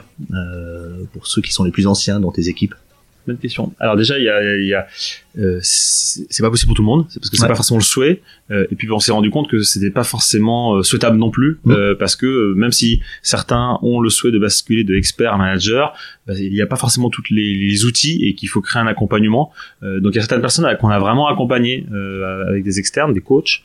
pour 1.11 1.27
ceux 1.27 1.41
qui 1.41 1.51
sont 1.51 1.63
les 1.63 1.71
plus 1.71 1.87
anciens 1.87 2.19
dans 2.19 2.31
tes 2.31 2.47
équipes? 2.47 2.75
Bonne 3.25 3.37
question. 3.37 3.73
Alors 3.79 3.95
déjà, 3.95 4.17
il 4.17 4.25
y 4.25 4.29
a, 4.29 4.55
il 4.55 4.67
y 4.67 4.73
a 4.73 4.85
euh, 5.39 5.59
c'est 5.63 6.43
pas 6.43 6.51
possible 6.51 6.67
pour 6.67 6.75
tout 6.75 6.83
le 6.83 6.87
monde, 6.87 7.05
c'est 7.09 7.19
parce 7.19 7.29
que 7.31 7.37
c'est 7.37 7.47
pas 7.47 7.55
forcément 7.55 7.79
le 7.79 7.83
souhait. 7.83 8.21
Euh, 8.51 8.67
et 8.71 8.75
puis 8.75 8.91
on 8.91 8.99
s'est 8.99 9.11
rendu 9.11 9.31
compte 9.31 9.49
que 9.49 9.61
c'était 9.61 9.89
pas 9.89 10.03
forcément 10.03 10.75
euh, 10.75 10.83
souhaitable 10.83 11.17
non 11.17 11.31
plus, 11.31 11.59
mm. 11.63 11.71
euh, 11.71 11.95
parce 11.97 12.15
que 12.15 12.25
euh, 12.25 12.53
même 12.53 12.71
si 12.71 13.01
certains 13.23 13.79
ont 13.81 13.99
le 13.99 14.09
souhait 14.09 14.31
de 14.31 14.37
basculer 14.37 14.83
de 14.83 14.95
expert 14.95 15.33
à 15.33 15.37
manager, 15.37 15.93
bah, 16.27 16.33
il 16.37 16.51
n'y 16.51 16.61
a 16.61 16.67
pas 16.67 16.75
forcément 16.75 17.09
tous 17.09 17.23
les, 17.31 17.55
les, 17.55 17.85
outils 17.85 18.23
et 18.25 18.35
qu'il 18.35 18.47
faut 18.47 18.61
créer 18.61 18.81
un 18.81 18.87
accompagnement. 18.87 19.51
donc 19.81 20.13
il 20.13 20.15
y 20.15 20.19
a 20.19 20.21
certaines 20.21 20.41
personnes 20.41 20.67
qu'on 20.79 20.89
a 20.89 20.99
vraiment 20.99 21.27
accompagnées 21.27 21.85
avec 22.47 22.63
des 22.63 22.79
externes, 22.79 23.13
des 23.13 23.21
coachs, 23.21 23.61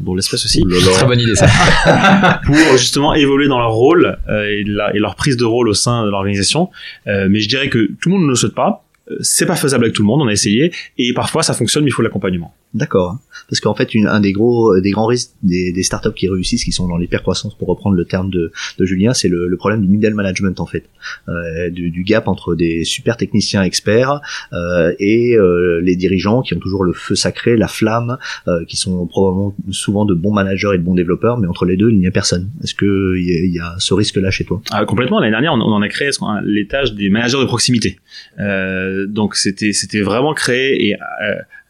dont 0.00 0.14
l'espèce 0.14 0.44
aussi. 0.44 0.64
Très 0.92 1.06
bonne 1.06 1.20
idée 1.20 1.36
ça. 1.36 1.46
pour 2.44 2.56
justement 2.78 3.14
évoluer 3.14 3.46
dans 3.46 3.58
leur 3.58 3.72
rôle 3.72 4.18
et, 4.28 4.64
la, 4.64 4.94
et, 4.94 4.98
leur 4.98 5.14
prise 5.14 5.36
de 5.36 5.44
rôle 5.44 5.68
au 5.68 5.74
sein 5.74 6.04
de 6.04 6.10
l'organisation. 6.10 6.70
mais 7.06 7.40
je 7.40 7.48
dirais 7.48 7.68
que 7.68 7.90
tout 8.00 8.08
le 8.08 8.16
monde 8.16 8.24
ne 8.24 8.30
le 8.30 8.34
souhaite 8.34 8.54
pas 8.54 8.84
c'est 9.20 9.46
pas 9.46 9.56
faisable 9.56 9.84
avec 9.84 9.94
tout 9.94 10.02
le 10.02 10.06
monde, 10.06 10.22
on 10.22 10.28
a 10.28 10.32
essayé, 10.32 10.72
et 10.98 11.12
parfois 11.14 11.42
ça 11.42 11.54
fonctionne, 11.54 11.84
mais 11.84 11.90
il 11.90 11.92
faut 11.92 12.02
l'accompagnement. 12.02 12.54
D'accord. 12.72 13.18
Parce 13.48 13.58
qu'en 13.58 13.74
fait, 13.74 13.94
une, 13.94 14.06
un 14.06 14.20
des 14.20 14.32
gros, 14.32 14.76
euh, 14.76 14.80
des 14.80 14.92
grands 14.92 15.06
risques 15.06 15.32
des, 15.42 15.72
des, 15.72 15.82
startups 15.82 16.12
qui 16.14 16.28
réussissent, 16.28 16.64
qui 16.64 16.70
sont 16.70 16.86
dans 16.86 16.98
l'hypercroissance, 16.98 17.56
pour 17.56 17.66
reprendre 17.66 17.96
le 17.96 18.04
terme 18.04 18.30
de, 18.30 18.52
de 18.78 18.84
Julien, 18.84 19.12
c'est 19.12 19.28
le, 19.28 19.48
le, 19.48 19.56
problème 19.56 19.82
du 19.82 19.88
middle 19.88 20.14
management 20.14 20.60
en 20.60 20.66
fait, 20.66 20.84
euh, 21.28 21.68
du, 21.68 21.90
du, 21.90 22.04
gap 22.04 22.28
entre 22.28 22.54
des 22.54 22.84
super 22.84 23.16
techniciens 23.16 23.64
experts 23.64 24.20
euh, 24.52 24.94
et 25.00 25.36
euh, 25.36 25.80
les 25.82 25.96
dirigeants 25.96 26.42
qui 26.42 26.54
ont 26.54 26.60
toujours 26.60 26.84
le 26.84 26.92
feu 26.92 27.16
sacré, 27.16 27.56
la 27.56 27.66
flamme, 27.66 28.18
euh, 28.46 28.64
qui 28.66 28.76
sont 28.76 29.04
probablement 29.06 29.54
souvent 29.72 30.04
de 30.04 30.14
bons 30.14 30.32
managers 30.32 30.70
et 30.74 30.78
de 30.78 30.84
bons 30.84 30.94
développeurs, 30.94 31.38
mais 31.38 31.48
entre 31.48 31.64
les 31.64 31.76
deux, 31.76 31.90
il 31.90 31.98
n'y 31.98 32.06
a 32.06 32.12
personne. 32.12 32.50
Est-ce 32.62 32.74
que 32.74 33.16
il 33.18 33.52
y, 33.52 33.58
a 33.58 33.74
ce 33.78 33.94
risque-là 33.94 34.30
chez 34.30 34.44
toi? 34.44 34.62
Ah, 34.70 34.84
Complètement. 34.84 35.18
L'année 35.18 35.32
dernière, 35.32 35.54
on, 35.54 35.60
on, 35.60 35.72
en 35.72 35.82
a 35.82 35.88
créé 35.88 36.10
l'étage 36.44 36.94
des 36.94 37.10
managers 37.10 37.38
de 37.38 37.46
proximité. 37.46 37.98
Donc 39.06 39.36
c'était 39.36 39.72
c'était 39.72 40.00
vraiment 40.00 40.34
créé 40.34 40.88
et 40.88 40.96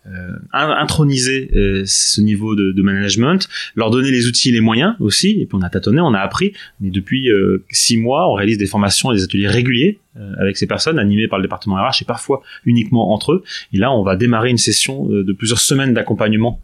euh, 0.06 0.36
introniser 0.52 1.50
euh, 1.54 1.82
ce 1.86 2.20
niveau 2.20 2.54
de, 2.54 2.72
de, 2.72 2.82
management, 2.82 3.48
leur 3.74 3.90
donner 3.90 4.10
les 4.10 4.26
outils 4.26 4.48
et 4.48 4.52
les 4.52 4.60
moyens 4.60 4.94
aussi. 4.98 5.40
Et 5.40 5.46
puis 5.46 5.58
on 5.60 5.62
a 5.62 5.68
tâtonné, 5.68 6.00
on 6.00 6.14
a 6.14 6.18
appris. 6.18 6.52
Mais 6.80 6.90
depuis 6.90 7.30
euh, 7.30 7.64
six 7.70 7.96
mois, 7.96 8.30
on 8.30 8.34
réalise 8.34 8.58
des 8.58 8.66
formations 8.66 9.12
et 9.12 9.16
des 9.16 9.24
ateliers 9.24 9.48
réguliers 9.48 9.98
euh, 10.16 10.32
avec 10.38 10.56
ces 10.56 10.66
personnes, 10.66 10.98
animés 10.98 11.28
par 11.28 11.38
le 11.38 11.42
département 11.42 11.76
RH 11.76 12.02
et 12.02 12.04
parfois 12.06 12.42
uniquement 12.64 13.12
entre 13.12 13.32
eux. 13.32 13.44
Et 13.72 13.78
là, 13.78 13.92
on 13.92 14.02
va 14.02 14.16
démarrer 14.16 14.50
une 14.50 14.58
session 14.58 15.06
de 15.06 15.32
plusieurs 15.32 15.60
semaines 15.60 15.92
d'accompagnement 15.92 16.60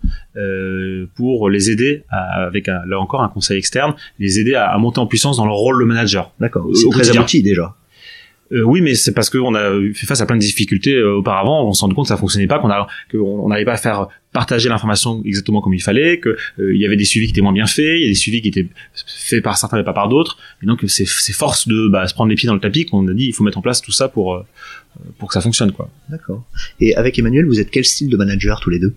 pour 1.15 1.51
les 1.51 1.71
aider, 1.71 2.05
à, 2.09 2.47
avec 2.47 2.69
un, 2.69 2.81
là 2.87 2.99
encore 2.99 3.23
un 3.23 3.29
conseil 3.29 3.59
externe, 3.59 3.95
les 4.19 4.39
aider 4.39 4.55
à, 4.55 4.69
à, 4.69 4.79
monter 4.79 4.99
en 4.99 5.07
puissance 5.07 5.37
dans 5.37 5.47
leur 5.47 5.57
rôle 5.57 5.79
de 5.79 5.85
manager. 5.85 6.33
D'accord. 6.41 6.69
C'est 6.75 6.89
très 6.91 7.11
abouti 7.11 7.43
déjà. 7.43 7.75
Euh, 8.53 8.63
oui, 8.63 8.81
mais 8.81 8.95
c'est 8.95 9.13
parce 9.13 9.31
qu'on 9.31 9.55
a 9.55 9.73
fait 9.95 10.07
face 10.07 10.21
à 10.21 10.27
plein 10.27 10.37
de 10.37 10.41
difficultés 10.41 10.95
euh, 10.95 11.17
auparavant. 11.17 11.69
On 11.69 11.73
s'est 11.73 11.83
rendu 11.83 11.95
compte 11.95 12.05
que 12.05 12.09
ça 12.09 12.17
fonctionnait 12.17 12.47
pas, 12.47 12.59
qu'on 12.59 12.71
a 12.71 12.87
qu'on 13.11 13.49
n'arrivait 13.49 13.65
pas 13.65 13.73
à 13.73 13.77
faire 13.77 14.09
partager 14.33 14.69
l'information 14.69 15.23
exactement 15.25 15.61
comme 15.61 15.75
il 15.75 15.83
fallait, 15.83 16.21
que 16.21 16.37
euh, 16.59 16.75
il 16.75 16.81
y 16.81 16.87
avait 16.87 16.97
des 16.97 17.05
suivis 17.05 17.27
qui 17.27 17.33
étaient 17.33 17.41
moins 17.41 17.53
bien 17.53 17.67
faits, 17.67 17.99
il 17.99 18.03
y 18.03 18.05
a 18.05 18.09
des 18.09 18.15
suivis 18.15 18.43
qui 18.43 18.49
étaient 18.49 18.69
faits 19.07 19.43
par 19.43 19.57
certains 19.57 19.79
mais 19.79 19.85
pas 19.85 19.93
par 19.93 20.09
d'autres. 20.09 20.39
Et 20.63 20.67
donc 20.67 20.85
c'est 20.87 21.07
force 21.33 21.67
de 21.67 21.89
bah, 21.89 22.07
se 22.07 22.15
prendre 22.15 22.31
les 22.31 22.37
pieds 22.37 22.47
dans 22.47 22.55
le 22.55 22.61
tapis 22.61 22.87
qu'on 22.87 23.07
a 23.09 23.15
dit 23.15 23.27
il 23.27 23.33
faut 23.33 23.45
mettre 23.45 23.59
en 23.59 23.63
place 23.63 23.81
tout 23.83 23.93
ça 23.93 24.09
pour 24.09 24.45
pour 25.19 25.29
que 25.29 25.35
ça 25.35 25.41
fonctionne 25.41 25.73
quoi. 25.73 25.91
D'accord. 26.09 26.45
Et 26.81 26.95
avec 26.95 27.19
Emmanuel, 27.19 27.47
vous 27.47 27.61
êtes 27.61 27.71
quel 27.71 27.85
style 27.85 28.09
de 28.09 28.17
manager 28.17 28.61
tous 28.61 28.71
les 28.71 28.79
deux? 28.79 28.95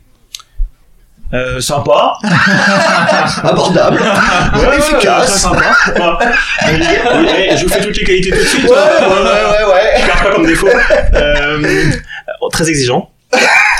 Euh, 1.34 1.60
sympa, 1.62 2.14
abordable, 3.44 4.00
ouais, 4.00 4.78
efficace, 4.78 5.42
sympa. 5.42 5.58
Ouais. 5.96 7.56
je 7.56 7.64
vous 7.64 7.70
fais 7.70 7.82
toutes 7.82 7.98
les 7.98 8.04
qualités 8.04 8.32
tout 8.32 8.38
de 8.38 8.44
suite. 8.44 8.64
Ouais, 8.64 8.72
ouais, 8.72 9.08
ouais, 9.08 9.66
ouais, 9.68 9.74
ouais. 9.74 10.02
Je 10.02 10.08
garde 10.08 10.24
pas 10.24 10.32
comme 10.32 10.46
défaut. 10.46 10.70
Euh, 11.14 11.92
très 12.52 12.70
exigeant. 12.70 13.10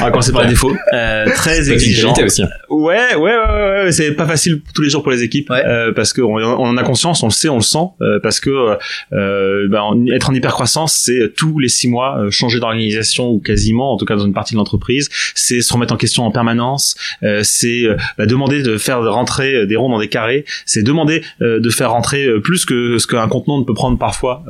On 0.02 0.06
va 0.06 0.12
commencer 0.12 0.32
par 0.32 0.44
les 0.44 0.50
défauts. 0.50 0.74
Euh, 0.94 1.26
très 1.36 1.72
exigeant. 1.72 2.14
aussi. 2.24 2.44
Ouais, 2.70 3.16
ouais, 3.16 3.22
ouais, 3.22 3.84
ouais, 3.84 3.92
c'est 3.92 4.14
pas 4.14 4.26
facile 4.26 4.62
tous 4.74 4.82
les 4.82 4.90
jours 4.90 5.04
pour 5.04 5.12
les 5.12 5.24
équipes 5.24 5.52
euh, 5.52 5.92
parce 5.92 6.14
qu'on 6.14 6.42
on 6.42 6.66
en 6.66 6.78
a 6.78 6.84
conscience, 6.84 7.22
on 7.24 7.28
le 7.28 7.32
sait, 7.32 7.50
on 7.50 7.56
le 7.56 7.62
sent, 7.62 7.78
euh, 8.02 8.20
parce 8.22 8.40
que 8.40 8.78
euh, 9.14 9.68
ben, 9.68 10.06
être 10.14 10.30
en 10.30 10.34
hypercroissance, 10.34 10.94
c'est 10.94 11.34
tous 11.36 11.60
les 11.60 11.68
six 11.68 11.88
mois 11.88 12.20
euh, 12.20 12.32
changer 12.32 12.60
d'organisation 12.60 13.30
ou 13.30 13.40
quasiment, 13.40 13.94
en 13.94 13.98
tout 13.98 14.06
cas 14.06 14.16
dans 14.16 14.26
une 14.26 14.34
partie 14.34 14.54
de 14.54 14.58
l'entreprise, 14.58 15.10
c'est 15.36 15.62
se 15.62 15.74
remettre 15.74 15.94
en 15.94 15.98
question 15.98 16.26
en 16.26 16.32
permanence, 16.32 16.96
euh, 17.24 17.42
c'est 17.44 17.84
bah, 18.18 18.26
demander 18.26 18.62
de 18.64 18.78
faire 18.78 19.02
rentrer 19.04 19.66
des 19.66 19.76
ronds 19.76 19.90
dans 19.90 20.00
des 20.00 20.10
carrés, 20.10 20.46
c'est 20.66 20.84
demander 20.84 21.24
de 21.42 21.70
faire 21.70 21.92
rentrer 21.92 22.28
plus 22.44 22.66
que 22.66 22.98
ce 22.98 23.08
qu'un 23.08 23.28
contenant 23.28 23.60
ne 23.60 23.64
peut 23.64 23.74
prendre 23.74 23.98
parfois. 23.98 24.44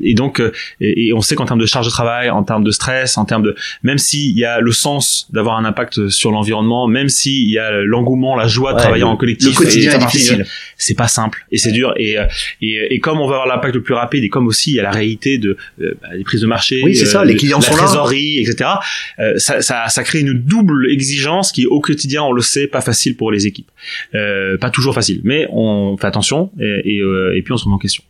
et 0.00 0.14
donc, 0.14 0.40
et, 0.80 1.06
et 1.08 1.12
on 1.12 1.20
sait 1.20 1.34
qu'en 1.34 1.46
termes 1.46 1.60
de 1.60 1.66
charge 1.66 1.86
de 1.86 1.90
travail, 1.90 2.30
en 2.30 2.42
termes 2.42 2.64
de 2.64 2.70
stress, 2.70 3.16
en 3.18 3.24
termes 3.24 3.42
de, 3.42 3.54
même 3.82 3.98
si 3.98 4.25
il 4.28 4.38
y 4.38 4.44
a 4.44 4.60
le 4.60 4.72
sens 4.72 5.28
d'avoir 5.32 5.56
un 5.56 5.64
impact 5.64 6.08
sur 6.08 6.30
l'environnement, 6.30 6.86
même 6.86 7.08
s'il 7.08 7.50
y 7.50 7.58
a 7.58 7.82
l'engouement, 7.82 8.36
la 8.36 8.46
joie 8.46 8.72
de 8.72 8.78
travailler 8.78 9.04
en 9.04 9.16
collectif. 9.16 9.48
Le 9.48 9.64
quotidien 9.64 9.92
est 9.92 9.98
difficile. 9.98 10.46
C'est 10.76 10.94
pas 10.94 11.08
simple 11.08 11.46
et 11.50 11.58
c'est 11.58 11.72
dur. 11.72 11.94
Et, 11.96 12.18
euh, 12.18 12.24
et, 12.60 12.94
et 12.94 13.00
comme 13.00 13.18
on 13.20 13.26
va 13.26 13.36
avoir 13.36 13.46
l'impact 13.46 13.74
le 13.74 13.82
plus 13.82 13.94
rapide 13.94 14.24
et 14.24 14.28
comme 14.28 14.46
aussi 14.46 14.72
il 14.72 14.74
y 14.74 14.80
a 14.80 14.82
la 14.82 14.90
réalité 14.90 15.38
de 15.38 15.56
euh, 15.80 15.94
bah, 16.02 16.08
les 16.14 16.24
prises 16.24 16.40
de 16.40 16.46
marché, 16.46 16.82
oui, 16.84 16.94
c'est 16.94 17.06
ça, 17.06 17.24
les 17.24 17.36
clients 17.36 17.58
la 17.58 17.64
sont 17.64 17.74
trésorerie, 17.74 18.38
etc. 18.38 18.70
Euh, 19.18 19.38
ça, 19.38 19.62
ça, 19.62 19.88
ça, 19.88 20.02
crée 20.02 20.20
une 20.20 20.34
double 20.34 20.90
exigence 20.90 21.52
qui 21.52 21.66
au 21.66 21.80
quotidien, 21.80 22.22
on 22.22 22.32
le 22.32 22.42
sait, 22.42 22.66
pas 22.66 22.80
facile 22.80 23.16
pour 23.16 23.32
les 23.32 23.46
équipes. 23.46 23.70
Euh, 24.14 24.58
pas 24.58 24.70
toujours 24.70 24.94
facile, 24.94 25.20
mais 25.24 25.46
on 25.50 25.96
fait 25.96 26.06
attention 26.06 26.50
et, 26.60 26.96
et, 26.96 27.02
et 27.36 27.42
puis 27.42 27.52
on 27.52 27.56
se 27.56 27.64
remet 27.64 27.74
en 27.74 27.78
question. 27.78 28.02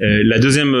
la 0.00 0.38
deuxième 0.38 0.74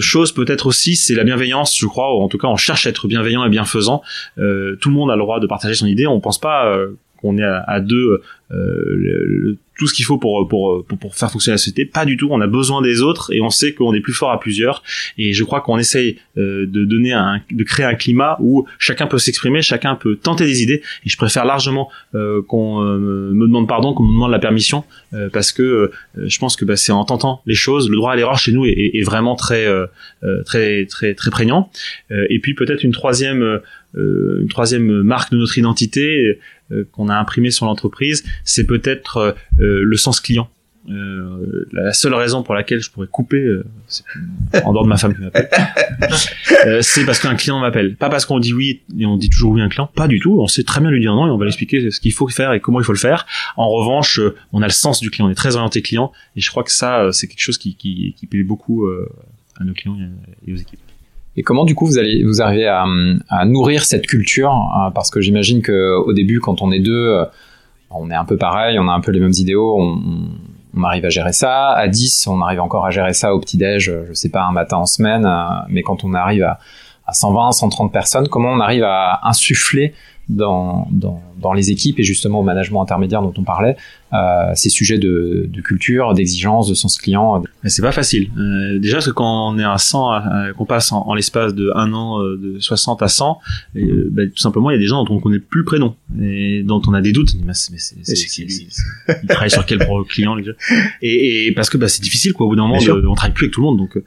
chose 0.00 0.32
peut-être 0.32 0.66
aussi, 0.66 0.96
c'est 0.96 1.14
la 1.14 1.24
bienveillance, 1.24 1.76
je 1.78 1.86
crois, 1.86 2.16
ou 2.16 2.22
en 2.22 2.28
tout 2.28 2.38
cas 2.38 2.48
on 2.48 2.56
cherche 2.56 2.86
à 2.86 2.90
être 2.90 3.08
bienveillant 3.08 3.44
et 3.44 3.48
bienfaisant. 3.48 4.02
Euh, 4.38 4.76
tout 4.80 4.88
le 4.88 4.94
monde 4.94 5.10
a 5.10 5.16
le 5.16 5.20
droit 5.20 5.40
de 5.40 5.46
partager 5.46 5.74
son 5.74 5.86
idée. 5.86 6.06
On 6.06 6.20
pense 6.20 6.38
pas 6.38 6.66
euh, 6.66 6.98
qu'on 7.20 7.38
est 7.38 7.44
à, 7.44 7.80
deux 7.80 8.20
le, 8.50 9.56
tout 9.76 9.86
ce 9.86 9.94
qu'il 9.94 10.04
faut 10.04 10.18
pour, 10.18 10.46
pour, 10.48 10.84
pour, 10.84 11.14
faire 11.14 11.30
fonctionner 11.30 11.54
la 11.54 11.58
société. 11.58 11.84
Pas 11.84 12.04
du 12.04 12.16
tout. 12.16 12.28
On 12.30 12.40
a 12.40 12.46
besoin 12.46 12.80
des 12.80 13.02
autres 13.02 13.32
et 13.32 13.40
on 13.40 13.50
sait 13.50 13.74
qu'on 13.74 13.92
est 13.92 14.00
plus 14.00 14.12
fort 14.12 14.30
à 14.30 14.38
plusieurs. 14.38 14.82
Et 15.18 15.32
je 15.32 15.42
crois 15.42 15.60
qu'on 15.60 15.78
essaye 15.78 16.18
euh, 16.36 16.66
de 16.66 16.84
donner 16.84 17.12
un, 17.12 17.40
de 17.50 17.64
créer 17.64 17.84
un 17.84 17.94
climat 17.94 18.36
où 18.40 18.66
chacun 18.78 19.06
peut 19.06 19.18
s'exprimer, 19.18 19.62
chacun 19.62 19.96
peut 19.96 20.16
tenter 20.16 20.46
des 20.46 20.62
idées. 20.62 20.82
Et 21.04 21.08
je 21.08 21.16
préfère 21.16 21.44
largement 21.44 21.90
euh, 22.14 22.42
qu'on 22.42 22.82
euh, 22.82 22.98
me 22.98 23.46
demande 23.46 23.66
pardon, 23.66 23.94
qu'on 23.94 24.04
me 24.04 24.12
demande 24.12 24.30
la 24.30 24.38
permission, 24.38 24.84
parce 25.32 25.52
que 25.52 25.90
je 26.16 26.38
pense 26.38 26.56
que 26.56 26.64
bah, 26.64 26.76
c'est 26.76 26.92
en 26.92 27.04
tentant 27.04 27.42
les 27.46 27.54
choses. 27.54 27.88
Le 27.88 27.96
droit 27.96 28.12
à 28.12 28.16
l'erreur 28.16 28.38
chez 28.38 28.52
nous 28.52 28.64
est, 28.64 28.90
est, 28.94 29.02
vraiment 29.02 29.36
très, 29.36 29.66
très, 30.44 30.86
très, 30.86 31.14
très 31.14 31.30
prégnant. 31.30 31.70
et 32.10 32.38
puis 32.40 32.54
peut-être 32.54 32.82
une 32.82 32.92
troisième, 32.92 33.60
une 33.96 34.48
troisième 34.48 35.02
marque 35.02 35.32
de 35.32 35.38
notre 35.38 35.56
identité 35.58 36.38
euh, 36.72 36.84
qu'on 36.92 37.08
a 37.08 37.16
imprimé 37.16 37.50
sur 37.50 37.66
l'entreprise, 37.66 38.24
c'est 38.42 38.66
peut-être 38.66 39.16
euh, 39.18 39.32
euh, 39.60 39.82
le 39.84 39.96
sens 39.96 40.20
client. 40.20 40.48
Euh, 40.90 41.66
la 41.72 41.94
seule 41.94 42.12
raison 42.12 42.42
pour 42.42 42.54
laquelle 42.54 42.80
je 42.80 42.90
pourrais 42.90 43.06
couper, 43.06 43.38
euh, 43.38 43.64
en 44.64 44.72
dehors 44.72 44.84
de 44.84 44.88
ma 44.88 44.98
femme 44.98 45.14
qui 45.14 45.20
m'appelle, 45.22 45.48
euh, 46.66 46.80
c'est 46.82 47.06
parce 47.06 47.18
qu'un 47.18 47.36
client 47.36 47.58
m'appelle. 47.58 47.96
Pas 47.96 48.10
parce 48.10 48.26
qu'on 48.26 48.38
dit 48.38 48.52
oui 48.52 48.82
et 48.98 49.06
on 49.06 49.16
dit 49.16 49.30
toujours 49.30 49.52
oui 49.52 49.62
à 49.62 49.64
un 49.64 49.68
client, 49.68 49.86
pas 49.94 50.08
du 50.08 50.20
tout. 50.20 50.38
On 50.40 50.46
sait 50.46 50.62
très 50.62 50.80
bien 50.80 50.90
lui 50.90 51.00
dire 51.00 51.14
non 51.14 51.26
et 51.26 51.30
on 51.30 51.38
va 51.38 51.46
l'expliquer 51.46 51.90
ce 51.90 52.00
qu'il 52.00 52.12
faut 52.12 52.28
faire 52.28 52.52
et 52.52 52.60
comment 52.60 52.80
il 52.80 52.84
faut 52.84 52.92
le 52.92 52.98
faire. 52.98 53.26
En 53.56 53.70
revanche, 53.70 54.20
on 54.52 54.60
a 54.60 54.66
le 54.66 54.72
sens 54.72 55.00
du 55.00 55.10
client, 55.10 55.26
on 55.26 55.30
est 55.30 55.34
très 55.34 55.56
orienté 55.56 55.80
client 55.80 56.12
et 56.36 56.40
je 56.40 56.50
crois 56.50 56.64
que 56.64 56.72
ça, 56.72 57.10
c'est 57.12 57.28
quelque 57.28 57.42
chose 57.42 57.58
qui, 57.58 57.76
qui, 57.76 58.14
qui 58.18 58.26
plaît 58.26 58.42
beaucoup 58.42 58.86
à 59.56 59.64
nos 59.64 59.72
clients 59.72 59.96
et 60.46 60.52
aux 60.52 60.56
équipes. 60.56 60.80
Et 61.36 61.42
comment 61.42 61.64
du 61.64 61.74
coup 61.74 61.86
vous 61.86 61.98
allez 61.98 62.22
vous 62.24 62.40
arrivez 62.42 62.66
à, 62.66 62.84
à 63.28 63.44
nourrir 63.44 63.84
cette 63.84 64.06
culture 64.06 64.50
euh, 64.52 64.90
Parce 64.90 65.10
que 65.10 65.20
j'imagine 65.20 65.62
que 65.62 65.96
au 65.96 66.12
début, 66.12 66.40
quand 66.40 66.62
on 66.62 66.70
est 66.70 66.80
deux, 66.80 67.08
euh, 67.08 67.24
on 67.90 68.10
est 68.10 68.14
un 68.14 68.24
peu 68.24 68.36
pareil, 68.36 68.78
on 68.78 68.88
a 68.88 68.92
un 68.92 69.00
peu 69.00 69.12
les 69.12 69.20
mêmes 69.20 69.34
idéaux, 69.36 69.76
on, 69.80 70.00
on 70.76 70.82
arrive 70.82 71.04
à 71.04 71.08
gérer 71.08 71.32
ça. 71.32 71.70
À 71.70 71.88
10, 71.88 72.26
on 72.26 72.40
arrive 72.40 72.60
encore 72.60 72.86
à 72.86 72.90
gérer 72.90 73.12
ça 73.12 73.34
au 73.34 73.40
petit-déj, 73.40 73.92
je 74.08 74.14
sais 74.14 74.28
pas, 74.28 74.44
un 74.44 74.52
matin 74.52 74.78
en 74.78 74.86
semaine. 74.86 75.26
Euh, 75.26 75.46
mais 75.68 75.82
quand 75.82 76.04
on 76.04 76.14
arrive 76.14 76.44
à, 76.44 76.58
à 77.06 77.12
120, 77.12 77.52
130 77.52 77.92
personnes, 77.92 78.28
comment 78.28 78.50
on 78.50 78.60
arrive 78.60 78.84
à 78.84 79.20
insuffler 79.24 79.94
dans, 80.28 80.88
dans, 80.90 81.20
dans, 81.40 81.52
les 81.52 81.70
équipes 81.70 81.98
et 82.00 82.02
justement 82.02 82.40
au 82.40 82.42
management 82.42 82.82
intermédiaire 82.82 83.22
dont 83.22 83.34
on 83.36 83.44
parlait, 83.44 83.76
euh, 84.12 84.52
ces 84.54 84.68
sujets 84.68 84.98
de, 84.98 85.48
de 85.48 85.60
culture, 85.60 86.14
d'exigence, 86.14 86.68
de 86.68 86.74
sens 86.74 86.98
client. 86.98 87.42
Mais 87.62 87.70
c'est 87.70 87.82
pas 87.82 87.92
facile. 87.92 88.30
Euh, 88.38 88.78
déjà, 88.78 88.96
parce 88.96 89.06
que 89.06 89.12
quand 89.12 89.52
on 89.52 89.58
est 89.58 89.64
à 89.64 89.78
100, 89.78 90.12
euh, 90.12 90.52
qu'on 90.52 90.66
passe 90.66 90.92
en, 90.92 91.14
l'espace 91.14 91.54
de 91.54 91.72
un 91.74 91.92
an 91.92 92.22
euh, 92.22 92.36
de 92.36 92.60
60 92.60 93.02
à 93.02 93.08
100, 93.08 93.38
et, 93.74 93.84
euh, 93.84 94.08
bah, 94.10 94.22
tout 94.26 94.38
simplement, 94.38 94.70
il 94.70 94.74
y 94.74 94.76
a 94.76 94.80
des 94.80 94.86
gens 94.86 95.02
dont 95.04 95.14
on 95.14 95.20
connaît 95.20 95.38
plus 95.38 95.60
le 95.60 95.64
prénom 95.64 95.96
et 96.20 96.62
dont 96.62 96.80
on 96.86 96.94
a 96.94 97.00
des 97.00 97.12
doutes. 97.12 97.34
Mais 97.44 97.54
c'est, 97.54 97.76
c'est, 97.78 98.46
ils 99.22 99.28
travaillent 99.28 99.50
sur 99.50 99.66
quel 99.66 99.78
client 100.08 100.34
les 100.34 100.44
et, 101.02 101.46
et 101.46 101.52
parce 101.52 101.70
que 101.70 101.78
bah, 101.78 101.88
c'est 101.88 102.02
difficile 102.02 102.34
quoi. 102.34 102.46
Au 102.46 102.50
bout 102.50 102.56
d'un 102.56 102.66
moment, 102.66 102.78
on 102.78 103.14
travaille 103.14 103.34
plus 103.34 103.46
avec 103.46 103.54
tout 103.54 103.62
le 103.62 103.66
monde, 103.66 103.78
donc 103.78 103.98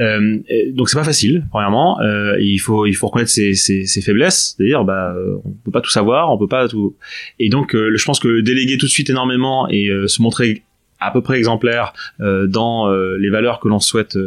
euh, 0.00 0.38
donc 0.74 0.88
c'est 0.88 0.98
pas 0.98 1.04
facile. 1.04 1.46
Premièrement, 1.50 1.98
il 2.38 2.58
faut 2.58 2.86
il 2.86 2.94
faut 2.94 3.06
reconnaître 3.06 3.30
ses, 3.30 3.54
ses, 3.54 3.86
ses 3.86 4.00
faiblesses. 4.00 4.56
D'ailleurs, 4.58 4.84
bah 4.84 5.14
on 5.44 5.50
peut 5.64 5.70
pas 5.70 5.80
tout 5.80 5.90
savoir, 5.90 6.30
on 6.30 6.38
peut 6.38 6.46
pas 6.46 6.68
tout. 6.68 6.75
Et 7.38 7.48
donc, 7.48 7.72
je 7.74 8.04
pense 8.04 8.18
que 8.18 8.40
déléguer 8.40 8.78
tout 8.78 8.86
de 8.86 8.90
suite 8.90 9.10
énormément 9.10 9.68
et 9.68 9.88
euh, 9.88 10.08
se 10.08 10.22
montrer 10.22 10.62
à 10.98 11.10
peu 11.10 11.20
près 11.20 11.36
exemplaire 11.36 11.92
euh, 12.20 12.46
dans 12.46 12.88
euh, 12.88 13.18
les 13.18 13.28
valeurs 13.28 13.60
que 13.60 13.68
l'on 13.68 13.80
souhaite 13.80 14.18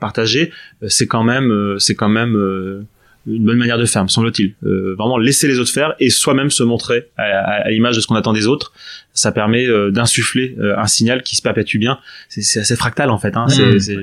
partager, 0.00 0.50
c'est 0.88 1.06
quand 1.06 1.22
même 1.22 1.76
c'est 1.78 1.94
quand 1.94 2.08
même 2.08 2.34
une 3.26 3.44
bonne 3.44 3.58
manière 3.58 3.78
de 3.78 3.84
faire, 3.84 4.02
me 4.02 4.08
semble-t-il. 4.08 4.54
vraiment 4.62 5.18
laisser 5.18 5.46
les 5.46 5.58
autres 5.58 5.70
faire 5.70 5.94
et 6.00 6.10
soi-même 6.10 6.50
se 6.50 6.62
montrer 6.62 7.06
à, 7.16 7.70
l'image 7.70 7.94
de 7.94 8.00
ce 8.00 8.06
qu'on 8.06 8.16
attend 8.16 8.32
des 8.32 8.46
autres. 8.46 8.72
Ça 9.12 9.30
permet 9.30 9.66
d'insuffler 9.92 10.56
un 10.76 10.86
signal 10.86 11.22
qui 11.22 11.36
se 11.36 11.42
perpétue 11.42 11.78
bien. 11.78 11.98
C'est 12.28 12.60
assez 12.60 12.76
fractal 12.76 13.10
en 13.10 13.18
fait, 13.18 13.36
hein, 13.36 13.46
mmh. 13.46 13.78
c'est 13.78 13.96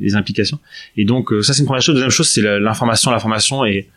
les 0.00 0.16
implications. 0.16 0.58
Et 0.96 1.04
donc 1.04 1.32
ça 1.42 1.52
c'est 1.52 1.60
une 1.60 1.66
première 1.66 1.82
chose. 1.82 1.94
Deuxième 1.94 2.10
chose 2.10 2.28
c'est 2.28 2.42
l'information, 2.58 3.12
l'information 3.12 3.64
et 3.64 3.88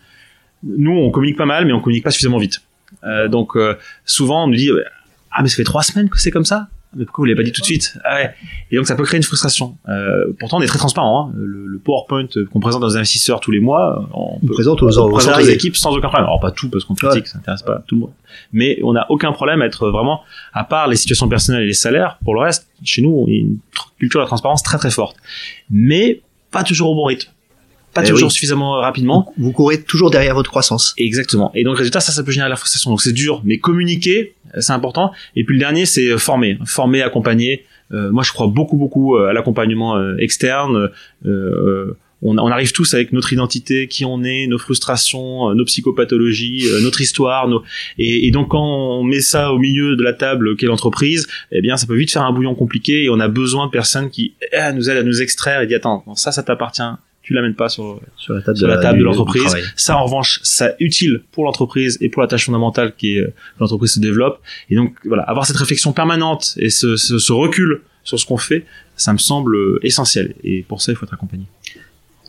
nous 0.64 0.92
on 0.92 1.10
communique 1.10 1.38
pas 1.38 1.46
mal 1.48 1.66
mais 1.66 1.74
on 1.74 1.80
communique 1.80 2.04
pas 2.04 2.12
suffisamment 2.12 2.38
vite. 2.38 2.62
Donc 3.30 3.58
souvent 4.06 4.46
on 4.46 4.48
nous 4.48 4.56
dit 4.56 4.70
ah 5.32 5.42
mais 5.42 5.50
ça 5.50 5.56
fait 5.56 5.64
trois 5.64 5.84
semaines 5.84 6.10
que 6.10 6.20
c'est 6.20 6.32
comme 6.32 6.46
ça 6.46 6.68
mais 6.96 7.06
pourquoi 7.06 7.24
vous 7.24 7.26
l'avez 7.26 7.38
pas 7.38 7.44
dit 7.44 7.52
tout 7.52 7.62
de 7.62 7.66
suite? 7.66 7.98
Ah 8.04 8.16
ouais. 8.16 8.34
Et 8.72 8.76
donc 8.76 8.86
ça 8.86 8.96
peut 8.96 9.04
créer 9.04 9.18
une 9.18 9.24
frustration. 9.24 9.78
Euh, 9.90 10.34
pourtant 10.40 10.58
on 10.58 10.62
est 10.62 10.68
très 10.68 10.78
transparent. 10.78 11.30
Hein. 11.30 11.34
Le, 11.36 11.66
le, 11.66 11.80
PowerPoint 11.80 12.28
qu'on 12.52 12.60
présente 12.60 12.84
aux 12.84 12.98
investisseurs 12.98 13.40
tous 13.40 13.52
les 13.52 13.60
mois, 13.60 14.08
on, 14.14 14.38
on 14.42 14.48
présente 14.48 14.82
aux, 14.84 15.00
on 15.00 15.12
présente 15.12 15.38
aux 15.38 15.46
équipes 15.46 15.76
sans 15.76 15.92
aucun 15.92 16.08
problème. 16.08 16.26
Alors 16.26 16.40
pas 16.40 16.52
tout 16.52 16.70
parce 16.70 16.86
qu'on 16.86 16.94
critique, 16.94 17.28
ça 17.28 17.40
intéresse 17.40 17.64
pas 17.64 17.84
tout 17.88 17.96
le 17.96 18.02
monde. 18.02 18.14
Mais 18.52 18.80
on 18.84 18.94
n'a 18.94 19.06
aucun 19.10 19.32
problème 19.32 19.62
à 19.62 19.66
être 19.66 19.90
vraiment, 19.90 20.22
à 20.54 20.64
part 20.64 20.88
les 20.88 20.96
situations 20.96 21.28
personnelles 21.28 21.64
et 21.64 21.68
les 21.68 21.74
salaires, 21.74 22.20
pour 22.24 22.36
le 22.36 22.42
reste, 22.42 22.68
chez 22.84 23.02
nous, 23.02 23.26
y 23.28 23.38
a 23.38 23.40
une 23.40 23.58
culture 23.98 24.20
de 24.20 24.24
la 24.24 24.28
transparence 24.28 24.64
très 24.64 24.78
très 24.78 24.92
forte. 24.92 25.18
Mais 25.70 26.22
pas 26.52 26.64
toujours 26.64 26.92
au 26.92 26.96
bon 26.96 27.06
rythme 27.06 27.30
pas 27.94 28.02
eh 28.04 28.10
toujours 28.10 28.32
suffisamment 28.32 28.74
rapidement. 28.80 29.34
Vous, 29.38 29.52
courez 29.52 29.82
toujours 29.82 30.10
derrière 30.10 30.36
votre 30.36 30.50
croissance. 30.50 30.94
Exactement. 30.98 31.52
Et 31.54 31.64
donc 31.64 31.78
résultat, 31.78 32.00
ça, 32.00 32.12
ça 32.12 32.24
peut 32.24 32.32
générer 32.32 32.50
la 32.50 32.56
frustration. 32.56 32.90
Donc 32.90 33.02
c'est 33.02 33.14
dur, 33.14 33.42
mais 33.46 33.60
communiquer, 33.60 34.34
c'est 34.60 34.74
important. 34.74 35.12
Et 35.36 35.44
puis 35.44 35.56
le 35.56 35.60
dernier, 35.60 35.86
c'est 35.86 36.08
euh, 36.08 36.18
former, 36.18 36.58
former, 36.66 37.02
accompagner. 37.02 37.66
Euh, 37.92 38.12
moi, 38.12 38.24
je 38.24 38.32
crois 38.32 38.48
beaucoup, 38.48 38.78
beaucoup 38.78 39.16
euh, 39.16 39.30
à 39.30 39.34
l'accompagnement 39.34 40.18
externe. 40.18 40.90
On, 42.26 42.38
on, 42.38 42.48
arrive 42.48 42.72
tous 42.72 42.94
avec 42.94 43.12
notre 43.12 43.34
identité, 43.34 43.90
qui 43.90 44.06
on 44.06 44.24
est, 44.24 44.48
nos 44.48 44.58
frustrations, 44.58 45.54
nos 45.54 45.66
psychopathologies, 45.66 46.66
notre 46.82 47.02
histoire. 47.02 47.50
Nos... 47.50 47.64
Et, 47.98 48.28
et, 48.28 48.32
donc 48.32 48.52
quand 48.52 48.64
on 48.64 49.04
met 49.04 49.20
ça 49.20 49.52
au 49.52 49.60
milieu 49.60 49.98
de 49.98 50.04
la 50.04 50.14
table 50.14 50.56
qu'est 50.56 50.68
l'entreprise, 50.68 51.28
eh 51.52 51.60
bien 51.60 51.76
ça 51.76 51.86
peut 51.86 51.98
vite 51.98 52.12
faire 52.12 52.22
un 52.22 52.32
bouillon 52.32 52.56
compliqué 52.56 53.04
et 53.04 53.10
on 53.10 53.20
a 53.20 53.28
besoin 53.28 53.66
de 53.66 53.72
personnes 53.72 54.10
qui 54.10 54.36
eh, 54.54 54.72
nous 54.74 54.90
aident 54.90 55.00
à 55.00 55.04
nous 55.04 55.22
extraire 55.22 55.60
et 55.60 55.68
dire 55.68 55.80
attends 55.80 56.06
ça 56.16 56.32
ça 56.32 56.44
t'appartient 56.44 56.82
tu 57.24 57.34
l'amènes 57.34 57.56
pas 57.56 57.70
sur, 57.70 58.02
sur 58.18 58.34
la 58.34 58.42
table 58.42 58.60
de, 58.60 58.68
la 58.68 58.78
table 58.78 59.00
de 59.00 59.04
l'entreprise. 59.06 59.56
Ça, 59.78 59.98
en 59.98 60.04
revanche, 60.06 60.42
c'est 60.44 60.76
utile 60.80 61.22
pour 61.32 61.46
l'entreprise 61.46 61.98
et 62.02 62.10
pour 62.10 62.22
la 62.22 62.28
tâche 62.28 62.46
fondamentale 62.46 62.94
qui 62.98 63.16
est 63.16 63.22
euh, 63.22 63.34
l'entreprise 63.60 63.94
se 63.94 64.00
développe. 64.02 64.40
Et 64.70 64.76
donc, 64.76 64.96
voilà, 65.06 65.24
avoir 65.24 65.46
cette 65.46 65.56
réflexion 65.56 65.94
permanente 65.94 66.54
et 66.58 66.70
ce, 66.70 66.98
ce, 66.98 67.18
ce 67.18 67.32
recul 67.32 67.82
sur 68.04 68.20
ce 68.20 68.26
qu'on 68.26 68.38
fait, 68.38 68.66
ça 68.96 69.14
me 69.14 69.18
semble 69.18 69.56
euh, 69.56 69.80
essentiel. 69.84 70.36
Et 70.44 70.64
pour 70.64 70.82
ça, 70.82 70.92
il 70.92 70.96
faut 70.96 71.06
être 71.06 71.14
accompagné. 71.14 71.46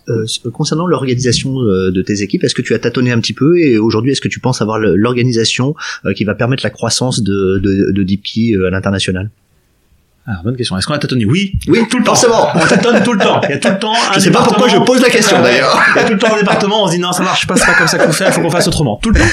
Euh, 0.09 0.27
concernant 0.53 0.87
l'organisation 0.87 1.61
euh, 1.61 1.91
de 1.91 2.03
tes 2.03 2.23
équipes, 2.23 2.45
est-ce 2.45 2.55
que 2.55 2.63
tu 2.63 2.75
as 2.75 2.79
tâtonné 2.79 3.11
un 3.11 3.21
petit 3.21 3.33
peu 3.33 3.59
et 3.59 3.79
aujourd'hui 3.79 4.13
est-ce 4.13 4.21
que 4.21 4.29
tu 4.29 4.39
penses 4.39 4.61
avoir 4.61 4.79
l'organisation 4.79 5.75
qui 6.15 6.25
va 6.25 6.35
permettre 6.35 6.63
la 6.63 6.71
croissance 6.71 7.23
de, 7.23 7.59
de, 7.59 7.91
de 7.91 8.03
DeepKey 8.03 8.55
à 8.67 8.71
l'international? 8.71 9.31
Ah, 10.27 10.41
bonne 10.43 10.57
question. 10.57 10.79
Est-ce 10.79 10.87
qu'on 10.87 10.95
a 10.95 10.99
tâtonné? 10.99 11.27
Oui. 11.27 11.53
Oui, 11.69 11.87
tout 11.91 11.99
le 11.99 12.05
temps. 12.05 12.15
Forcément. 12.15 12.49
On 12.55 12.61
tâtonne 12.67 13.03
tout 13.03 13.13
le 13.13 13.19
temps. 13.19 13.43
Il 13.45 13.51
y 13.51 13.53
a 13.53 13.59
tout 13.59 13.69
le 13.69 13.79
temps 13.79 13.93
un 13.93 14.15
Je 14.15 14.21
sais 14.21 14.31
pas 14.31 14.43
pourquoi 14.43 14.69
je 14.69 14.79
pose 14.79 15.03
la 15.03 15.11
question 15.11 15.43
d'ailleurs. 15.43 15.79
Il 15.95 16.01
y 16.01 16.05
a 16.05 16.05
tout 16.05 16.15
le 16.15 16.19
temps 16.19 16.35
un 16.35 16.39
département, 16.39 16.85
on 16.85 16.87
se 16.87 16.93
dit 16.93 16.99
non, 16.99 17.13
ça 17.13 17.23
marche 17.23 17.47
pas, 17.47 17.57
c'est 17.57 17.67
pas 17.67 17.75
comme 17.75 17.89
ça 17.89 17.99
qu'on 17.99 18.13
fait, 18.13 18.27
il 18.27 18.33
faut 18.33 18.41
qu'on 18.41 18.51
fasse 18.51 18.67
autrement. 18.67 18.99
Tout 19.03 19.11
le 19.11 19.21
temps. 19.21 19.27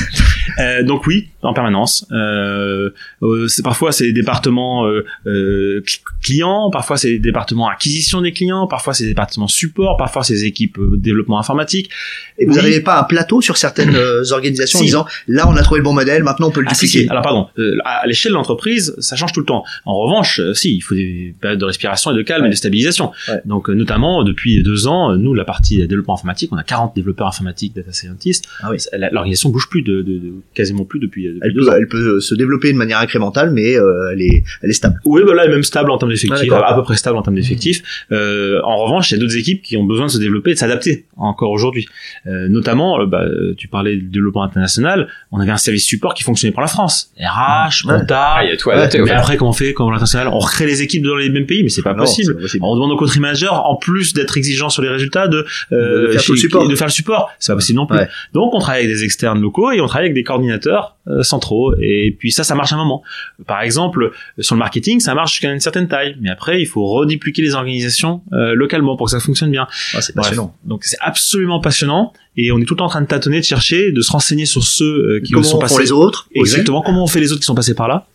Euh, 0.59 0.83
donc 0.83 1.07
oui, 1.07 1.29
en 1.41 1.53
permanence. 1.53 2.05
Euh, 2.11 2.91
euh, 3.23 3.47
c'est 3.47 3.63
parfois 3.63 3.91
c'est 3.91 4.05
des 4.05 4.13
départements 4.13 4.85
euh, 4.85 5.05
euh 5.25 5.83
clients, 6.21 6.69
parfois 6.71 6.97
c'est 6.97 7.09
des 7.09 7.19
départements 7.19 7.67
acquisition 7.69 8.21
des 8.21 8.31
clients, 8.31 8.67
parfois 8.67 8.93
c'est 8.93 9.03
des 9.03 9.09
départements 9.09 9.47
support, 9.47 9.97
parfois 9.97 10.23
c'est 10.23 10.33
des 10.33 10.45
équipes 10.45 10.77
euh, 10.77 10.97
développement 10.97 11.39
informatique. 11.39 11.89
Et 12.37 12.45
vous 12.45 12.53
n'avez 12.53 12.81
pas 12.81 12.99
un 12.99 13.03
plateau 13.03 13.41
sur 13.41 13.57
certaines 13.57 13.95
organisations 14.31 14.79
en 14.79 14.83
disant 14.83 15.05
là 15.27 15.47
on 15.47 15.55
a 15.55 15.63
trouvé 15.63 15.79
le 15.79 15.83
bon 15.83 15.93
modèle, 15.93 16.23
maintenant 16.23 16.47
on 16.47 16.51
peut 16.51 16.61
le 16.61 16.67
ah, 16.69 16.73
dupliquer. 16.73 17.07
Alors 17.09 17.23
pardon, 17.23 17.47
à 17.85 18.05
l'échelle 18.07 18.31
de 18.31 18.37
l'entreprise, 18.37 18.95
ça 18.99 19.15
change 19.15 19.31
tout 19.31 19.39
le 19.39 19.45
temps. 19.45 19.63
En 19.85 19.95
revanche, 19.95 20.41
si 20.53 20.75
il 20.75 20.81
faut 20.81 20.95
des 20.95 21.35
périodes 21.39 21.59
de 21.59 21.65
respiration 21.65 22.11
et 22.11 22.15
de 22.15 22.21
calme 22.21 22.45
et 22.45 22.49
de 22.49 22.55
stabilisation. 22.55 23.11
Donc 23.45 23.69
notamment 23.69 24.23
depuis 24.23 24.61
deux 24.63 24.87
ans, 24.87 25.15
nous 25.15 25.33
la 25.33 25.45
partie 25.45 25.85
développement 25.87 26.15
informatique, 26.15 26.51
on 26.51 26.57
a 26.57 26.63
40 26.63 26.95
développeurs 26.95 27.27
informatiques, 27.27 27.75
data 27.75 27.91
scientists. 27.91 28.45
Ah 28.61 28.71
oui. 28.71 28.77
L'organisation 29.11 29.49
bouge 29.49 29.69
plus 29.69 29.81
de, 29.81 30.01
de, 30.01 30.17
de 30.17 30.30
quasiment 30.53 30.85
plus 30.85 30.99
depuis, 30.99 31.27
depuis 31.27 31.39
elle, 31.43 31.53
peut, 31.53 31.69
elle 31.77 31.87
peut 31.87 32.19
se 32.19 32.35
développer 32.35 32.71
de 32.71 32.77
manière 32.77 32.99
incrémentale, 32.99 33.51
mais 33.51 33.75
euh, 33.75 34.11
elle 34.11 34.21
est 34.21 34.43
elle 34.61 34.69
est 34.69 34.73
stable. 34.73 34.99
Oui, 35.05 35.21
voilà, 35.23 35.43
elle 35.43 35.51
est 35.51 35.53
même 35.53 35.63
stable 35.63 35.91
en 35.91 35.97
termes 35.97 36.11
d'effectifs, 36.11 36.51
à, 36.51 36.73
peu 36.73 36.83
près 36.83 36.95
stable 36.95 37.17
en 37.17 37.21
termes 37.21 37.35
d'effectifs. 37.35 37.81
Euh, 38.11 38.61
en 38.63 38.77
revanche, 38.85 39.11
il 39.11 39.15
y 39.15 39.17
a 39.17 39.19
d'autres 39.19 39.37
équipes 39.37 39.61
qui 39.61 39.77
ont 39.77 39.83
besoin 39.83 40.07
de 40.07 40.11
se 40.11 40.17
développer 40.17 40.51
et 40.51 40.53
de 40.53 40.59
s'adapter 40.59 41.05
encore 41.17 41.51
aujourd'hui. 41.51 41.87
Euh, 42.27 42.47
notamment, 42.47 42.99
euh, 42.99 43.05
bah, 43.05 43.25
tu 43.57 43.67
parlais 43.67 43.95
du 43.95 44.07
développement 44.07 44.43
international, 44.43 45.07
on 45.31 45.39
avait 45.39 45.51
un 45.51 45.57
service 45.57 45.85
support 45.85 46.13
qui 46.13 46.23
fonctionnait 46.23 46.51
pour 46.51 46.61
la 46.61 46.67
France, 46.67 47.11
RH, 47.19 47.83
compta. 47.83 48.35
Ah, 48.35 48.43
il 48.43 48.49
y 48.49 48.53
a 48.53 48.57
tout 48.57 48.69
adapté. 48.69 48.99
mais 49.01 49.11
après, 49.11 49.37
comment 49.37 49.51
on 49.51 49.53
fait 49.53 49.73
quand 49.73 49.89
l'international 49.89 50.27
On 50.29 50.39
recrée 50.39 50.65
les 50.65 50.81
équipes 50.81 51.03
dans 51.03 51.15
les 51.15 51.29
mêmes 51.29 51.45
pays, 51.45 51.63
mais 51.63 51.69
c'est 51.69 51.81
pas, 51.81 51.93
possible. 51.93 52.37
On 52.61 52.75
demande 52.75 52.91
aux 52.91 52.97
country 52.97 53.19
managers, 53.19 53.47
en 53.49 53.75
plus 53.75 54.13
d'être 54.13 54.37
exigeants 54.37 54.69
sur 54.69 54.81
les 54.81 54.89
résultats, 54.89 55.27
de, 55.27 55.45
de, 55.71 56.07
faire, 56.11 56.21
le 56.29 56.37
support. 56.37 56.67
de 56.67 56.75
faire 56.75 56.87
le 56.87 56.91
support. 56.91 57.31
C'est 57.39 57.51
pas 57.51 57.57
possible 57.57 57.77
non 57.77 57.87
plus. 57.87 57.97
Donc, 58.33 58.53
on 58.53 58.59
travaille 58.59 58.85
avec 58.85 58.95
des 58.95 59.03
externes 59.03 59.41
locaux 59.41 59.71
et 59.71 59.81
on 59.81 59.87
travaille 59.87 60.07
avec 60.07 60.15
des 60.15 60.20
coordinateurs 60.23 60.97
euh, 61.00 61.00
centraux 61.21 61.73
et 61.79 62.15
puis 62.17 62.31
ça 62.31 62.43
ça 62.43 62.55
marche 62.55 62.73
un 62.73 62.77
moment 62.77 63.01
par 63.47 63.61
exemple 63.61 64.11
sur 64.39 64.55
le 64.55 64.59
marketing 64.59 64.99
ça 64.99 65.13
marche 65.15 65.31
jusqu'à 65.31 65.51
une 65.51 65.59
certaine 65.59 65.87
taille 65.87 66.15
mais 66.21 66.29
après 66.29 66.61
il 66.61 66.65
faut 66.65 66.85
redipliquer 66.87 67.41
les 67.41 67.55
organisations 67.55 68.21
euh, 68.33 68.53
localement 68.53 68.95
pour 68.97 69.05
que 69.07 69.11
ça 69.11 69.19
fonctionne 69.19 69.51
bien 69.51 69.67
Ah, 69.93 70.01
c'est 70.01 70.13
passionnant. 70.13 70.55
donc 70.65 70.83
c'est 70.83 70.97
absolument 71.01 71.59
passionnant 71.59 72.13
et 72.37 72.51
on 72.51 72.59
est 72.59 72.65
tout 72.65 72.75
le 72.75 72.77
temps 72.79 72.85
en 72.85 72.89
train 72.89 73.01
de 73.01 73.07
tâtonner 73.07 73.39
de 73.39 73.45
chercher 73.45 73.91
de 73.91 74.01
se 74.01 74.11
renseigner 74.11 74.45
sur 74.45 74.63
ceux 74.63 74.85
euh, 74.85 75.21
qui 75.21 75.31
Comment 75.33 75.43
sont 75.43 75.59
passés 75.59 75.81
les 75.81 75.91
autres 75.91 76.29
aussi 76.35 76.39
Exactement. 76.53 76.81
Comment 76.81 77.03
on 77.03 77.07
fait 77.07 77.19
les 77.19 77.31
autres 77.31 77.41
qui 77.41 77.45
sont 77.45 77.55
passés 77.55 77.73
par 77.75 77.87
là 77.89 78.07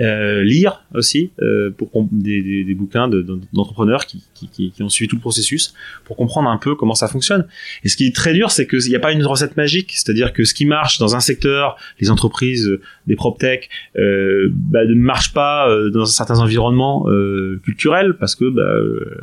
euh, 0.00 0.42
Lire 0.44 0.82
aussi 0.94 1.30
euh, 1.42 1.70
pour 1.70 1.90
des, 2.12 2.40
des, 2.42 2.62
des 2.64 2.74
bouquins 2.74 3.08
de- 3.08 3.22
de- 3.22 3.40
d'entrepreneurs 3.52 4.06
qui, 4.06 4.22
qui, 4.34 4.48
qui, 4.48 4.70
qui 4.70 4.82
ont 4.84 4.88
suivi 4.88 5.08
tout 5.08 5.16
le 5.16 5.20
processus 5.20 5.74
pour 6.04 6.16
comprendre 6.16 6.48
un 6.50 6.56
peu 6.58 6.76
comment 6.76 6.94
ça 6.94 7.08
fonctionne. 7.08 7.46
Et 7.82 7.88
ce 7.88 7.96
qui 7.96 8.06
est 8.06 8.14
très 8.14 8.32
dur, 8.32 8.50
c'est 8.52 8.66
qu'il 8.68 8.78
n'y 8.88 8.94
a 8.96 9.00
pas 9.00 9.10
une 9.12 9.24
recette 9.26 9.56
magique. 9.56 9.90
C'est-à-dire 9.92 10.32
que 10.32 10.44
ce 10.44 10.54
qui 10.54 10.66
marche 10.66 10.98
dans 10.98 11.16
un 11.16 11.20
secteur, 11.20 11.76
les 12.00 12.10
entreprises, 12.10 12.33
euh, 12.42 12.80
des 13.06 13.16
proptech, 13.16 13.68
euh, 13.96 14.48
bah, 14.52 14.84
ne 14.84 14.94
marche 14.94 15.32
pas 15.32 15.68
euh, 15.68 15.90
dans 15.90 16.04
certains 16.06 16.40
environnements 16.40 17.04
euh, 17.08 17.60
culturels 17.64 18.16
parce 18.18 18.34
que 18.34 18.44
bah, 18.50 18.62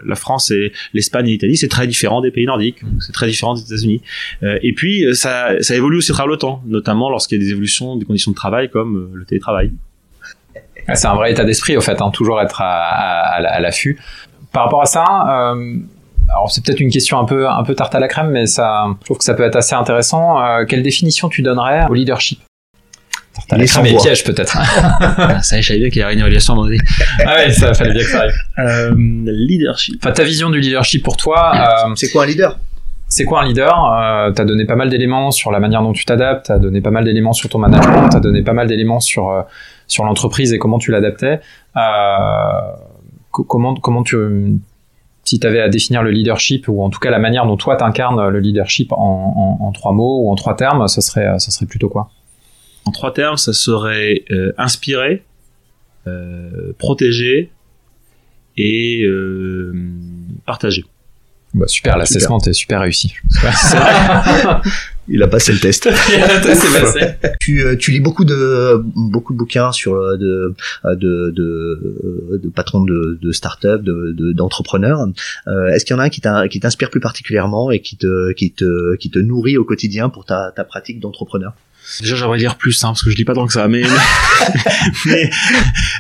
la 0.06 0.16
France 0.16 0.52
et 0.52 0.72
l'Espagne 0.94 1.28
et 1.28 1.32
l'Italie, 1.32 1.58
c'est 1.58 1.68
très 1.68 1.88
différent 1.88 2.22
des 2.22 2.32
pays 2.32 2.46
nordiques. 2.46 2.82
C'est 3.00 3.12
très 3.14 3.28
différent 3.28 3.54
des 3.56 3.62
États-Unis. 3.62 4.02
Et 4.42 4.74
puis 4.74 5.06
ça, 5.14 5.50
évolue 5.72 5.98
aussi 5.98 6.12
à 6.12 6.14
travers 6.16 6.32
le 6.32 6.38
temps, 6.38 6.62
notamment 6.66 7.10
lorsqu'il 7.10 7.38
y 7.38 7.42
a 7.42 7.44
des 7.46 7.52
évolutions 7.52 7.96
des 7.98 8.06
conditions 8.06 8.32
de 8.32 8.36
travail 8.36 8.70
comme 8.70 9.10
le 9.14 9.26
télétravail. 9.26 9.72
Ah, 10.88 10.96
C'est 10.96 11.08
un 11.08 11.16
vrai 11.16 11.32
état 11.32 11.44
d'esprit, 11.44 11.78
au 11.78 11.82
fait, 11.82 12.02
hein, 12.02 12.10
toujours 12.12 12.42
être 12.42 12.62
à, 12.62 12.66
à- 12.82 13.36
à 13.36 13.42
la- 13.42 13.54
à 13.54 13.60
l'affût. 13.60 14.00
Par 14.52 14.64
rapport 14.66 14.82
à 14.82 14.86
ça, 14.86 15.04
alors 16.30 16.50
c'est 16.50 16.64
peut-être 16.64 16.80
une 16.80 16.92
question 16.92 17.20
un 17.20 17.26
peu, 17.26 17.48
un 17.48 17.64
peu 17.64 17.76
tarte 17.76 17.94
à 17.96 18.00
la 18.00 18.08
crème, 18.08 18.30
mais 18.32 18.46
ça, 18.46 18.86
je 19.02 19.06
trouve 19.06 19.18
que 19.18 19.24
ça 19.24 19.34
peut 19.34 19.44
être 19.44 19.56
assez 19.56 19.76
intéressant. 19.76 20.38
Quelle 20.68 20.84
définition 20.84 21.30
tu 21.30 21.42
donnerais 21.42 21.86
au 21.90 21.94
leadership? 21.94 22.40
Tarte 23.34 23.54
à 23.54 23.56
Il 23.56 23.60
la 23.60 23.64
est 23.64 23.68
crème 23.68 23.84
sans 23.86 23.90
et 23.90 23.94
voix. 23.94 24.02
piège, 24.04 24.24
peut-être. 24.24 24.58
Ah, 25.18 25.42
ça, 25.42 25.62
je 25.62 25.68
savais 25.68 25.80
bien 25.80 25.90
qu'il 25.90 26.00
y 26.00 26.04
avait 26.04 26.14
une 26.14 26.20
évaluation 26.20 26.54
à 26.54 26.56
un 26.56 26.60
moment 26.60 26.68
donné. 26.70 26.80
ah 27.26 27.36
ouais, 27.36 27.52
ça 27.52 27.74
fallait 27.76 27.94
bien 27.94 28.04
que 28.04 28.10
ça 28.10 28.20
arrive. 28.20 28.34
Euh, 28.60 28.92
leadership. 29.26 29.96
Enfin, 30.04 30.12
ta 30.14 30.24
vision 30.24 30.50
du 30.50 30.60
leadership 30.60 31.04
pour 31.04 31.18
toi, 31.18 31.54
euh, 31.88 31.92
C'est 31.96 32.12
quoi 32.12 32.24
un 32.24 32.28
leader? 32.28 32.58
c'est 33.08 33.26
quoi 33.26 33.42
un 33.42 33.46
leader? 33.46 33.74
Euh, 33.94 34.32
T'as 34.32 34.46
donné 34.46 34.64
pas 34.66 34.76
mal 34.78 34.90
d'éléments 34.90 35.32
sur 35.32 35.52
la 35.52 35.60
manière 35.60 35.82
dont 35.82 35.92
tu 35.92 36.06
t'adaptes, 36.06 36.46
t'as 36.46 36.60
donné 36.60 36.80
pas 36.82 36.92
mal 36.92 37.04
d'éléments 37.04 37.34
sur 37.34 37.50
ton 37.50 37.60
management, 37.60 38.08
t'as 38.10 38.22
donné 38.22 38.42
pas 38.42 38.54
mal 38.54 38.68
d'éléments 38.68 39.02
sur 39.02 39.30
euh, 39.32 39.42
sur 39.88 40.06
l'entreprise 40.06 40.54
et 40.54 40.58
comment 40.60 40.78
tu 40.80 40.92
l'adaptais. 40.92 41.42
Euh, 41.76 41.82
co- 43.32 43.44
comment 43.44 43.76
comment 43.76 44.04
tu 44.04 44.18
si 45.26 45.40
tu 45.40 45.46
avais 45.48 45.60
à 45.62 45.68
définir 45.70 46.04
le 46.04 46.12
leadership 46.12 46.68
ou 46.70 46.82
en 46.84 46.90
tout 46.90 47.00
cas 47.00 47.12
la 47.12 47.20
manière 47.20 47.46
dont 47.46 47.58
toi 47.58 47.76
t'incarnes 47.76 48.30
le 48.30 48.40
leadership 48.40 48.92
en, 48.94 49.58
en, 49.62 49.66
en 49.66 49.72
trois 49.74 49.92
mots 49.92 50.22
ou 50.24 50.32
en 50.32 50.36
trois 50.36 50.56
termes, 50.56 50.88
ça 50.88 51.02
serait 51.02 51.38
ça 51.38 51.52
serait 51.52 51.66
plutôt 51.66 51.90
quoi? 51.90 52.10
En 52.86 52.92
trois 52.92 53.14
termes, 53.14 53.38
ça 53.38 53.54
serait 53.54 54.24
euh, 54.32 54.52
inspirer, 54.58 55.24
euh, 56.08 56.74
protéger 56.80 57.52
et 58.58 59.04
euh, 59.04 59.74
partager. 60.46 60.84
bah, 61.54 61.68
Super, 61.68 61.98
l'assessment 61.98 62.40
est 62.40 62.54
super 62.54 62.82
réussi. 62.82 63.14
Il 65.08 65.22
a 65.24 65.28
passé 65.28 65.52
le 65.52 65.60
test. 65.60 65.90
Passé. 66.44 67.00
tu, 67.40 67.62
euh, 67.64 67.76
tu 67.76 67.92
lis 67.92 68.00
beaucoup 68.00 68.24
de 68.24 68.82
beaucoup 68.96 69.34
de 69.34 69.38
bouquins 69.38 69.72
sur 69.72 69.94
euh, 69.96 70.16
de 70.16 70.54
euh, 70.86 70.96
de 70.96 71.32
de, 71.36 72.40
de 72.42 72.50
patrons 72.50 72.84
de, 72.84 73.18
de 73.22 73.32
start-up, 73.32 73.82
de 73.82 74.14
de- 74.18 74.32
d'entrepreneurs. 74.32 75.00
Est-ce 75.74 75.84
qu'il 75.86 75.96
y 75.96 75.98
en 75.98 76.02
a 76.02 76.06
un 76.06 76.10
qui 76.10 76.22
t'in- 76.22 76.48
qui 76.48 76.60
t'inspire 76.60 76.90
plus 76.90 77.00
particulièrement 77.02 77.72
et 77.72 77.80
qui 77.82 77.98
te 77.98 78.32
qui 78.34 78.52
te 78.52 78.96
qui 78.96 79.10
te 79.10 79.20
nourrit 79.20 79.58
au 79.58 79.66
quotidien 79.66 80.10
pour 80.10 80.24
ta 80.26 80.52
ta 80.56 80.64
pratique 80.64 81.00
d'entrepreneur? 81.00 81.54
Déjà, 82.00 82.16
j'aimerais 82.16 82.38
lire 82.38 82.56
plus, 82.58 82.84
hein, 82.84 82.90
parce 82.90 83.04
que 83.04 83.10
je 83.10 83.16
lis 83.18 83.26
pas 83.26 83.34
tant 83.34 83.46
que 83.48 83.54
ça. 83.54 83.68
Mais 83.68 83.84
mais 85.06 85.30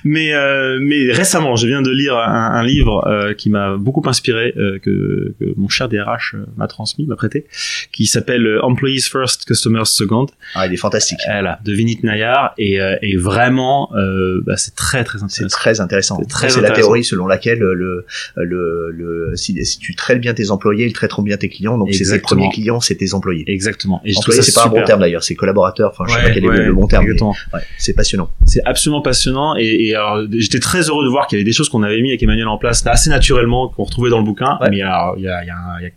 mais, 0.03 0.33
euh, 0.33 0.79
mais 0.81 1.11
récemment, 1.11 1.55
je 1.55 1.67
viens 1.67 1.81
de 1.81 1.91
lire 1.91 2.17
un, 2.17 2.51
un 2.53 2.63
livre 2.63 3.05
euh, 3.07 3.33
qui 3.33 3.49
m'a 3.49 3.77
beaucoup 3.77 4.01
inspiré, 4.07 4.53
euh, 4.57 4.79
que, 4.79 5.33
que 5.39 5.45
mon 5.57 5.69
cher 5.69 5.89
DRH 5.89 6.35
euh, 6.35 6.45
m'a 6.57 6.67
transmis, 6.67 7.05
m'a 7.05 7.15
prêté, 7.15 7.45
qui 7.91 8.05
s'appelle 8.05 8.45
euh, 8.45 8.63
Employees 8.65 9.01
First, 9.01 9.45
Customers 9.45 9.87
Second. 9.87 10.27
Ah, 10.55 10.67
il 10.67 10.73
est 10.73 10.77
fantastique. 10.77 11.19
Voilà, 11.25 11.59
de 11.63 11.73
Vinit 11.73 11.99
Nayar, 12.03 12.53
et, 12.57 12.79
euh, 12.81 12.95
et 13.01 13.17
vraiment, 13.17 13.91
euh, 13.95 14.41
bah, 14.45 14.57
c'est 14.57 14.75
très 14.75 15.03
très 15.03 15.19
C'est 15.19 15.25
intéressant. 15.43 15.57
très 15.57 15.81
intéressant. 15.81 16.17
C'est 16.29 16.49
C'est 16.49 16.61
la 16.61 16.71
théorie 16.71 17.03
selon 17.03 17.27
laquelle 17.27 17.59
le, 17.59 18.05
le, 18.35 18.91
le, 18.91 19.35
si, 19.35 19.63
si 19.65 19.79
tu 19.79 19.95
traites 19.95 20.19
bien 20.19 20.33
tes 20.33 20.51
employés, 20.51 20.85
ils 20.85 20.93
traiteront 20.93 21.21
bien 21.21 21.37
tes 21.37 21.49
clients. 21.49 21.77
Donc, 21.77 21.93
c'est 21.93 22.05
tes 22.05 22.19
premiers 22.19 22.49
clients, 22.49 22.79
c'est 22.79 22.95
tes 22.95 23.13
employés. 23.13 23.43
Exactement. 23.47 24.01
Et 24.05 24.13
je 24.13 24.31
ça 24.31 24.41
c'est 24.41 24.53
pas 24.53 24.65
un 24.65 24.69
bon 24.69 24.83
terme 24.83 24.99
d'ailleurs, 25.01 25.23
c'est 25.23 25.35
collaborateur. 25.35 25.80
Enfin, 25.89 26.03
je 26.07 26.13
sais 26.13 26.21
pas 26.21 26.29
quel 26.31 26.37
est 26.37 26.41
le- 26.41 26.49
ouais, 26.49 26.65
le 26.65 26.73
bon 26.73 26.87
terme. 26.87 27.05
ouais, 27.05 27.59
c'est 27.77 27.93
passionnant. 27.93 28.29
C'est 28.45 28.63
absolument 28.65 29.01
passionnant 29.01 29.55
et, 29.57 29.65
et 29.87 29.95
alors 29.95 30.21
j'étais 30.31 30.59
très 30.59 30.81
heureux 30.89 31.03
de 31.05 31.09
voir 31.09 31.27
qu'il 31.27 31.37
y 31.37 31.39
avait 31.41 31.45
des 31.49 31.53
choses 31.53 31.69
qu'on 31.69 31.83
avait 31.83 32.01
mis 32.01 32.09
avec 32.09 32.21
Emmanuel 32.23 32.47
en 32.47 32.57
place 32.57 32.85
assez 32.87 33.09
naturellement 33.09 33.67
qu'on 33.69 33.83
retrouvait 33.83 34.09
dans 34.09 34.19
le 34.19 34.25
bouquin. 34.25 34.57
Mais 34.69 34.81
alors 34.81 35.15
il 35.17 35.23
y 35.23 35.27
a, 35.27 35.43
il 35.43 35.47
y 35.47 35.49
a 35.49 35.55
un- 35.55 35.79
il 35.79 35.83
y 35.83 35.87
a 35.87 35.89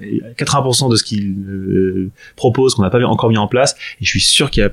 il 0.00 0.16
y 0.16 0.20
a 0.22 0.32
80% 0.34 0.90
de 0.90 0.96
ce 0.96 1.04
qu'il 1.04 1.32
euh, 1.48 2.10
propose 2.34 2.74
qu'on 2.74 2.82
n'a 2.82 2.90
pas 2.90 3.00
encore 3.04 3.30
mis 3.30 3.36
en 3.38 3.46
place 3.46 3.74
et 4.00 4.04
je 4.04 4.08
suis 4.08 4.20
sûr 4.20 4.50
qu'il 4.50 4.62
y 4.62 4.66
a 4.66 4.70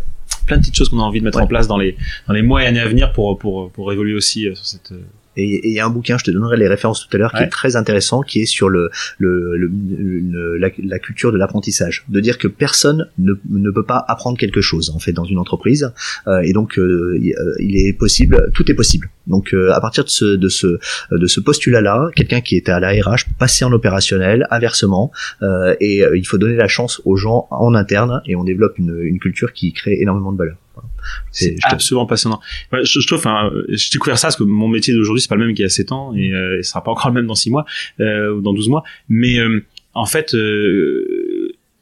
plein 0.47 0.55
de 0.57 0.62
petites 0.62 0.76
choses 0.76 0.89
qu'on 0.89 0.99
a 0.99 1.03
envie 1.03 1.20
de 1.20 1.26
mettre 1.26 1.38
Ouais. 1.38 1.43
en 1.43 1.47
place 1.47 1.68
dans 1.68 1.78
les 1.78 1.95
dans 2.28 2.34
les 2.34 2.41
mois 2.41 2.64
et 2.64 2.66
années 2.68 2.80
à 2.80 2.88
venir 2.88 3.12
pour 3.12 3.38
pour 3.38 3.70
pour 3.72 3.91
évoluer 3.93 4.16
aussi 4.16 4.47
euh, 4.47 4.55
sur 4.55 4.66
cette 4.66 4.91
euh, 4.91 5.01
Et 5.39 5.67
il 5.69 5.73
y 5.73 5.79
a 5.79 5.85
un 5.85 5.89
bouquin, 5.89 6.17
je 6.17 6.23
te 6.25 6.31
donnerai 6.31 6.57
les 6.57 6.67
références 6.67 7.07
tout 7.07 7.15
à 7.15 7.19
l'heure, 7.19 7.31
qui 7.31 7.37
est 7.43 7.49
très 7.49 7.75
intéressant, 7.75 8.21
qui 8.21 8.41
est 8.41 8.45
sur 8.45 8.69
le, 8.69 8.89
le, 9.17 9.55
le- 9.57 9.67
une- 9.69 10.55
la, 10.59 10.69
la 10.83 10.99
culture 10.99 11.31
de 11.31 11.37
l'apprentissage, 11.37 12.03
de 12.09 12.19
dire 12.19 12.37
que 12.37 12.47
personne 12.47 13.07
ne, 13.17 13.33
ne 13.49 13.71
peut 13.71 13.85
pas 13.85 14.03
apprendre 14.07 14.37
quelque 14.37 14.61
chose 14.61 14.89
en 14.91 14.99
fait 14.99 15.13
dans 15.13 15.23
une 15.25 15.37
entreprise, 15.39 15.91
euh, 16.27 16.39
et 16.41 16.53
donc 16.53 16.77
euh, 16.77 17.17
il 17.21 17.33
euh, 17.37 17.55
est 17.89 17.93
possible, 17.97 18.51
tout 18.53 18.69
est 18.71 18.73
possible. 18.75 19.09
Donc 19.27 19.53
euh, 19.53 19.71
à 19.73 19.79
partir 19.81 20.03
de 20.03 20.09
ce 20.09 20.25
de 20.35 20.49
ce 20.49 20.79
de 21.11 21.27
ce 21.27 21.39
postulat-là, 21.39 22.09
quelqu'un 22.15 22.41
qui 22.41 22.55
était 22.57 22.71
à 22.71 22.79
la 22.79 22.89
RH 22.91 23.25
peut 23.27 23.35
passer 23.37 23.63
en 23.65 23.71
opérationnel, 23.71 24.47
inversement, 24.51 25.11
euh, 25.41 25.75
et 25.79 26.03
euh, 26.03 26.17
il 26.17 26.25
faut 26.25 26.37
donner 26.37 26.55
la 26.55 26.67
chance 26.67 27.01
aux 27.05 27.15
gens 27.15 27.47
en 27.51 27.73
interne, 27.75 28.21
et 28.25 28.35
on 28.35 28.43
développe 28.43 28.77
une, 28.77 28.99
une 29.01 29.19
culture 29.19 29.53
qui 29.53 29.71
crée 29.73 29.97
énormément 30.01 30.31
de 30.31 30.37
valeur. 30.37 30.57
Voilà. 30.73 30.88
C'est 31.32 31.56
absolument 31.64 32.06
passionnant. 32.06 32.39
Je, 32.72 33.00
je 33.00 33.08
trouve, 33.08 33.20
enfin, 33.20 33.50
euh, 33.54 33.66
j'ai 33.70 33.89
découvert 33.91 34.18
ça 34.18 34.28
parce 34.28 34.36
que 34.36 34.43
mon 34.43 34.68
métier 34.68 34.93
d'aujourd'hui 34.93 35.22
c'est 35.22 35.30
pas 35.30 35.36
le 35.36 35.45
même 35.45 35.56
qu'il 35.56 35.64
y 35.64 35.66
a 35.66 35.70
7 35.70 35.91
ans 35.91 36.14
et, 36.16 36.34
euh, 36.34 36.60
et 36.60 36.64
sera 36.64 36.84
pas 36.84 36.91
encore 36.91 37.10
le 37.10 37.16
même 37.16 37.28
dans 37.28 37.36
6 37.36 37.52
mois 37.52 37.66
euh, 38.00 38.34
ou 38.34 38.41
dans 38.41 38.54
12 38.54 38.70
mois. 38.70 38.84
Mais 39.08 39.39
euh, 39.39 39.64
en 39.93 40.06
fait, 40.06 40.34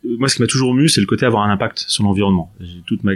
moi, 0.03 0.29
ce 0.29 0.35
qui 0.35 0.41
m'a 0.41 0.47
toujours 0.47 0.73
mu, 0.73 0.87
c'est 0.89 1.01
le 1.01 1.07
côté 1.07 1.25
avoir 1.25 1.43
un 1.43 1.51
impact 1.51 1.85
sur 1.87 2.03
l'environnement. 2.03 2.53
J'ai 2.59 2.81
toute 2.85 3.03
ma 3.03 3.15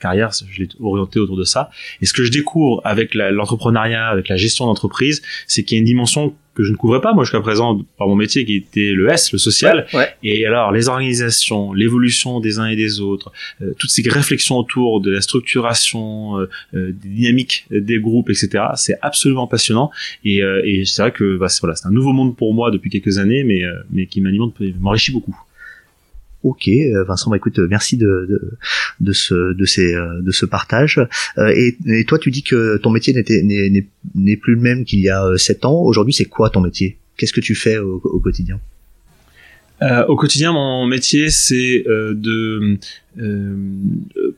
carrière, 0.00 0.30
je 0.50 0.62
l'ai 0.62 0.68
orienté 0.80 1.18
autour 1.18 1.36
de 1.36 1.44
ça. 1.44 1.70
Et 2.00 2.06
ce 2.06 2.12
que 2.12 2.24
je 2.24 2.30
découvre 2.30 2.80
avec 2.84 3.14
l'entrepreneuriat, 3.14 4.08
avec 4.08 4.28
la 4.28 4.36
gestion 4.36 4.66
d'entreprise, 4.66 5.22
c'est 5.46 5.62
qu'il 5.62 5.76
y 5.76 5.78
a 5.78 5.80
une 5.80 5.86
dimension 5.86 6.34
que 6.56 6.64
je 6.64 6.72
ne 6.72 6.76
couvrais 6.76 7.02
pas 7.02 7.12
moi 7.12 7.22
jusqu'à 7.22 7.40
présent 7.40 7.82
par 7.98 8.08
mon 8.08 8.16
métier 8.16 8.44
qui 8.46 8.56
était 8.56 8.92
le 8.92 9.10
S, 9.10 9.30
le 9.30 9.38
social. 9.38 9.86
Ouais. 9.92 10.08
Et 10.22 10.46
alors 10.46 10.72
les 10.72 10.88
organisations, 10.88 11.74
l'évolution 11.74 12.40
des 12.40 12.58
uns 12.58 12.66
et 12.66 12.76
des 12.76 13.00
autres, 13.00 13.30
euh, 13.60 13.74
toutes 13.78 13.90
ces 13.90 14.02
réflexions 14.08 14.56
autour 14.56 15.00
de 15.02 15.10
la 15.10 15.20
structuration, 15.20 16.40
euh, 16.40 16.48
euh, 16.74 16.92
des 16.92 17.08
dynamiques 17.10 17.66
des 17.70 17.98
groupes, 17.98 18.30
etc. 18.30 18.64
C'est 18.76 18.98
absolument 19.02 19.46
passionnant. 19.46 19.90
Et, 20.24 20.42
euh, 20.42 20.62
et 20.64 20.86
c'est 20.86 21.02
vrai 21.02 21.12
que 21.12 21.36
bah, 21.36 21.48
c'est 21.48 21.60
voilà, 21.60 21.76
c'est 21.76 21.86
un 21.86 21.92
nouveau 21.92 22.12
monde 22.12 22.34
pour 22.34 22.54
moi 22.54 22.70
depuis 22.70 22.88
quelques 22.88 23.18
années, 23.18 23.44
mais 23.44 23.62
euh, 23.62 23.74
mais 23.90 24.06
qui 24.06 24.22
m'alimente, 24.22 24.54
m'enrichit 24.80 25.12
beaucoup. 25.12 25.36
Ok, 26.46 26.68
euh, 26.68 27.02
Vincent, 27.02 27.28
bah 27.28 27.38
écoute, 27.38 27.58
merci 27.58 27.96
de, 27.96 28.06
euh, 28.06 29.54
ce 30.30 30.46
partage. 30.46 31.00
Euh, 31.38 31.52
et, 31.88 32.04
toi, 32.04 32.20
tu 32.20 32.30
dis 32.30 32.44
que 32.44 32.76
ton 32.76 32.90
métier 32.90 33.12
n'est 33.12 34.36
plus 34.36 34.54
le 34.54 34.60
même 34.60 34.84
qu'il 34.84 35.00
y 35.00 35.08
a 35.08 35.26
sept 35.38 35.64
ans. 35.64 35.82
Aujourd'hui, 35.82 36.14
c'est 36.14 36.26
quoi 36.26 36.48
ton 36.50 36.60
métier? 36.60 36.98
Qu'est-ce 37.16 37.32
que 37.32 37.40
tu 37.40 37.56
fais 37.56 37.78
au, 37.78 37.98
quotidien? 38.20 38.60
Au 40.06 40.14
quotidien, 40.14 40.52
mon 40.52 40.86
métier, 40.86 41.30
c'est 41.30 41.84
de 41.84 42.78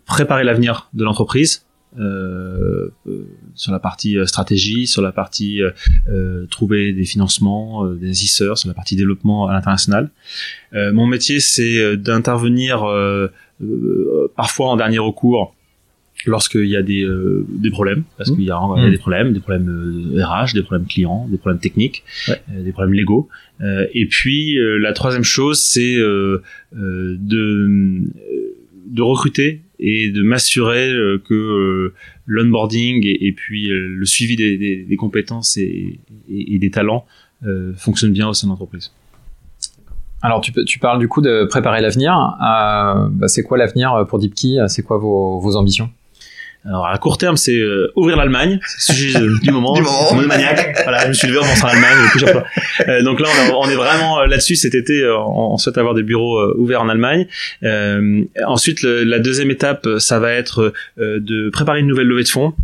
préparer 0.07 0.45
l'avenir 0.45 0.89
de 0.95 1.05
l'entreprise. 1.05 1.67
Euh, 1.99 2.89
euh, 3.07 3.27
sur 3.55 3.73
la 3.73 3.79
partie 3.79 4.19
euh, 4.19 4.27
stratégie, 4.27 4.87
sur 4.87 5.01
la 5.03 5.13
partie 5.13 5.63
euh, 6.09 6.47
trouver 6.51 6.93
des 6.93 7.05
financements, 7.05 7.85
euh, 7.87 7.95
des 7.95 8.09
investisseurs, 8.09 8.59
sur 8.59 8.69
la 8.69 8.75
partie 8.75 8.97
développement 8.97 9.47
à 9.49 9.53
l'international. 9.53 10.11
Euh, 10.75 10.93
mon 10.93 11.07
métier, 11.07 11.41
c'est 11.41 11.97
d'intervenir 11.97 12.85
euh, 12.85 13.29
euh, 13.63 14.31
parfois 14.37 14.69
en 14.69 14.77
dernier 14.77 14.99
recours 14.99 15.55
lorsqu'il 16.27 16.67
y 16.67 16.77
a 16.77 16.83
des, 16.83 17.05
euh, 17.05 17.47
des 17.49 17.71
problèmes, 17.71 18.03
parce 18.17 18.31
Mmh. 18.31 18.35
qu'il 18.37 18.45
y 18.45 18.51
a, 18.51 18.61
il 18.77 18.83
y 18.83 18.87
a 18.87 18.91
des 18.91 18.99
problèmes, 18.99 19.33
des 19.33 19.41
problèmes 19.41 19.69
euh, 20.17 20.25
RH, 20.25 20.53
des 20.53 20.63
problèmes 20.63 20.87
clients, 20.87 21.29
des 21.31 21.39
problèmes 21.39 21.61
techniques, 21.61 22.03
Ouais. 22.29 22.41
euh, 22.53 22.63
des 22.65 22.73
problèmes 22.73 22.95
légaux. 22.95 23.29
Euh, 23.61 23.87
et 23.95 24.07
puis 24.07 24.59
euh, 24.59 24.79
la 24.79 24.93
troisième 24.93 25.23
chose, 25.25 25.61
c'est 25.61 25.97
euh, 25.97 26.43
euh, 26.77 27.17
de, 27.21 28.03
de 28.89 29.03
recruter 29.03 29.63
et 29.79 30.11
de 30.11 30.23
m'assurer 30.23 30.91
euh, 30.91 31.23
que 31.25 31.35
euh, 31.35 31.95
l'onboarding 32.27 33.03
et, 33.05 33.33
puis 33.33 33.71
euh, 33.71 33.89
le 33.89 34.05
suivi 34.07 34.37
des, 34.37 34.97
compétences 34.97 35.57
et, 35.57 36.01
des 36.29 36.71
talents 36.71 37.07
euh, 37.47 37.73
fonctionne 37.77 38.13
bien 38.13 38.29
au 38.29 38.35
sein 38.35 38.47
de 38.47 38.53
l'entreprise. 38.53 38.93
Alors 40.21 40.41
tu, 40.41 40.79
parles 40.81 40.99
du 40.99 41.07
coup 41.07 41.21
de 41.21 41.45
préparer 41.45 41.81
l'avenir. 41.81 42.13
Bah, 42.41 43.29
c'est 43.29 43.45
quoi 43.45 43.57
l'avenir 43.57 44.05
pour 44.09 44.19
DeepKey 44.19 44.57
C'est 44.67 44.83
quoi 44.83 44.99
vos 44.99 45.57
ambitions? 45.57 45.91
Alors 46.65 46.87
à 46.87 46.99
court 46.99 47.19
terme, 47.19 47.37
c'est 47.37 47.57
euh, 47.57 47.93
ouvrir 47.95 48.17
l'Allemagne, 48.17 48.61
c'est 48.67 48.93
le 48.93 48.99
sujet 48.99 49.21
du 49.43 49.51
moment. 49.51 49.73
du 49.75 49.83
moment. 49.83 50.15
maniaque. 50.15 50.81
Voilà, 50.83 51.05
je 51.05 51.09
me 51.09 51.13
suis 51.13 51.29
levé 51.29 51.39
en 51.39 51.45
pensant 51.45 51.69
à 51.69 51.75
l'Allemagne 51.75 52.09
plusieurs 52.11 52.33
fois. 52.33 52.45
Euh, 52.89 53.03
donc 53.03 53.21
là, 53.21 53.29
on, 53.57 53.69
est 53.69 53.75
vraiment 53.75 54.21
euh, 54.21 54.27
là-dessus. 54.27 54.57
Cet 54.57 54.75
été, 54.75 55.03
euh, 55.03 55.17
on, 55.19 55.57
souhaite 55.57 55.79
avoir 55.79 55.95
des 55.95 56.03
bureaux 56.03 56.55
ouverts 56.57 56.83
en 56.83 56.89
Allemagne. 56.89 57.27
ensuite, 58.47 58.83
la 58.83 59.19
deuxième 59.19 59.51
étape, 59.51 59.87
ça 59.99 60.19
va 60.19 60.33
être 60.33 60.73
de 60.99 61.51
préparer 61.51 61.81
une 61.81 61.87
nouvelle 61.87 62.07
levée 62.07 62.25
de 62.25 62.29
fonds 62.29 62.55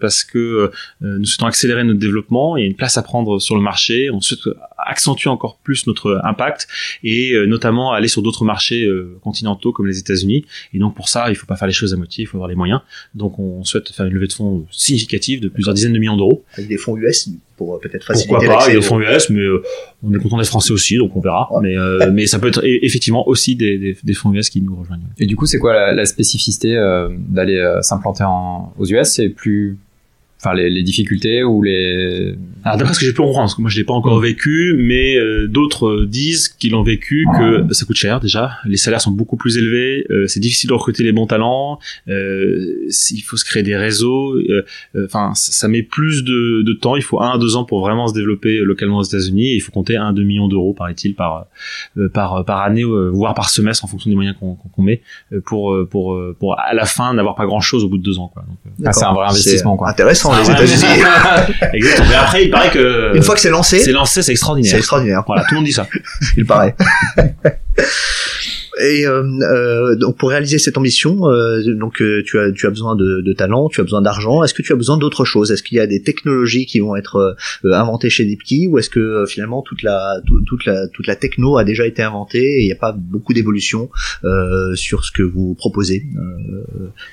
parce 0.00 0.24
que 0.24 0.70
nous 1.00 1.24
souhaitons 1.24 1.46
accélérer 1.46 1.84
notre 1.84 1.98
développement. 1.98 2.56
Il 2.56 2.60
y 2.62 2.64
a 2.64 2.66
une 2.66 2.76
place 2.76 2.98
à 2.98 3.02
prendre 3.02 3.38
sur 3.38 3.56
le 3.56 3.62
marché. 3.62 4.10
On 4.10 4.20
souhaite 4.20 4.54
accentuer 4.86 5.30
encore 5.30 5.58
plus 5.62 5.86
notre 5.86 6.20
impact 6.24 6.68
et 7.02 7.34
notamment 7.46 7.92
aller 7.92 8.08
sur 8.08 8.22
d'autres 8.22 8.44
marchés 8.44 8.88
continentaux 9.22 9.72
comme 9.72 9.86
les 9.86 9.98
États-Unis. 9.98 10.44
Et 10.74 10.78
donc 10.78 10.94
pour 10.94 11.08
ça, 11.08 11.30
il 11.30 11.36
faut 11.36 11.46
pas 11.46 11.56
faire 11.56 11.68
les 11.68 11.74
choses 11.74 11.94
à 11.94 11.96
moitié, 11.96 12.24
il 12.24 12.26
faut 12.26 12.36
avoir 12.36 12.48
les 12.48 12.56
moyens. 12.56 12.80
Donc 13.14 13.38
on 13.38 13.64
souhaite 13.64 13.90
faire 13.90 14.06
une 14.06 14.14
levée 14.14 14.26
de 14.26 14.32
fonds 14.32 14.66
significative 14.70 15.40
de 15.40 15.48
plusieurs 15.48 15.74
dizaines 15.74 15.92
de 15.92 15.98
millions 15.98 16.16
d'euros. 16.16 16.44
Avec 16.54 16.68
des 16.68 16.78
fonds 16.78 16.96
US 16.96 17.28
pour 17.60 17.74
euh, 17.74 17.78
peut-être 17.78 18.04
faciliter 18.04 18.34
Pourquoi 18.34 18.56
pas, 18.56 18.64
avec 18.64 18.76
des 18.76 18.82
fonds 18.82 19.00
US, 19.00 19.28
mais 19.28 19.40
euh, 19.40 19.62
on 20.02 20.14
est 20.14 20.18
content 20.18 20.38
d'être 20.38 20.48
français 20.48 20.72
aussi, 20.72 20.96
donc 20.96 21.14
on 21.14 21.20
verra. 21.20 21.50
Mais, 21.60 21.76
euh, 21.76 22.10
mais 22.10 22.26
ça 22.26 22.38
peut 22.38 22.48
être 22.48 22.62
effectivement 22.64 23.28
aussi 23.28 23.54
des, 23.54 23.96
des, 24.02 24.14
fonds 24.14 24.32
US 24.32 24.48
qui 24.48 24.62
nous 24.62 24.74
rejoignent. 24.74 25.02
Et 25.18 25.26
du 25.26 25.36
coup, 25.36 25.44
c'est 25.44 25.58
quoi 25.58 25.92
la, 25.92 26.06
spécificité 26.06 26.74
d'aller 27.28 27.78
s'implanter 27.82 28.24
aux 28.78 28.86
US 28.86 29.08
C'est 29.08 29.28
plus 29.28 29.76
enfin 30.40 30.54
les, 30.54 30.70
les, 30.70 30.82
difficultés 30.82 31.42
ou 31.44 31.62
les 31.62 32.34
alors 32.64 32.78
d'après 32.78 32.94
ce 32.94 33.00
que 33.00 33.06
j'ai 33.06 33.12
pu 33.12 33.18
comprendre 33.18 33.42
parce 33.42 33.54
que 33.54 33.60
moi 33.60 33.70
je 33.70 33.76
l'ai 33.76 33.84
pas 33.84 33.92
encore 33.92 34.18
mm. 34.18 34.22
vécu 34.22 34.74
mais 34.78 35.16
euh, 35.16 35.46
d'autres 35.46 36.04
disent 36.04 36.48
qu'ils 36.48 36.72
l'ont 36.72 36.82
vécu 36.82 37.26
que 37.36 37.72
ça 37.72 37.84
coûte 37.84 37.96
cher 37.96 38.20
déjà. 38.20 38.52
Les 38.64 38.76
salaires 38.76 39.00
sont 39.00 39.10
beaucoup 39.10 39.36
plus 39.36 39.58
élevés 39.58 40.06
euh, 40.10 40.26
c'est 40.26 40.40
difficile 40.40 40.68
de 40.68 40.74
recruter 40.74 41.02
les 41.02 41.12
bons 41.12 41.26
talents 41.26 41.78
euh, 42.08 42.86
il 43.10 43.20
faut 43.20 43.36
se 43.36 43.44
créer 43.44 43.62
des 43.62 43.76
réseaux 43.76 44.34
euh, 44.34 44.64
enfin 45.04 45.32
ça, 45.34 45.68
met 45.68 45.82
plus 45.82 46.24
de, 46.24 46.62
de, 46.62 46.72
temps. 46.72 46.96
Il 46.96 47.02
faut 47.02 47.20
un 47.20 47.32
à 47.32 47.38
deux 47.38 47.56
ans 47.56 47.64
pour 47.64 47.80
vraiment 47.80 48.08
se 48.08 48.14
développer 48.14 48.58
localement 48.58 48.98
aux 48.98 49.02
États-Unis. 49.02 49.54
Il 49.54 49.60
faut 49.60 49.72
compter 49.72 49.96
un 49.96 50.12
deux 50.12 50.24
millions 50.24 50.48
d'euros 50.48 50.72
paraît-il 50.72 51.14
par 51.14 51.46
par 52.14 52.44
par 52.44 52.62
année 52.62 52.84
voire 52.84 53.34
par 53.34 53.50
semestre 53.50 53.84
en 53.84 53.88
fonction 53.88 54.10
des 54.10 54.16
moyens 54.16 54.36
qu'on 54.38 54.54
qu'on 54.54 54.82
met 54.82 55.02
pour 55.44 55.76
pour 55.88 56.18
pour 56.38 56.58
à 56.58 56.74
la 56.74 56.86
fin 56.86 57.12
n'avoir 57.14 57.34
pas 57.34 57.46
grand 57.46 57.60
chose 57.60 57.84
au 57.84 57.88
bout 57.88 57.98
de 57.98 58.02
deux 58.02 58.18
ans 58.18 58.28
quoi. 58.32 58.44
Donc, 58.48 58.74
ah, 58.86 58.92
c'est 58.92 59.04
un 59.04 59.12
vrai 59.12 59.26
investissement 59.26 59.76
quoi. 59.76 59.90
intéressant 59.90 60.29
les 60.38 60.50
États-Unis. 60.50 61.02
Exactement. 61.72 62.08
Mais 62.08 62.14
après, 62.14 62.44
il 62.44 62.50
paraît 62.50 62.70
que 62.70 63.12
une 63.14 63.22
fois 63.22 63.34
que 63.34 63.40
c'est 63.40 63.50
lancé, 63.50 63.80
c'est 63.80 63.92
lancé, 63.92 64.22
c'est 64.22 64.32
extraordinaire. 64.32 64.70
C'est 64.70 64.78
extraordinaire. 64.78 65.22
Voilà, 65.26 65.42
tout 65.42 65.54
le 65.54 65.56
monde 65.56 65.66
dit 65.66 65.72
ça. 65.72 65.86
il 66.36 66.46
paraît. 66.46 66.74
Et 68.80 69.06
euh, 69.06 69.22
euh, 69.42 69.96
donc 69.96 70.16
pour 70.16 70.30
réaliser 70.30 70.58
cette 70.58 70.78
ambition, 70.78 71.28
euh, 71.28 71.62
donc 71.74 72.00
euh, 72.00 72.22
tu 72.24 72.38
as 72.38 72.50
tu 72.52 72.66
as 72.66 72.70
besoin 72.70 72.96
de, 72.96 73.20
de 73.20 73.32
talent, 73.32 73.68
tu 73.68 73.80
as 73.80 73.84
besoin 73.84 74.02
d'argent. 74.02 74.42
Est-ce 74.42 74.54
que 74.54 74.62
tu 74.62 74.72
as 74.72 74.76
besoin 74.76 74.96
d'autre 74.96 75.24
chose? 75.24 75.50
Est-ce 75.50 75.62
qu'il 75.62 75.76
y 75.76 75.80
a 75.80 75.86
des 75.86 76.02
technologies 76.02 76.66
qui 76.66 76.80
vont 76.80 76.96
être 76.96 77.36
euh, 77.64 77.72
inventées 77.72 78.10
chez 78.10 78.24
DeepKey 78.24 78.66
ou 78.68 78.78
est-ce 78.78 78.90
que 78.90 79.24
finalement 79.26 79.62
toute 79.62 79.82
la 79.82 80.20
toute 80.46 80.64
la 80.64 80.88
toute 80.88 81.06
la 81.06 81.16
techno 81.16 81.58
a 81.58 81.64
déjà 81.64 81.86
été 81.86 82.02
inventée 82.02 82.58
et 82.58 82.62
il 82.62 82.66
n'y 82.66 82.72
a 82.72 82.76
pas 82.76 82.92
beaucoup 82.92 83.32
d'évolution 83.34 83.90
sur 84.74 85.04
ce 85.04 85.12
que 85.12 85.22
vous 85.22 85.54
proposez 85.54 86.04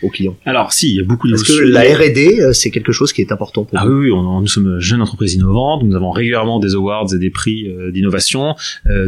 aux 0.03 0.09
clients? 0.09 0.37
Alors 0.45 0.71
si, 0.71 0.89
il 0.91 0.95
y 0.95 0.99
a 0.99 1.03
beaucoup 1.03 1.27
d'évolution. 1.27 1.55
Est-ce 1.55 1.63
que 1.63 1.67
la 1.67 1.81
R&D 1.81 2.53
c'est 2.53 2.71
quelque 2.71 2.91
chose 2.91 3.13
qui 3.13 3.21
est 3.21 3.31
important 3.31 3.65
pour 3.65 3.77
ah 3.77 3.85
vous 3.85 3.91
oui, 3.91 4.09
oui 4.09 4.11
on, 4.11 4.41
nous 4.41 4.47
sommes 4.47 4.79
jeune 4.79 5.01
entreprise 5.01 5.33
innovante, 5.33 5.83
nous 5.83 5.95
avons 5.95 6.11
régulièrement 6.11 6.59
des 6.59 6.75
awards 6.75 7.13
et 7.13 7.19
des 7.19 7.29
prix 7.29 7.67
d'innovation. 7.91 8.55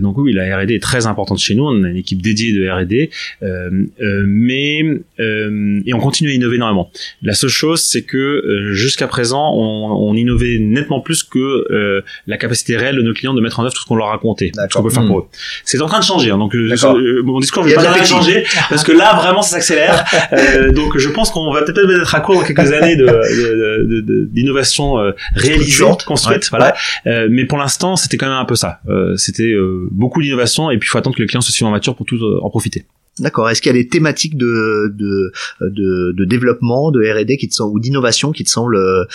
donc 0.02 0.18
oui, 0.18 0.34
la 0.34 0.58
R&D 0.58 0.74
est 0.74 0.84
très 0.84 1.08
importante 1.08 1.40
chez 1.40 1.56
nous. 1.56 1.66
On 1.66 1.84
a 1.84 1.90
une 1.90 1.98
équipe 1.98 2.22
dédiée 2.22 2.49
de 2.54 2.68
R&D, 2.68 3.10
euh, 3.44 3.70
euh, 4.02 4.24
mais 4.28 4.84
euh, 5.20 5.82
et 5.86 5.94
on 5.94 6.00
continue 6.00 6.30
à 6.30 6.34
innover 6.34 6.58
énormément. 6.58 6.92
La 7.22 7.34
seule 7.34 7.50
chose, 7.50 7.82
c'est 7.82 8.04
que 8.04 8.72
jusqu'à 8.72 9.08
présent, 9.08 9.54
on, 9.56 10.10
on, 10.10 10.16
innovait 10.16 10.58
nettement 10.60 11.02
plus 11.02 11.24
que 11.24 12.04
la 12.28 12.38
capacité 12.38 12.78
réelle 12.78 12.96
de 12.96 13.02
nos 13.02 13.14
clients 13.14 13.34
de 13.34 13.42
mettre 13.42 13.60
en 13.60 13.64
œuvre 13.64 13.74
tout 13.74 13.82
ce 13.82 13.86
qu'on 13.86 13.96
leur 13.96 14.08
a 14.08 14.12
raconté, 14.12 14.52
ce 14.56 14.76
qu'on 14.76 14.84
peut 14.84 14.90
faire 14.90 15.06
pour 15.06 15.20
eux. 15.20 15.26
C'est 15.64 15.82
en 15.82 15.88
train 15.88 16.00
de 16.00 16.04
changer. 16.04 16.32
Hein, 16.32 16.38
donc 16.38 16.54
mon 16.54 17.40
discours, 17.40 17.64
je 17.68 17.70
vais 17.70 17.76
pas 17.76 18.04
changer 18.04 18.44
parce 18.70 18.84
que 18.84 18.92
là, 18.92 19.16
vraiment, 19.16 19.42
ça 19.42 19.52
s'accélère. 19.52 20.06
donc 20.74 20.98
je 20.98 21.10
pense 21.10 21.32
qu'on 21.32 21.52
va 21.52 21.62
peut-être 21.64 21.88
mettre 21.88 22.14
à 22.16 22.22
court 22.22 22.36
dans 22.36 22.44
quelques 22.44 22.72
années 22.72 22.96
de 22.96 24.30
d'innovation 24.32 24.96
réalisée, 25.36 25.86
construite, 26.06 26.50
voilà. 26.50 26.76
mais 27.30 27.46
pour 27.46 27.58
l'instant, 27.58 27.96
c'était 27.96 28.18
quand 28.18 28.28
même 28.28 28.38
un 28.38 28.46
peu 28.46 28.56
ça. 28.56 28.82
c'était 29.16 29.56
beaucoup 29.92 30.22
d'innovation 30.22 30.72
et 30.72 30.78
puis 30.78 30.88
il 30.88 30.92
faut 30.92 30.98
attendre 30.98 31.16
que 31.16 31.22
les 31.22 31.28
clients 31.28 31.42
soient 31.42 31.52
suffisamment 31.52 31.72
matures 31.72 31.96
pour 31.96 32.06
tout 32.06 32.20
en 32.42 32.50
profiter. 32.50 32.86
D'accord. 33.20 33.50
Est-ce 33.50 33.62
qu'il 33.62 33.70
y 33.70 33.78
a 33.78 33.82
des 33.82 33.88
thématiques 33.88 34.38
de 34.38 34.94
de, 34.96 35.32
de, 35.62 36.14
de 36.14 36.26
développement, 36.26 36.92
de 36.92 37.02
R&D 37.04 37.38
qui 37.38 37.50
te 37.50 37.54
sont, 37.54 37.66
ou 37.66 37.80
d'innovation 37.80 38.32
qui 38.32 38.44
te 38.44 38.50
semblent 38.50 38.78
euh, 38.78 39.06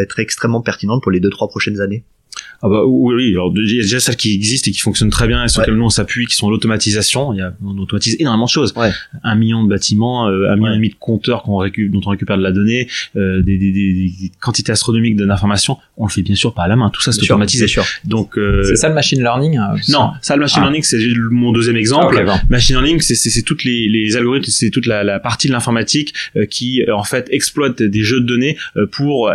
être 0.00 0.18
extrêmement 0.18 0.62
pertinentes 0.62 1.02
pour 1.02 1.12
les 1.12 1.20
deux 1.20 1.30
trois 1.30 1.48
prochaines 1.48 1.80
années? 1.80 2.04
Ah 2.64 2.68
bah 2.68 2.84
oui, 2.86 3.32
alors 3.32 3.52
il 3.56 3.74
y 3.74 3.80
a 3.80 3.82
déjà 3.82 3.98
celles 3.98 4.16
qui 4.16 4.34
existent 4.34 4.68
et 4.68 4.72
qui 4.72 4.78
fonctionnent 4.78 5.10
très 5.10 5.26
bien 5.26 5.44
et 5.44 5.48
sur 5.48 5.60
lesquelles 5.60 5.74
nous 5.74 5.84
on 5.84 5.90
s'appuie, 5.90 6.26
qui 6.26 6.36
sont 6.36 6.48
l'automatisation. 6.48 7.32
Il 7.32 7.38
y 7.38 7.42
a, 7.42 7.52
on 7.64 7.76
automatise 7.76 8.16
énormément 8.20 8.44
de 8.44 8.50
choses. 8.50 8.72
Un 9.24 9.34
million 9.34 9.64
de 9.64 9.68
bâtiments, 9.68 10.28
euh, 10.28 10.48
un 10.48 10.54
million 10.54 10.72
et 10.72 10.76
demi 10.76 10.90
de 10.90 10.94
compteurs 10.94 11.42
qu'on 11.42 11.56
récupère, 11.56 11.92
dont 11.92 12.00
on 12.06 12.10
récupère 12.10 12.38
de 12.38 12.42
la 12.42 12.52
donnée, 12.52 12.88
euh, 13.16 13.42
des, 13.42 13.58
des, 13.58 13.72
des, 13.72 14.30
quantités 14.40 14.70
astronomiques 14.70 15.16
d'informations. 15.16 15.76
On 15.96 16.06
le 16.06 16.10
fait 16.12 16.22
bien 16.22 16.36
sûr 16.36 16.54
pas 16.54 16.62
à 16.62 16.68
la 16.68 16.76
main. 16.76 16.90
Tout 16.90 17.02
ça 17.02 17.10
c'est 17.10 17.22
automatisé. 17.22 17.66
Sûr. 17.66 17.84
Donc 18.04 18.38
euh, 18.38 18.62
c'est 18.62 18.76
ça 18.76 18.88
le 18.88 18.94
machine 18.94 19.20
learning. 19.20 19.56
Hein, 19.56 19.74
non, 19.88 20.10
ça 20.20 20.36
le 20.36 20.42
machine 20.42 20.58
ah. 20.60 20.66
learning 20.66 20.82
c'est 20.84 21.00
mon 21.30 21.50
deuxième 21.50 21.76
exemple. 21.76 22.24
machine 22.48 22.76
learning 22.76 23.00
c'est 23.00 23.42
toutes 23.42 23.64
les, 23.64 23.88
les 23.88 24.16
algorithmes, 24.16 24.50
c'est 24.50 24.70
toute 24.70 24.86
la, 24.86 25.02
la, 25.02 25.18
partie 25.18 25.48
de 25.48 25.52
l'informatique 25.52 26.14
qui 26.48 26.80
en 26.92 27.02
fait 27.02 27.26
exploite 27.30 27.82
des 27.82 28.02
jeux 28.04 28.20
de 28.20 28.26
données 28.26 28.56
pour 28.92 29.32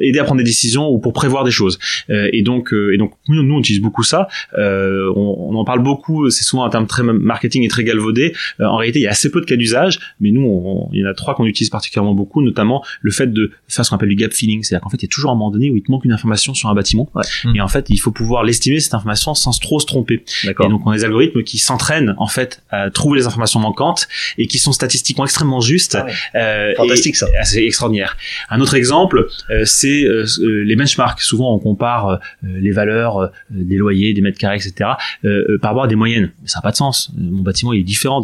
aider 0.00 0.18
à 0.18 0.24
prendre 0.24 0.38
des 0.38 0.44
décisions 0.44 0.88
ou 0.88 0.98
pour 0.98 1.12
prévoir 1.12 1.44
des 1.44 1.50
choses. 1.50 1.78
Euh, 2.10 2.28
et 2.32 2.42
donc, 2.42 2.72
euh, 2.72 2.94
et 2.94 2.98
donc 2.98 3.12
nous, 3.28 3.42
nous, 3.42 3.54
on 3.54 3.60
utilise 3.60 3.80
beaucoup 3.80 4.02
ça. 4.02 4.28
Euh, 4.58 5.12
on, 5.14 5.50
on, 5.50 5.54
en 5.54 5.64
parle 5.64 5.82
beaucoup. 5.82 6.30
C'est 6.30 6.44
souvent 6.44 6.64
un 6.64 6.70
terme 6.70 6.86
très 6.86 7.02
marketing 7.02 7.64
et 7.64 7.68
très 7.68 7.84
galvaudé. 7.84 8.34
en 8.60 8.76
réalité, 8.76 9.00
il 9.00 9.02
y 9.02 9.06
a 9.06 9.10
assez 9.10 9.30
peu 9.30 9.40
de 9.40 9.46
cas 9.46 9.56
d'usage, 9.56 9.98
mais 10.20 10.30
nous, 10.30 10.42
on, 10.42 10.88
il 10.92 11.00
y 11.00 11.04
en 11.04 11.10
a 11.10 11.14
trois 11.14 11.34
qu'on 11.34 11.46
utilise 11.46 11.70
particulièrement 11.70 12.14
beaucoup, 12.14 12.42
notamment 12.42 12.84
le 13.00 13.10
fait 13.10 13.32
de 13.32 13.50
faire 13.68 13.84
ce 13.84 13.90
qu'on 13.90 13.96
appelle 13.96 14.08
du 14.08 14.16
gap 14.16 14.32
filling, 14.32 14.62
c'est-à-dire 14.62 14.82
qu'en 14.82 14.90
fait, 14.90 14.98
il 14.98 15.04
y 15.04 15.06
a 15.06 15.08
toujours 15.08 15.30
un 15.30 15.34
moment 15.34 15.50
donné 15.50 15.70
où 15.70 15.76
il 15.76 15.82
te 15.82 15.90
manque 15.90 16.04
une 16.04 16.12
information 16.12 16.54
sur 16.54 16.68
un 16.68 16.74
bâtiment, 16.74 17.10
et 17.54 17.60
en 17.60 17.68
fait, 17.68 17.86
il 17.88 17.98
faut 17.98 18.12
pouvoir 18.12 18.44
l'estimer 18.44 18.80
cette 18.80 18.94
information 18.94 19.34
sans 19.34 19.58
trop 19.58 19.80
se 19.80 19.86
tromper. 19.86 20.24
Et 20.44 20.68
donc, 20.68 20.86
on 20.86 20.90
a 20.90 20.96
des 20.96 21.04
algorithmes 21.04 21.42
qui 21.42 21.58
s'entraînent 21.58 22.14
en 22.18 22.26
fait 22.26 22.62
à 22.70 22.90
trouver 22.90 23.18
les 23.18 23.26
informations 23.26 23.60
manquantes 23.60 24.08
et 24.38 24.46
qui 24.46 24.58
sont 24.58 24.72
statistiquement 24.72 25.24
extrêmement 25.24 25.60
justes. 25.60 25.96
Ah 26.34 26.72
Fantastique 26.76 27.16
ça. 27.16 27.26
C'est 27.44 27.64
extraordinaire. 27.64 28.16
Un 28.50 28.60
autre 28.60 28.74
exemple, 28.74 29.26
c'est 29.64 29.81
euh, 29.84 30.24
euh, 30.40 30.64
les 30.64 30.76
benchmarks. 30.76 31.20
Souvent, 31.20 31.54
on 31.54 31.58
compare 31.58 32.08
euh, 32.08 32.18
les 32.42 32.70
valeurs 32.70 33.30
des 33.50 33.76
loyers, 33.76 34.12
des 34.14 34.20
mètres 34.20 34.38
carrés, 34.38 34.56
etc. 34.56 34.90
par 35.60 35.70
rapport 35.70 35.84
à 35.84 35.88
des 35.88 35.96
moyennes. 35.96 36.32
Mais 36.42 36.48
ça 36.48 36.58
n'a 36.58 36.62
pas 36.62 36.70
de 36.70 36.76
sens. 36.76 37.10
Mon 37.16 37.42
bâtiment 37.42 37.72
il 37.72 37.80
est 37.80 37.84
différent. 37.84 38.22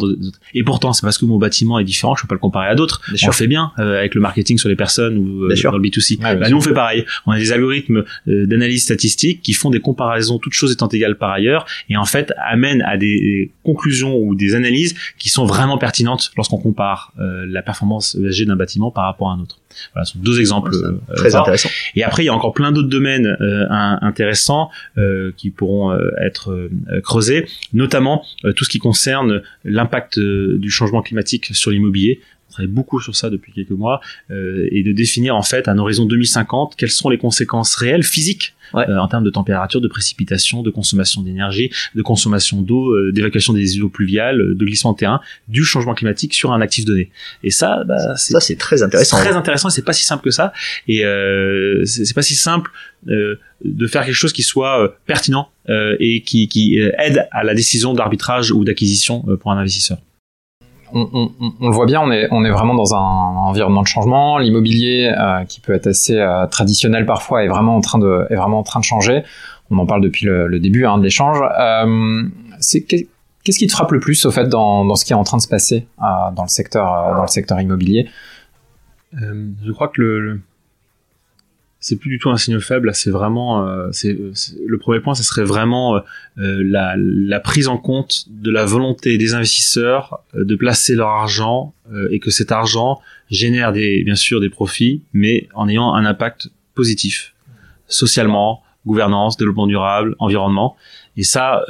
Et 0.53 0.63
pourtant, 0.63 0.93
c'est 0.93 1.01
parce 1.01 1.17
que 1.17 1.25
mon 1.25 1.37
bâtiment 1.37 1.79
est 1.79 1.83
différent, 1.83 2.15
je 2.15 2.23
peux 2.23 2.27
pas 2.27 2.35
le 2.35 2.39
comparer 2.39 2.67
à 2.67 2.75
d'autres. 2.75 3.01
On 3.23 3.27
le 3.27 3.31
fait 3.31 3.47
bien 3.47 3.71
avec 3.77 4.15
le 4.15 4.21
marketing 4.21 4.57
sur 4.57 4.69
les 4.69 4.75
personnes 4.75 5.17
ou 5.17 5.47
dans 5.47 5.77
le 5.77 5.81
B2C. 5.81 6.19
bah, 6.19 6.49
nous, 6.49 6.57
on 6.57 6.61
fait 6.61 6.73
pareil. 6.73 7.05
On 7.25 7.31
a 7.31 7.37
des 7.37 7.51
algorithmes 7.51 8.03
d'analyse 8.25 8.83
statistique 8.83 9.41
qui 9.41 9.53
font 9.53 9.69
des 9.69 9.79
comparaisons, 9.79 10.39
toutes 10.39 10.53
choses 10.53 10.71
étant 10.71 10.87
égales 10.87 11.17
par 11.17 11.31
ailleurs, 11.31 11.65
et 11.89 11.97
en 11.97 12.05
fait 12.05 12.33
amènent 12.37 12.81
à 12.83 12.97
des 12.97 13.51
conclusions 13.63 14.17
ou 14.17 14.35
des 14.35 14.55
analyses 14.55 14.95
qui 15.17 15.29
sont 15.29 15.45
vraiment 15.45 15.77
pertinentes 15.77 16.31
lorsqu'on 16.37 16.57
compare 16.57 17.13
la 17.17 17.61
performance 17.61 18.15
ESG 18.15 18.45
d'un 18.45 18.55
bâtiment 18.55 18.91
par 18.91 19.05
rapport 19.05 19.29
à 19.29 19.33
un 19.33 19.39
autre. 19.39 19.59
Voilà, 19.93 20.05
ce 20.05 20.13
sont 20.13 20.19
deux 20.19 20.39
exemples 20.39 20.71
très 21.15 21.35
intéressants. 21.35 21.48
Et 21.95 22.03
après, 22.03 22.23
il 22.23 22.25
y 22.27 22.29
a 22.29 22.33
encore 22.33 22.53
plein 22.53 22.71
d'autres 22.71 22.89
domaines 22.89 23.37
euh, 23.41 23.65
intéressants 23.69 24.69
euh, 24.97 25.31
qui 25.37 25.49
pourront 25.49 25.91
euh, 25.91 26.11
être 26.21 26.69
creusés, 27.03 27.47
notamment 27.73 28.25
tout 28.55 28.63
ce 28.63 28.69
qui 28.69 28.79
concerne 28.79 29.41
l'impact 29.63 30.19
du 30.19 30.69
changement 30.69 31.01
climatique 31.01 31.47
sur 31.53 31.71
l'immobilier. 31.71 32.21
On 32.49 32.51
travaille 32.51 32.71
beaucoup 32.71 32.99
sur 32.99 33.15
ça 33.15 33.29
depuis 33.29 33.51
quelques 33.51 33.69
mois, 33.71 34.01
et 34.29 34.83
de 34.83 34.91
définir 34.91 35.35
en 35.35 35.43
fait 35.43 35.67
à 35.67 35.71
un 35.71 35.77
horizon 35.77 36.05
2050 36.05 36.75
quelles 36.75 36.89
sont 36.89 37.09
les 37.09 37.17
conséquences 37.17 37.75
réelles 37.75 38.03
physiques 38.03 38.55
euh, 38.75 38.97
en 38.97 39.07
termes 39.07 39.23
de 39.23 39.29
température, 39.29 39.81
de 39.81 39.87
précipitation, 39.87 40.61
de 40.61 40.69
consommation 40.69 41.21
d'énergie, 41.21 41.71
de 41.95 42.01
consommation 42.01 42.61
d'eau, 42.61 42.91
euh, 42.91 43.11
d'évacuation 43.11 43.53
des 43.53 43.75
îlots 43.75 43.89
pluviales, 43.89 44.55
de 44.55 44.65
glissement 44.65 44.93
de 44.93 44.97
terrain, 44.97 45.21
du 45.47 45.63
changement 45.63 45.93
climatique 45.93 46.33
sur 46.33 46.51
un 46.51 46.61
actif 46.61 46.85
donné. 46.85 47.11
Et 47.43 47.51
ça, 47.51 47.83
bah, 47.85 48.15
ça 48.15 48.39
c'est 48.39 48.57
très 48.57 48.83
intéressant. 48.83 49.17
Très 49.17 49.35
intéressant. 49.35 49.69
C'est 49.69 49.85
pas 49.85 49.93
si 49.93 50.05
simple 50.05 50.23
que 50.23 50.31
ça, 50.31 50.53
et 50.87 51.05
euh, 51.05 51.85
c'est 51.85 52.13
pas 52.13 52.21
si 52.21 52.35
simple 52.35 52.71
de 53.05 53.87
faire 53.87 54.03
quelque 54.03 54.13
chose 54.13 54.33
qui 54.33 54.43
soit 54.43 54.97
pertinent 55.05 55.49
et 55.69 56.21
qui, 56.21 56.49
qui 56.49 56.77
aide 56.77 57.27
à 57.31 57.43
la 57.43 57.53
décision 57.53 57.93
d'arbitrage 57.93 58.51
ou 58.51 58.65
d'acquisition 58.65 59.21
pour 59.39 59.51
un 59.51 59.57
investisseur 59.57 59.99
on, 60.93 61.31
le 61.61 61.71
voit 61.71 61.85
bien, 61.85 62.01
on 62.01 62.11
est, 62.11 62.49
vraiment 62.49 62.75
dans 62.75 62.93
un, 62.93 62.97
environnement 62.97 63.81
de 63.81 63.87
changement. 63.87 64.37
L'immobilier, 64.37 65.13
euh, 65.17 65.43
qui 65.45 65.59
peut 65.59 65.73
être 65.73 65.87
assez 65.87 66.17
euh, 66.17 66.45
traditionnel 66.47 67.05
parfois, 67.05 67.43
est 67.43 67.47
vraiment 67.47 67.75
en 67.75 67.81
train 67.81 67.99
de, 67.99 68.27
changer. 68.81 69.23
On 69.71 69.77
en 69.77 69.85
parle 69.85 70.01
depuis 70.01 70.25
le, 70.25 70.59
début 70.59 70.85
hein, 70.85 70.97
de 70.97 71.03
l'échange. 71.03 71.37
Euh, 71.59 72.23
qu'est-ce 72.69 73.59
qui 73.59 73.67
te 73.67 73.71
frappe 73.71 73.91
le 73.91 73.99
plus 73.99 74.25
au 74.25 74.31
fait 74.31 74.47
dans, 74.47 74.95
ce 74.95 75.05
qui 75.05 75.13
est 75.13 75.15
en 75.15 75.23
train 75.23 75.37
de 75.37 75.41
se 75.41 75.47
passer 75.47 75.87
dans 75.99 76.43
le 76.43 76.49
secteur 76.49 77.15
dans 77.15 77.21
le 77.21 77.27
secteur 77.27 77.59
immobilier? 77.59 78.09
Je 79.13 79.71
crois 79.71 79.87
que 79.87 80.01
le 80.01 80.41
c'est 81.79 81.95
plus 81.95 82.09
du 82.09 82.19
tout 82.19 82.29
un 82.29 82.37
signe 82.37 82.59
faible. 82.59 82.91
C'est 82.93 83.09
vraiment, 83.09 83.67
euh, 83.67 83.89
c'est 83.91 84.17
le 84.65 84.77
premier 84.77 84.99
point, 84.99 85.15
ce 85.15 85.23
serait 85.23 85.43
vraiment 85.43 85.95
euh, 85.95 86.01
la, 86.37 86.95
la, 86.97 87.39
prise 87.39 87.67
en 87.67 87.77
compte 87.77 88.25
de 88.29 88.51
la 88.51 88.65
volonté 88.65 89.17
des 89.17 89.33
investisseurs 89.33 90.23
de 90.33 90.55
placer 90.55 90.95
leur 90.95 91.09
argent 91.09 91.73
et 92.11 92.19
que 92.19 92.29
cet 92.29 92.51
argent 92.51 93.01
génère 93.31 93.73
des, 93.73 94.03
bien 94.03 94.15
sûr 94.15 94.39
des 94.39 94.49
profits, 94.49 95.03
mais 95.13 95.47
en 95.55 95.67
ayant 95.67 95.93
un 95.93 96.05
impact 96.05 96.49
positif 96.75 97.33
socialement, 97.87 98.61
gouvernance, 98.85 99.37
développement 99.37 99.65
durable, 99.65 100.15
environnement. 100.19 100.75
Et 101.17 101.23
ça, 101.23 101.65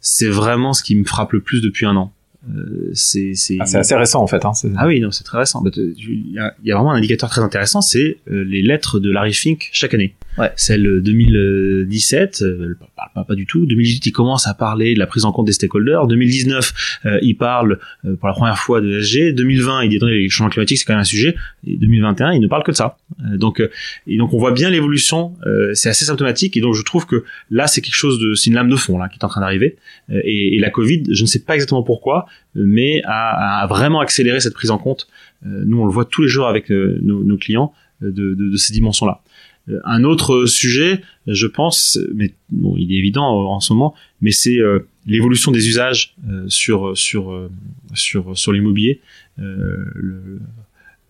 c'est 0.00 0.28
vraiment 0.28 0.72
ce 0.72 0.82
qui 0.82 0.96
me 0.96 1.04
frappe 1.04 1.32
le 1.32 1.40
plus 1.40 1.60
depuis 1.60 1.84
un 1.84 1.96
an. 1.96 2.12
Euh, 2.56 2.90
c'est 2.94 3.34
ah, 3.60 3.64
assez 3.64 3.94
récent 3.94 4.22
en 4.22 4.26
fait. 4.26 4.44
Hein, 4.44 4.52
ah 4.76 4.86
oui, 4.86 5.00
non, 5.00 5.10
c'est 5.10 5.24
très 5.24 5.38
récent. 5.38 5.62
Il 5.76 6.32
y, 6.32 6.38
a, 6.38 6.54
y 6.64 6.72
a 6.72 6.76
vraiment 6.76 6.92
un 6.92 6.96
indicateur 6.96 7.28
très 7.28 7.42
intéressant, 7.42 7.80
c'est 7.80 8.18
euh, 8.30 8.44
les 8.44 8.62
lettres 8.62 8.98
de 8.98 9.10
Larry 9.10 9.34
Fink 9.34 9.68
chaque 9.72 9.94
année. 9.94 10.14
Ouais. 10.38 10.52
Celle 10.54 11.02
2017, 11.02 12.42
euh, 12.42 12.76
parle 12.96 13.10
pas, 13.14 13.24
pas, 13.24 13.34
du 13.34 13.44
tout. 13.44 13.66
2018, 13.66 14.06
il 14.06 14.12
commence 14.12 14.46
à 14.46 14.54
parler 14.54 14.94
de 14.94 14.98
la 14.98 15.06
prise 15.06 15.24
en 15.24 15.32
compte 15.32 15.46
des 15.46 15.52
stakeholders. 15.52 16.06
2019, 16.06 17.00
euh, 17.06 17.18
il 17.22 17.36
parle 17.36 17.80
euh, 18.04 18.14
pour 18.14 18.28
la 18.28 18.34
première 18.34 18.58
fois 18.58 18.80
de 18.80 19.00
SG. 19.00 19.32
2020, 19.32 19.82
il 19.82 19.90
dit 19.90 19.98
que 19.98 20.06
les 20.06 20.28
changements 20.28 20.50
climatiques, 20.50 20.78
c'est 20.78 20.84
quand 20.84 20.92
même 20.92 21.00
un 21.00 21.04
sujet. 21.04 21.34
Et 21.66 21.76
2021, 21.76 22.32
il 22.32 22.40
ne 22.40 22.46
parle 22.46 22.62
que 22.62 22.70
de 22.70 22.76
ça. 22.76 22.96
donc, 23.34 23.60
et 24.06 24.16
donc, 24.16 24.32
on 24.32 24.38
voit 24.38 24.52
bien 24.52 24.70
l'évolution. 24.70 25.34
c'est 25.74 25.88
assez 25.88 26.04
symptomatique. 26.04 26.56
Et 26.56 26.60
donc, 26.60 26.74
je 26.74 26.82
trouve 26.82 27.06
que 27.06 27.24
là, 27.50 27.66
c'est 27.66 27.80
quelque 27.80 27.96
chose 27.96 28.20
de, 28.20 28.34
c'est 28.34 28.50
une 28.50 28.54
lame 28.54 28.70
de 28.70 28.76
fond 28.76 28.96
là 28.98 29.08
qui 29.08 29.18
est 29.18 29.24
en 29.24 29.28
train 29.28 29.40
d'arriver. 29.40 29.76
Et, 30.10 30.56
et, 30.56 30.60
la 30.60 30.70
Covid, 30.70 31.04
je 31.10 31.22
ne 31.22 31.26
sais 31.26 31.40
pas 31.40 31.54
exactement 31.54 31.82
pourquoi, 31.82 32.26
mais 32.54 33.02
a 33.04 33.66
vraiment 33.68 34.00
accéléré 34.00 34.40
cette 34.40 34.54
prise 34.54 34.70
en 34.70 34.78
compte. 34.78 35.08
nous, 35.44 35.80
on 35.80 35.86
le 35.86 35.92
voit 35.92 36.04
tous 36.04 36.22
les 36.22 36.28
jours 36.28 36.48
avec 36.48 36.70
nos, 36.70 37.22
nos, 37.22 37.36
clients 37.36 37.72
de, 38.00 38.10
de, 38.10 38.34
de 38.34 38.56
ces 38.56 38.72
dimensions-là. 38.72 39.22
Euh, 39.68 39.80
un 39.84 40.04
autre 40.04 40.46
sujet, 40.46 41.02
je 41.26 41.46
pense, 41.46 41.98
mais 42.14 42.32
bon, 42.50 42.76
il 42.76 42.92
est 42.92 42.98
évident 42.98 43.24
en 43.24 43.60
ce 43.60 43.72
moment, 43.72 43.94
mais 44.20 44.30
c'est 44.30 44.58
euh, 44.58 44.80
l'évolution 45.06 45.52
des 45.52 45.68
usages 45.68 46.14
euh, 46.28 46.44
sur 46.48 46.96
sur 46.96 47.48
sur 47.94 48.36
sur 48.36 48.52
l'immobilier. 48.52 49.00
Le, 49.36 50.40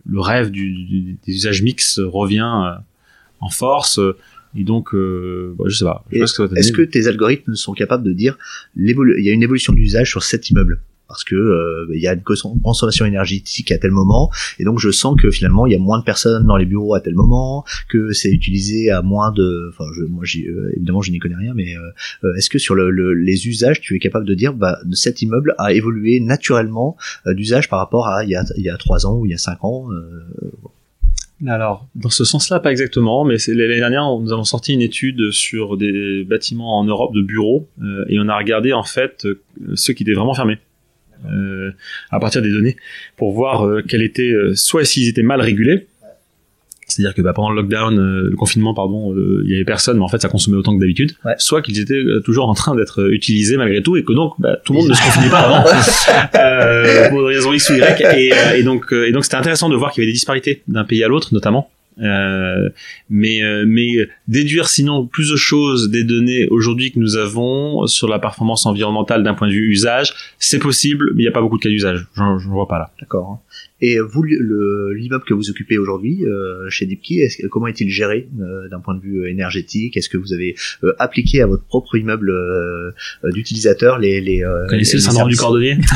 le, 0.07 0.21
rêve 0.21 0.51
du, 0.51 1.17
des 1.27 1.33
usages 1.33 1.63
mixtes 1.63 2.01
revient 2.05 2.77
en 3.41 3.49
force. 3.49 4.01
Et 4.57 4.65
donc, 4.65 4.95
euh, 4.95 5.55
je 5.67 5.77
sais 5.77 5.85
pas. 5.85 6.05
Est-ce 6.11 6.73
que 6.73 6.83
tes 6.83 7.07
algorithmes 7.07 7.55
sont 7.55 7.73
capables 7.73 8.05
de 8.05 8.13
dire 8.13 8.37
il 8.77 8.87
y 8.87 9.31
a 9.31 9.33
une 9.33 9.43
évolution 9.43 9.73
d'usage 9.73 10.11
sur 10.11 10.23
cet 10.23 10.51
immeuble? 10.51 10.81
Parce 11.09 11.25
que 11.25 11.35
euh, 11.35 11.87
il 11.95 12.01
y 12.01 12.07
a 12.07 12.13
une 12.13 12.23
consommation 12.23 13.07
énergétique 13.07 13.73
à 13.73 13.79
tel 13.79 13.91
moment 13.91 14.31
et 14.59 14.65
donc 14.65 14.79
je 14.79 14.91
sens 14.91 15.17
que 15.21 15.31
finalement 15.31 15.67
il 15.67 15.73
y 15.73 15.77
a 15.77 15.79
moins 15.79 15.99
de 15.99 16.05
personnes 16.05 16.47
dans 16.47 16.57
les 16.57 16.67
bureaux 16.67 16.95
à 16.95 17.01
tel 17.01 17.15
moment 17.15 17.65
que 17.89 18.13
c'est 18.13 18.31
utilisé 18.31 18.91
à 18.91 19.01
moins 19.01 19.33
de 19.33 19.71
enfin 19.71 19.91
je, 19.97 20.03
moi 20.05 20.25
euh, 20.37 20.73
évidemment 20.77 21.01
je 21.01 21.11
n'y 21.11 21.19
connais 21.19 21.37
rien 21.37 21.55
mais 21.55 21.75
euh, 21.75 22.35
est-ce 22.37 22.51
que 22.51 22.59
sur 22.59 22.75
le, 22.75 23.15
les 23.15 23.49
usages 23.49 23.81
tu 23.81 23.97
es 23.97 23.99
capable 23.99 24.27
de 24.27 24.35
dire 24.35 24.53
bah 24.53 24.79
cet 24.93 25.23
immeuble 25.23 25.55
a 25.59 25.73
évolué 25.73 26.21
naturellement 26.21 26.97
d'usage 27.27 27.69
par 27.69 27.79
rapport 27.79 28.07
à 28.07 28.25
il 28.25 28.31
y 28.31 28.37
a 28.37 28.45
il 28.57 28.63
y 28.63 28.71
a 28.71 28.77
trois 28.77 29.07
ans 29.07 29.17
ou 29.17 29.25
il 29.25 29.31
y 29.31 29.35
a 29.35 29.39
cinq 29.39 29.65
ans 29.65 29.89
alors, 31.47 31.87
dans 31.95 32.11
ce 32.11 32.25
sens-là, 32.25 32.59
pas 32.59 32.73
exactement, 32.73 33.25
mais 33.25 33.37
l'année 33.47 33.77
dernière, 33.77 34.03
nous 34.19 34.33
avons 34.33 34.43
sorti 34.43 34.75
une 34.75 34.81
étude 34.81 35.31
sur 35.31 35.77
des 35.77 36.25
bâtiments 36.25 36.81
en 36.81 36.85
Europe 36.85 37.15
de 37.15 37.23
bureaux, 37.23 37.69
et 38.09 38.19
on 38.19 38.29
a 38.29 38.37
regardé 38.37 38.73
en 38.73 38.83
fait 38.83 39.25
ceux 39.77 39.93
qui 39.93 40.03
étaient 40.03 40.15
vraiment 40.15 40.35
fermés 40.35 40.59
euh, 41.27 41.73
à 42.11 42.21
partir 42.21 42.43
des 42.43 42.51
données 42.51 42.77
pour 43.17 43.33
voir 43.33 43.67
euh, 43.67 43.83
quel 43.87 44.03
était 44.03 44.31
euh, 44.31 44.55
soit 44.55 44.85
s'ils 44.85 45.09
étaient 45.09 45.23
mal 45.23 45.41
régulés 45.41 45.87
c'est-à-dire 46.87 47.15
que 47.15 47.21
bah, 47.21 47.35
pendant 47.35 47.51
le 47.51 47.57
lockdown, 47.57 47.97
le 48.31 48.35
confinement, 48.35 48.73
pardon, 48.73 49.15
il 49.45 49.51
y 49.51 49.55
avait 49.55 49.65
personne, 49.67 49.99
mais 49.99 50.05
en 50.05 50.09
fait 50.09 50.23
ça 50.23 50.31
consommait 50.31 50.57
autant 50.57 50.75
que 50.75 50.81
d'habitude. 50.81 51.13
Soit 51.37 51.61
qu'ils 51.61 51.81
étaient 51.81 52.03
toujours 52.25 52.49
en 52.49 52.55
train 52.55 52.75
d'être 52.75 53.13
utilisés 53.13 53.59
malgré 53.59 53.83
tout, 53.83 53.99
et 53.99 54.05
que 54.05 54.15
donc 54.15 54.33
bah, 54.39 54.57
tout 54.65 54.73
le 54.73 54.79
monde 54.79 54.89
ne 54.89 54.95
se 54.95 55.03
confinait 55.05 55.29
pas 55.29 55.41
avant, 55.41 55.71
euh, 56.35 57.11
pour 57.11 57.29
des 57.29 57.35
raisons 57.35 57.53
X 57.53 57.69
ou 57.69 57.75
Y. 57.75 58.01
Et, 58.17 58.33
et 58.57 58.63
donc, 58.63 58.91
et 58.91 59.13
donc 59.13 59.25
c'était 59.25 59.37
intéressant 59.37 59.69
de 59.69 59.77
voir 59.77 59.93
qu'il 59.93 60.03
y 60.03 60.05
avait 60.05 60.13
des 60.13 60.15
disparités 60.15 60.63
d'un 60.67 60.85
pays 60.85 61.05
à 61.05 61.09
l'autre, 61.09 61.35
notamment. 61.35 61.71
Euh, 62.01 62.69
mais 63.11 63.43
euh, 63.43 63.65
mais 63.67 64.09
déduire 64.29 64.69
sinon 64.69 65.07
plus 65.07 65.31
de 65.31 65.37
choses 65.37 65.91
des 65.91 66.05
données 66.05 66.47
aujourd'hui 66.49 66.93
que 66.93 66.99
nous 66.99 67.17
avons 67.17 67.87
sur 67.87 68.09
la 68.09 68.19
performance 68.19 68.67
environnementale 68.67 69.23
d'un 69.23 69.35
point 69.35 69.49
de 69.49 69.53
vue 69.53 69.69
usage, 69.71 70.15
c'est 70.39 70.59
possible, 70.59 71.11
mais 71.15 71.23
il 71.23 71.25
n'y 71.25 71.29
a 71.29 71.33
pas 71.33 71.41
beaucoup 71.41 71.59
de 71.59 71.63
cas 71.63 71.69
d'usage. 71.69 72.07
Je 72.15 72.23
ne 72.23 72.53
vois 72.53 72.69
pas 72.69 72.79
là. 72.79 72.91
D'accord. 73.01 73.41
Et 73.81 73.99
vous, 74.01 74.25
l'immeuble 74.25 75.25
que 75.25 75.35
vous 75.35 75.51
occupez 75.51 75.79
aujourd'hui 75.79 76.27
euh, 76.27 76.69
chez 76.69 76.85
Deepkey, 76.87 77.21
est 77.21 77.49
comment 77.49 77.69
est-il 77.69 77.89
géré 77.91 78.29
euh, 78.41 78.69
d'un 78.69 78.81
point 78.81 78.95
de 78.95 79.01
vue 79.01 79.31
énergétique? 79.31 79.97
Est-ce 79.97 80.09
que 80.09 80.17
vous 80.17 80.33
avez 80.33 80.57
euh, 80.83 80.95
appliqué 80.99 81.43
à 81.43 81.47
votre 81.47 81.65
propre 81.65 81.97
immeuble 81.97 82.33
d'utilisateur 83.25 83.99
les 83.99 84.21
les 84.21 84.43
Vous 84.43 84.69
connaissez 84.69 84.97
le 84.97 85.03
syndrome 85.03 85.29
du 85.29 85.37
cordonnier? 85.37 85.79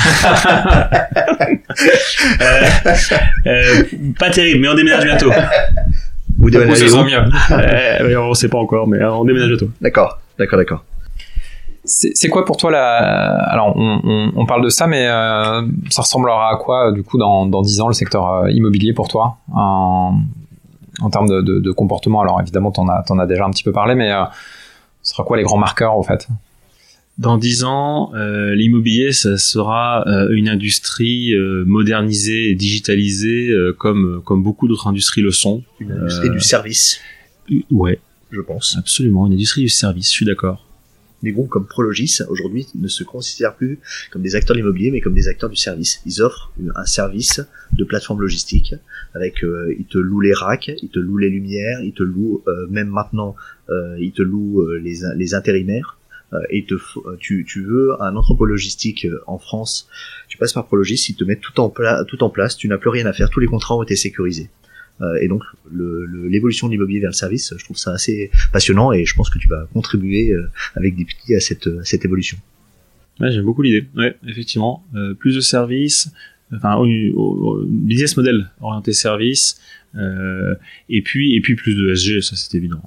Pas 4.19 4.31
terrible, 4.31 4.61
mais 4.61 4.69
on 4.69 4.75
déménage 4.75 5.05
bientôt. 5.05 5.31
Vous 6.39 6.51
déménagez 6.51 6.91
où? 6.93 7.05
mieux. 7.05 8.19
on 8.19 8.35
sait 8.35 8.49
pas 8.49 8.59
encore, 8.59 8.87
mais 8.87 9.03
on 9.05 9.25
déménage 9.25 9.49
bientôt. 9.49 9.71
D'accord, 9.81 10.21
d'accord, 10.39 10.59
d'accord. 10.59 10.85
C'est 11.85 12.29
quoi 12.29 12.45
pour 12.45 12.57
toi 12.57 12.71
la 12.71 12.97
Alors 13.49 13.77
on, 13.77 14.01
on, 14.05 14.33
on, 14.37 14.47
parle 14.47 14.63
de 14.63 14.69
ça, 14.69 14.87
mais 14.87 15.07
euh, 15.09 15.67
ça 15.91 16.03
ressemblera 16.03 16.53
à 16.53 16.57
quoi 16.57 16.93
du 16.93 17.03
coup 17.03 17.19
dans, 17.19 17.45
dans 17.47 17.61
10 17.61 17.81
ans 17.81 17.89
le 17.89 17.95
secteur 17.95 18.29
euh, 18.29 18.51
immobilier 18.51 18.93
pour 18.93 19.09
toi? 19.09 19.39
En, 19.53 20.21
en 21.01 21.11
termes 21.11 21.29
de, 21.29 21.41
de, 21.41 21.59
de, 21.59 21.73
comportement 21.73 22.21
Alors 22.21 22.41
évidemment 22.41 22.71
t'en 22.71 22.89
as 22.89 23.05
en 23.11 23.19
as 23.19 23.27
déjà 23.27 23.45
un 23.45 23.51
petit 23.51 23.65
peu 23.65 23.73
parlé, 23.73 23.97
mais 23.97 24.13
euh, 24.13 24.23
ce 25.03 25.13
sera 25.13 25.25
quoi 25.25 25.37
les 25.37 25.43
grands 25.43 25.59
marqueurs 25.59 25.99
au 25.99 26.05
fait? 26.05 26.29
Dans 27.19 27.37
dix 27.37 27.63
ans, 27.65 28.15
euh, 28.15 28.55
l'immobilier, 28.55 29.13
ça 29.13 29.37
sera 29.37 30.07
euh, 30.09 30.29
une 30.33 30.49
industrie 30.49 31.35
euh, 31.35 31.63
modernisée 31.67 32.51
et 32.51 32.55
digitalisée 32.55 33.53
comme, 33.79 34.23
comme 34.25 34.43
beaucoup 34.43 34.67
d'autres 34.67 34.87
industries 34.87 35.21
le 35.21 35.31
sont. 35.31 35.63
Une 35.81 35.93
industrie 35.93 36.31
du 36.31 36.41
service. 36.41 37.01
Ouais. 37.71 37.99
Je 38.31 38.41
pense. 38.41 38.77
Absolument, 38.79 39.27
une 39.27 39.35
industrie 39.35 39.61
du 39.63 39.69
service, 39.69 40.07
je 40.07 40.13
suis 40.13 40.27
d'accord 40.27 40.65
des 41.23 41.33
groupes 41.33 41.49
comme 41.49 41.67
Prologis 41.67 42.19
aujourd'hui 42.29 42.67
ne 42.75 42.89
se 42.89 43.05
considèrent 43.05 43.55
plus 43.55 43.79
comme 44.11 44.23
des 44.23 44.35
acteurs 44.35 44.55
de 44.55 44.61
l'immobilier 44.61 44.91
mais 44.91 45.01
comme 45.01 45.15
des 45.15 45.29
acteurs 45.29 45.51
du 45.51 45.57
service. 45.57 46.01
Ils 46.07 46.23
offrent 46.23 46.53
un 46.75 46.85
service 46.85 47.41
de 47.73 47.85
plateforme 47.85 48.21
logistique 48.21 48.75
avec 49.15 49.45
euh, 49.45 49.75
ils 49.79 49.87
te 49.87 49.99
louent 49.99 50.21
les 50.21 50.35
racks, 50.35 50.71
ils 50.83 50.89
te 50.89 50.99
louent 50.99 51.19
les 51.19 51.31
lumières, 51.31 51.81
ils 51.81 51.93
te 51.93 52.03
louent 52.03 52.43
euh, 52.47 52.67
même 52.69 52.89
maintenant 52.89 53.37
euh, 53.71 53.97
ils 53.99 54.13
te 54.13 54.23
louent 54.23 54.67
les, 54.73 55.01
les 55.17 55.35
intérimaires 55.35 55.99
et 56.49 56.65
tu, 57.21 57.45
tu 57.47 57.63
veux 57.63 57.91
un 58.01 58.17
entrepôt 58.17 58.47
logistique 58.47 59.07
en 59.27 59.37
France, 59.37 59.91
tu 60.29 60.39
passes 60.39 60.55
par 60.55 60.67
Prologis, 60.67 61.05
ils 61.11 61.15
te 61.15 61.25
mettent 61.25 61.43
tout 61.43 61.61
en, 61.61 61.71
tout 62.09 62.25
en 62.25 62.31
place, 62.31 62.57
tu 62.57 62.69
n'as 62.69 62.79
plus 62.79 62.89
rien 62.89 63.05
à 63.05 63.13
faire, 63.13 63.29
tous 63.29 63.41
les 63.41 63.47
contrats 63.47 63.77
ont 63.77 63.83
été 63.83 63.97
sécurisés. 63.97 64.49
Euh, 65.01 65.19
et 65.21 65.29
donc 65.29 65.43
l'évolution 65.73 66.69
de 66.69 66.73
l'immobilier 66.73 67.01
vers 67.01 67.11
le 67.11 67.15
service, 67.15 67.55
je 67.57 67.65
trouve 67.65 67.77
ça 67.77 67.93
assez 67.93 68.31
passionnant 68.53 68.93
et 68.93 69.05
je 69.05 69.15
pense 69.15 69.31
que 69.31 69.39
tu 69.39 69.49
vas 69.49 69.67
contribuer 69.73 70.31
euh, 70.31 70.51
avec 70.77 70.97
des 70.97 71.05
petits 71.05 71.35
à 71.35 71.41
cette, 71.41 71.69
cette 71.85 72.05
évolution. 72.05 72.39
Ouais, 73.21 73.33
j'aime 73.33 73.45
beaucoup 73.45 73.63
l'idée. 73.63 73.87
Ouais, 73.97 74.17
effectivement, 74.27 74.85
euh, 74.95 75.15
plus 75.15 75.35
de 75.35 75.41
services, 75.41 76.13
enfin 76.55 76.83
business 77.67 78.17
model 78.17 78.51
orienté 78.61 78.93
service, 78.93 79.61
euh, 79.97 80.55
et 80.89 81.03
puis 81.03 81.37
et 81.37 81.41
puis 81.41 81.55
plus 81.55 81.75
de 81.75 81.95
SG, 81.95 82.21
ça 82.23 82.37
c'est 82.37 82.57
évident. 82.57 82.81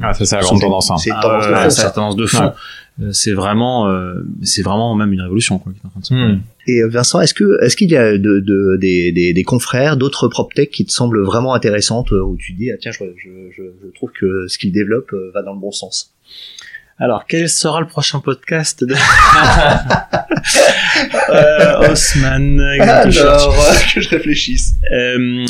Ah, 0.00 0.12
ça 0.12 0.24
c'est 0.24 0.36
la 0.36 0.42
grande 0.42 0.60
tendance. 0.60 0.90
Hein. 0.90 0.96
C'est 0.98 1.10
une 1.10 1.20
tendance 1.20 1.46
de 1.46 1.54
fond. 1.54 1.70
C'est 1.70 1.92
tendance 1.92 2.16
de 2.16 2.26
fond. 2.26 2.52
c'est 3.12 3.32
vraiment 3.32 3.92
c'est 4.42 4.62
vraiment 4.62 4.94
même 4.94 5.12
une 5.12 5.20
révolution 5.20 5.58
quoi 5.58 5.72
qui 5.72 5.78
est 5.78 5.86
en 5.86 5.90
train 5.90 6.00
de 6.00 6.06
se 6.06 6.14
hmm. 6.14 6.40
Et 6.66 6.80
euh, 6.80 6.88
Vincent, 6.88 7.20
est-ce 7.20 7.34
que 7.34 7.62
est-ce 7.62 7.76
qu'il 7.76 7.90
y 7.90 7.96
a 7.96 8.16
de, 8.16 8.40
de, 8.40 8.76
des, 8.80 9.12
des, 9.12 9.32
des 9.32 9.42
confrères, 9.42 9.96
d'autres 9.96 10.28
PropTech 10.28 10.70
qui 10.70 10.84
te 10.84 10.92
semblent 10.92 11.22
vraiment 11.22 11.54
intéressantes 11.54 12.12
euh, 12.12 12.22
où 12.22 12.36
tu 12.36 12.52
dis 12.52 12.70
ah 12.70 12.76
tiens 12.80 12.92
je, 12.92 13.04
je, 13.16 13.62
je 13.82 13.90
trouve 13.94 14.10
que 14.12 14.46
ce 14.48 14.58
qu'ils 14.58 14.72
développent 14.72 15.12
euh, 15.12 15.30
va 15.34 15.42
dans 15.42 15.54
le 15.54 15.60
bon 15.60 15.72
sens? 15.72 16.14
Alors, 16.96 17.26
quel 17.26 17.48
sera 17.48 17.80
le 17.80 17.88
prochain 17.88 18.20
podcast 18.20 18.84
de 18.84 18.94
euh, 21.30 21.90
Osman 21.90 22.60
Alors, 22.60 23.52
que 23.92 24.00
je 24.00 24.08
réfléchisse. 24.08 24.74
Euh, 24.92 25.44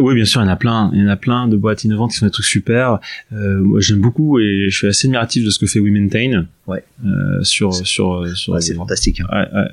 oui, 0.00 0.16
bien 0.16 0.24
sûr, 0.24 0.40
il 0.40 0.46
y 0.46 0.48
en 0.48 0.52
a 0.52 0.56
plein. 0.56 0.90
Il 0.92 1.00
y 1.00 1.04
en 1.04 1.08
a 1.08 1.16
plein 1.16 1.46
de 1.46 1.56
boîtes 1.56 1.84
innovantes 1.84 2.10
qui 2.10 2.16
sont 2.16 2.26
des 2.26 2.32
trucs 2.32 2.46
super. 2.46 2.98
Euh, 3.32 3.60
moi, 3.60 3.78
j'aime 3.80 4.00
beaucoup 4.00 4.40
et 4.40 4.66
je 4.68 4.76
suis 4.76 4.88
assez 4.88 5.06
admiratif 5.06 5.44
de 5.44 5.50
ce 5.50 5.60
que 5.60 5.66
fait 5.66 5.78
WeMaintain. 5.78 6.46
Ouais. 6.70 6.84
Euh, 7.04 7.42
sur 7.42 7.74
sur 7.74 8.26
sur. 8.36 8.52
Ouais, 8.52 8.60
c'est 8.60 8.74
fantastique. 8.74 9.20
Hein. 9.20 9.26
Ouais, 9.32 9.60
ouais. 9.60 9.68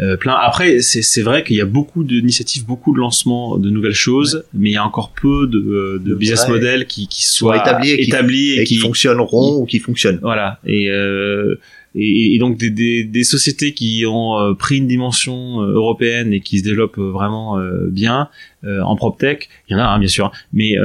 Euh, 0.00 0.16
plein. 0.16 0.34
Après, 0.34 0.80
c'est 0.80 1.22
vrai 1.22 1.42
qu'il 1.42 1.56
y 1.56 1.60
a 1.60 1.66
beaucoup 1.66 2.04
d'initiatives, 2.04 2.64
beaucoup 2.64 2.94
de 2.94 2.98
lancements 2.98 3.58
de 3.58 3.68
nouvelles 3.68 3.94
choses, 3.94 4.44
mais 4.54 4.70
il 4.70 4.72
y 4.74 4.76
a 4.76 4.84
encore 4.84 5.12
peu 5.20 5.48
de, 5.48 5.58
euh, 5.58 5.98
de 5.98 6.14
business 6.14 6.48
models 6.48 6.86
qui, 6.86 7.08
qui 7.08 7.24
soient 7.24 7.56
établis 7.56 7.90
et, 7.90 8.04
qui, 8.04 8.60
et, 8.60 8.64
qui, 8.64 8.76
fonctionneront 8.76 9.56
ou 9.56 9.66
qui 9.66 9.80
fonctionnent. 9.80 10.20
Voilà. 10.22 10.60
Et 10.64 10.88
euh, 10.90 11.58
et, 11.94 12.34
et, 12.34 12.38
donc 12.38 12.58
des, 12.58 12.70
des, 12.70 13.02
des, 13.02 13.24
sociétés 13.24 13.72
qui 13.72 14.04
ont 14.06 14.54
pris 14.56 14.76
une 14.76 14.86
dimension 14.86 15.62
européenne 15.62 16.32
et 16.32 16.40
qui 16.40 16.58
se 16.58 16.64
développent 16.64 16.98
vraiment 16.98 17.58
bien 17.88 18.28
en 18.64 18.94
proptech, 18.94 19.48
il 19.68 19.72
y 19.72 19.76
en 19.76 19.82
a 19.82 19.86
hein, 19.86 19.98
bien 19.98 20.08
sûr, 20.08 20.30
mais 20.52 20.76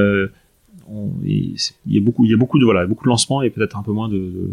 il 1.26 1.56
y 1.88 1.98
a 1.98 2.02
beaucoup, 2.02 2.26
il 2.26 2.32
y 2.32 2.34
a 2.34 2.38
beaucoup 2.38 2.58
de 2.58 2.66
voilà, 2.66 2.88
beaucoup 2.88 3.04
de 3.04 3.10
lancements 3.10 3.42
et 3.42 3.50
peut-être 3.50 3.78
un 3.78 3.84
peu 3.84 3.92
moins 3.92 4.08
de, 4.08 4.16
de 4.16 4.50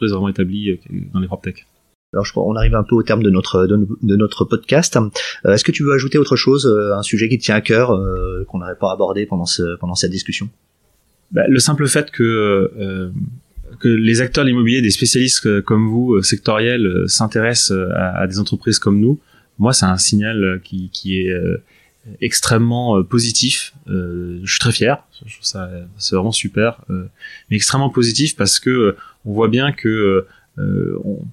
d'entreprises 0.00 0.12
vraiment 0.12 0.28
établies 0.28 0.80
dans 1.12 1.20
les 1.20 1.26
proptech. 1.26 1.66
Alors 2.12 2.24
je 2.24 2.32
crois 2.32 2.44
on 2.44 2.56
arrive 2.56 2.74
un 2.74 2.82
peu 2.82 2.96
au 2.96 3.02
terme 3.02 3.22
de 3.22 3.30
notre 3.30 3.66
de, 3.66 4.16
notre 4.16 4.44
podcast. 4.44 4.96
Euh, 4.96 5.52
est-ce 5.52 5.62
que 5.62 5.70
tu 5.70 5.84
veux 5.84 5.92
ajouter 5.92 6.18
autre 6.18 6.34
chose, 6.34 6.66
euh, 6.66 6.96
un 6.96 7.02
sujet 7.02 7.28
qui 7.28 7.38
te 7.38 7.44
tient 7.44 7.54
à 7.54 7.60
cœur 7.60 7.92
euh, 7.92 8.44
qu'on 8.48 8.58
n'aurait 8.58 8.78
pas 8.78 8.92
abordé 8.92 9.26
pendant 9.26 9.46
ce 9.46 9.76
pendant 9.76 9.94
cette 9.94 10.10
discussion? 10.10 10.48
Bah, 11.30 11.44
Le 11.48 11.60
simple 11.60 11.86
fait 11.86 12.10
que 12.10 13.12
que 13.78 13.88
les 13.88 14.20
acteurs 14.20 14.42
de 14.42 14.48
l'immobilier, 14.48 14.82
des 14.82 14.90
spécialistes 14.90 15.60
comme 15.60 15.88
vous, 15.88 16.20
sectoriels, 16.22 17.04
s'intéressent 17.06 17.78
à, 17.94 18.26
des 18.26 18.40
entreprises 18.40 18.80
comme 18.80 18.98
nous, 18.98 19.20
moi 19.60 19.72
c'est 19.72 19.86
un 19.86 19.96
signal 19.96 20.60
qui 20.64 20.90
qui 20.92 21.20
est 21.20 21.32
extrêmement 22.20 23.04
positif. 23.04 23.72
je 23.86 24.40
suis 24.44 24.58
très 24.58 24.72
fier. 24.72 25.04
Je 25.24 25.34
trouve 25.34 25.46
ça 25.46 25.70
c'est 25.96 26.16
vraiment 26.16 26.32
super, 26.32 26.80
mais 26.88 27.54
extrêmement 27.56 27.90
positif 27.90 28.34
parce 28.34 28.58
que 28.58 28.96
on 29.24 29.32
voit 29.32 29.48
bien 29.48 29.72
que 29.72 30.26
on, 30.56 31.24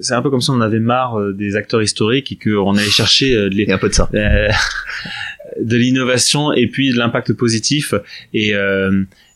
c'est 0.00 0.14
un 0.14 0.22
peu 0.22 0.30
comme 0.30 0.40
si 0.40 0.50
on 0.50 0.60
avait 0.60 0.80
marre 0.80 1.18
euh, 1.18 1.32
des 1.32 1.56
acteurs 1.56 1.82
historiques 1.82 2.32
et 2.32 2.36
qu'on 2.36 2.76
allait 2.76 2.90
chercher 2.90 3.34
euh, 3.34 3.48
les, 3.48 3.70
un 3.70 3.78
peu 3.78 3.88
de 3.88 3.94
ça. 3.94 4.08
Euh, 4.20 4.48
de 5.60 5.76
l'innovation 5.76 6.52
et 6.52 6.66
puis 6.68 6.92
de 6.92 6.98
l'impact 6.98 7.32
positif. 7.32 7.94
Et 8.32 8.52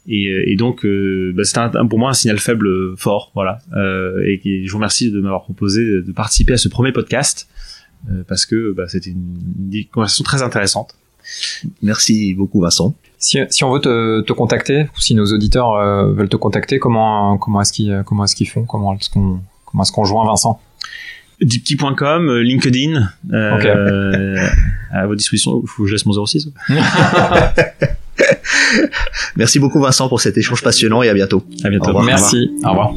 et, 0.06 0.52
et, 0.52 0.56
donc 0.56 0.86
bah, 0.86 1.44
c'est 1.44 1.58
pour 1.88 1.98
moi 1.98 2.10
un 2.10 2.14
signal 2.14 2.38
faible 2.38 2.96
fort 2.96 3.32
voilà. 3.34 3.58
Et, 4.24 4.64
je 4.64 4.70
vous 4.70 4.76
remercie 4.76 5.10
de 5.10 5.20
m'avoir 5.20 5.42
proposé 5.42 5.84
de 5.84 6.12
participer 6.12 6.52
à 6.52 6.56
ce 6.56 6.68
premier 6.68 6.92
podcast 6.92 7.48
parce 8.28 8.46
que 8.46 8.72
bah, 8.72 8.86
c'était 8.86 9.10
une, 9.10 9.84
conversation 9.90 10.22
très 10.24 10.42
intéressante 10.42 10.94
merci 11.82 12.34
beaucoup 12.34 12.60
Vincent 12.60 12.94
si, 13.18 13.38
si 13.48 13.64
on 13.64 13.72
veut 13.72 13.80
te, 13.80 14.20
te, 14.20 14.32
contacter 14.34 14.82
ou 14.82 15.00
si 15.00 15.14
nos 15.14 15.24
auditeurs 15.32 15.76
veulent 16.12 16.28
te 16.28 16.36
contacter 16.36 16.78
comment 16.78 17.38
comment 17.38 17.62
est-ce 17.62 17.72
qu'ils 17.72 18.02
comment 18.04 18.24
est-ce 18.24 18.36
qu'ils 18.36 18.48
font? 18.50 18.64
Comment 18.64 18.94
est-ce 18.94 19.08
qu'on 19.08 19.40
Comment 19.74 19.82
est-ce 19.82 19.90
qu'on 19.90 20.04
joint 20.04 20.24
Vincent? 20.24 20.60
Dipkey.com, 21.40 22.28
euh, 22.28 22.42
LinkedIn, 22.44 23.10
euh, 23.32 24.36
à 24.92 25.06
votre 25.06 25.16
disposition. 25.16 25.60
Il 25.64 25.68
faut 25.68 25.82
que 25.82 25.88
je 25.88 25.94
laisse 25.94 26.06
mon 26.06 26.24
06. 26.24 26.50
Merci 29.36 29.58
beaucoup 29.58 29.80
Vincent 29.80 30.08
pour 30.08 30.20
cet 30.20 30.38
échange 30.38 30.62
passionnant 30.62 31.02
et 31.02 31.08
à 31.08 31.14
bientôt. 31.14 31.42
À 31.64 31.70
bientôt. 31.70 32.00
Merci. 32.02 32.52
Au 32.62 32.68
revoir. 32.68 32.94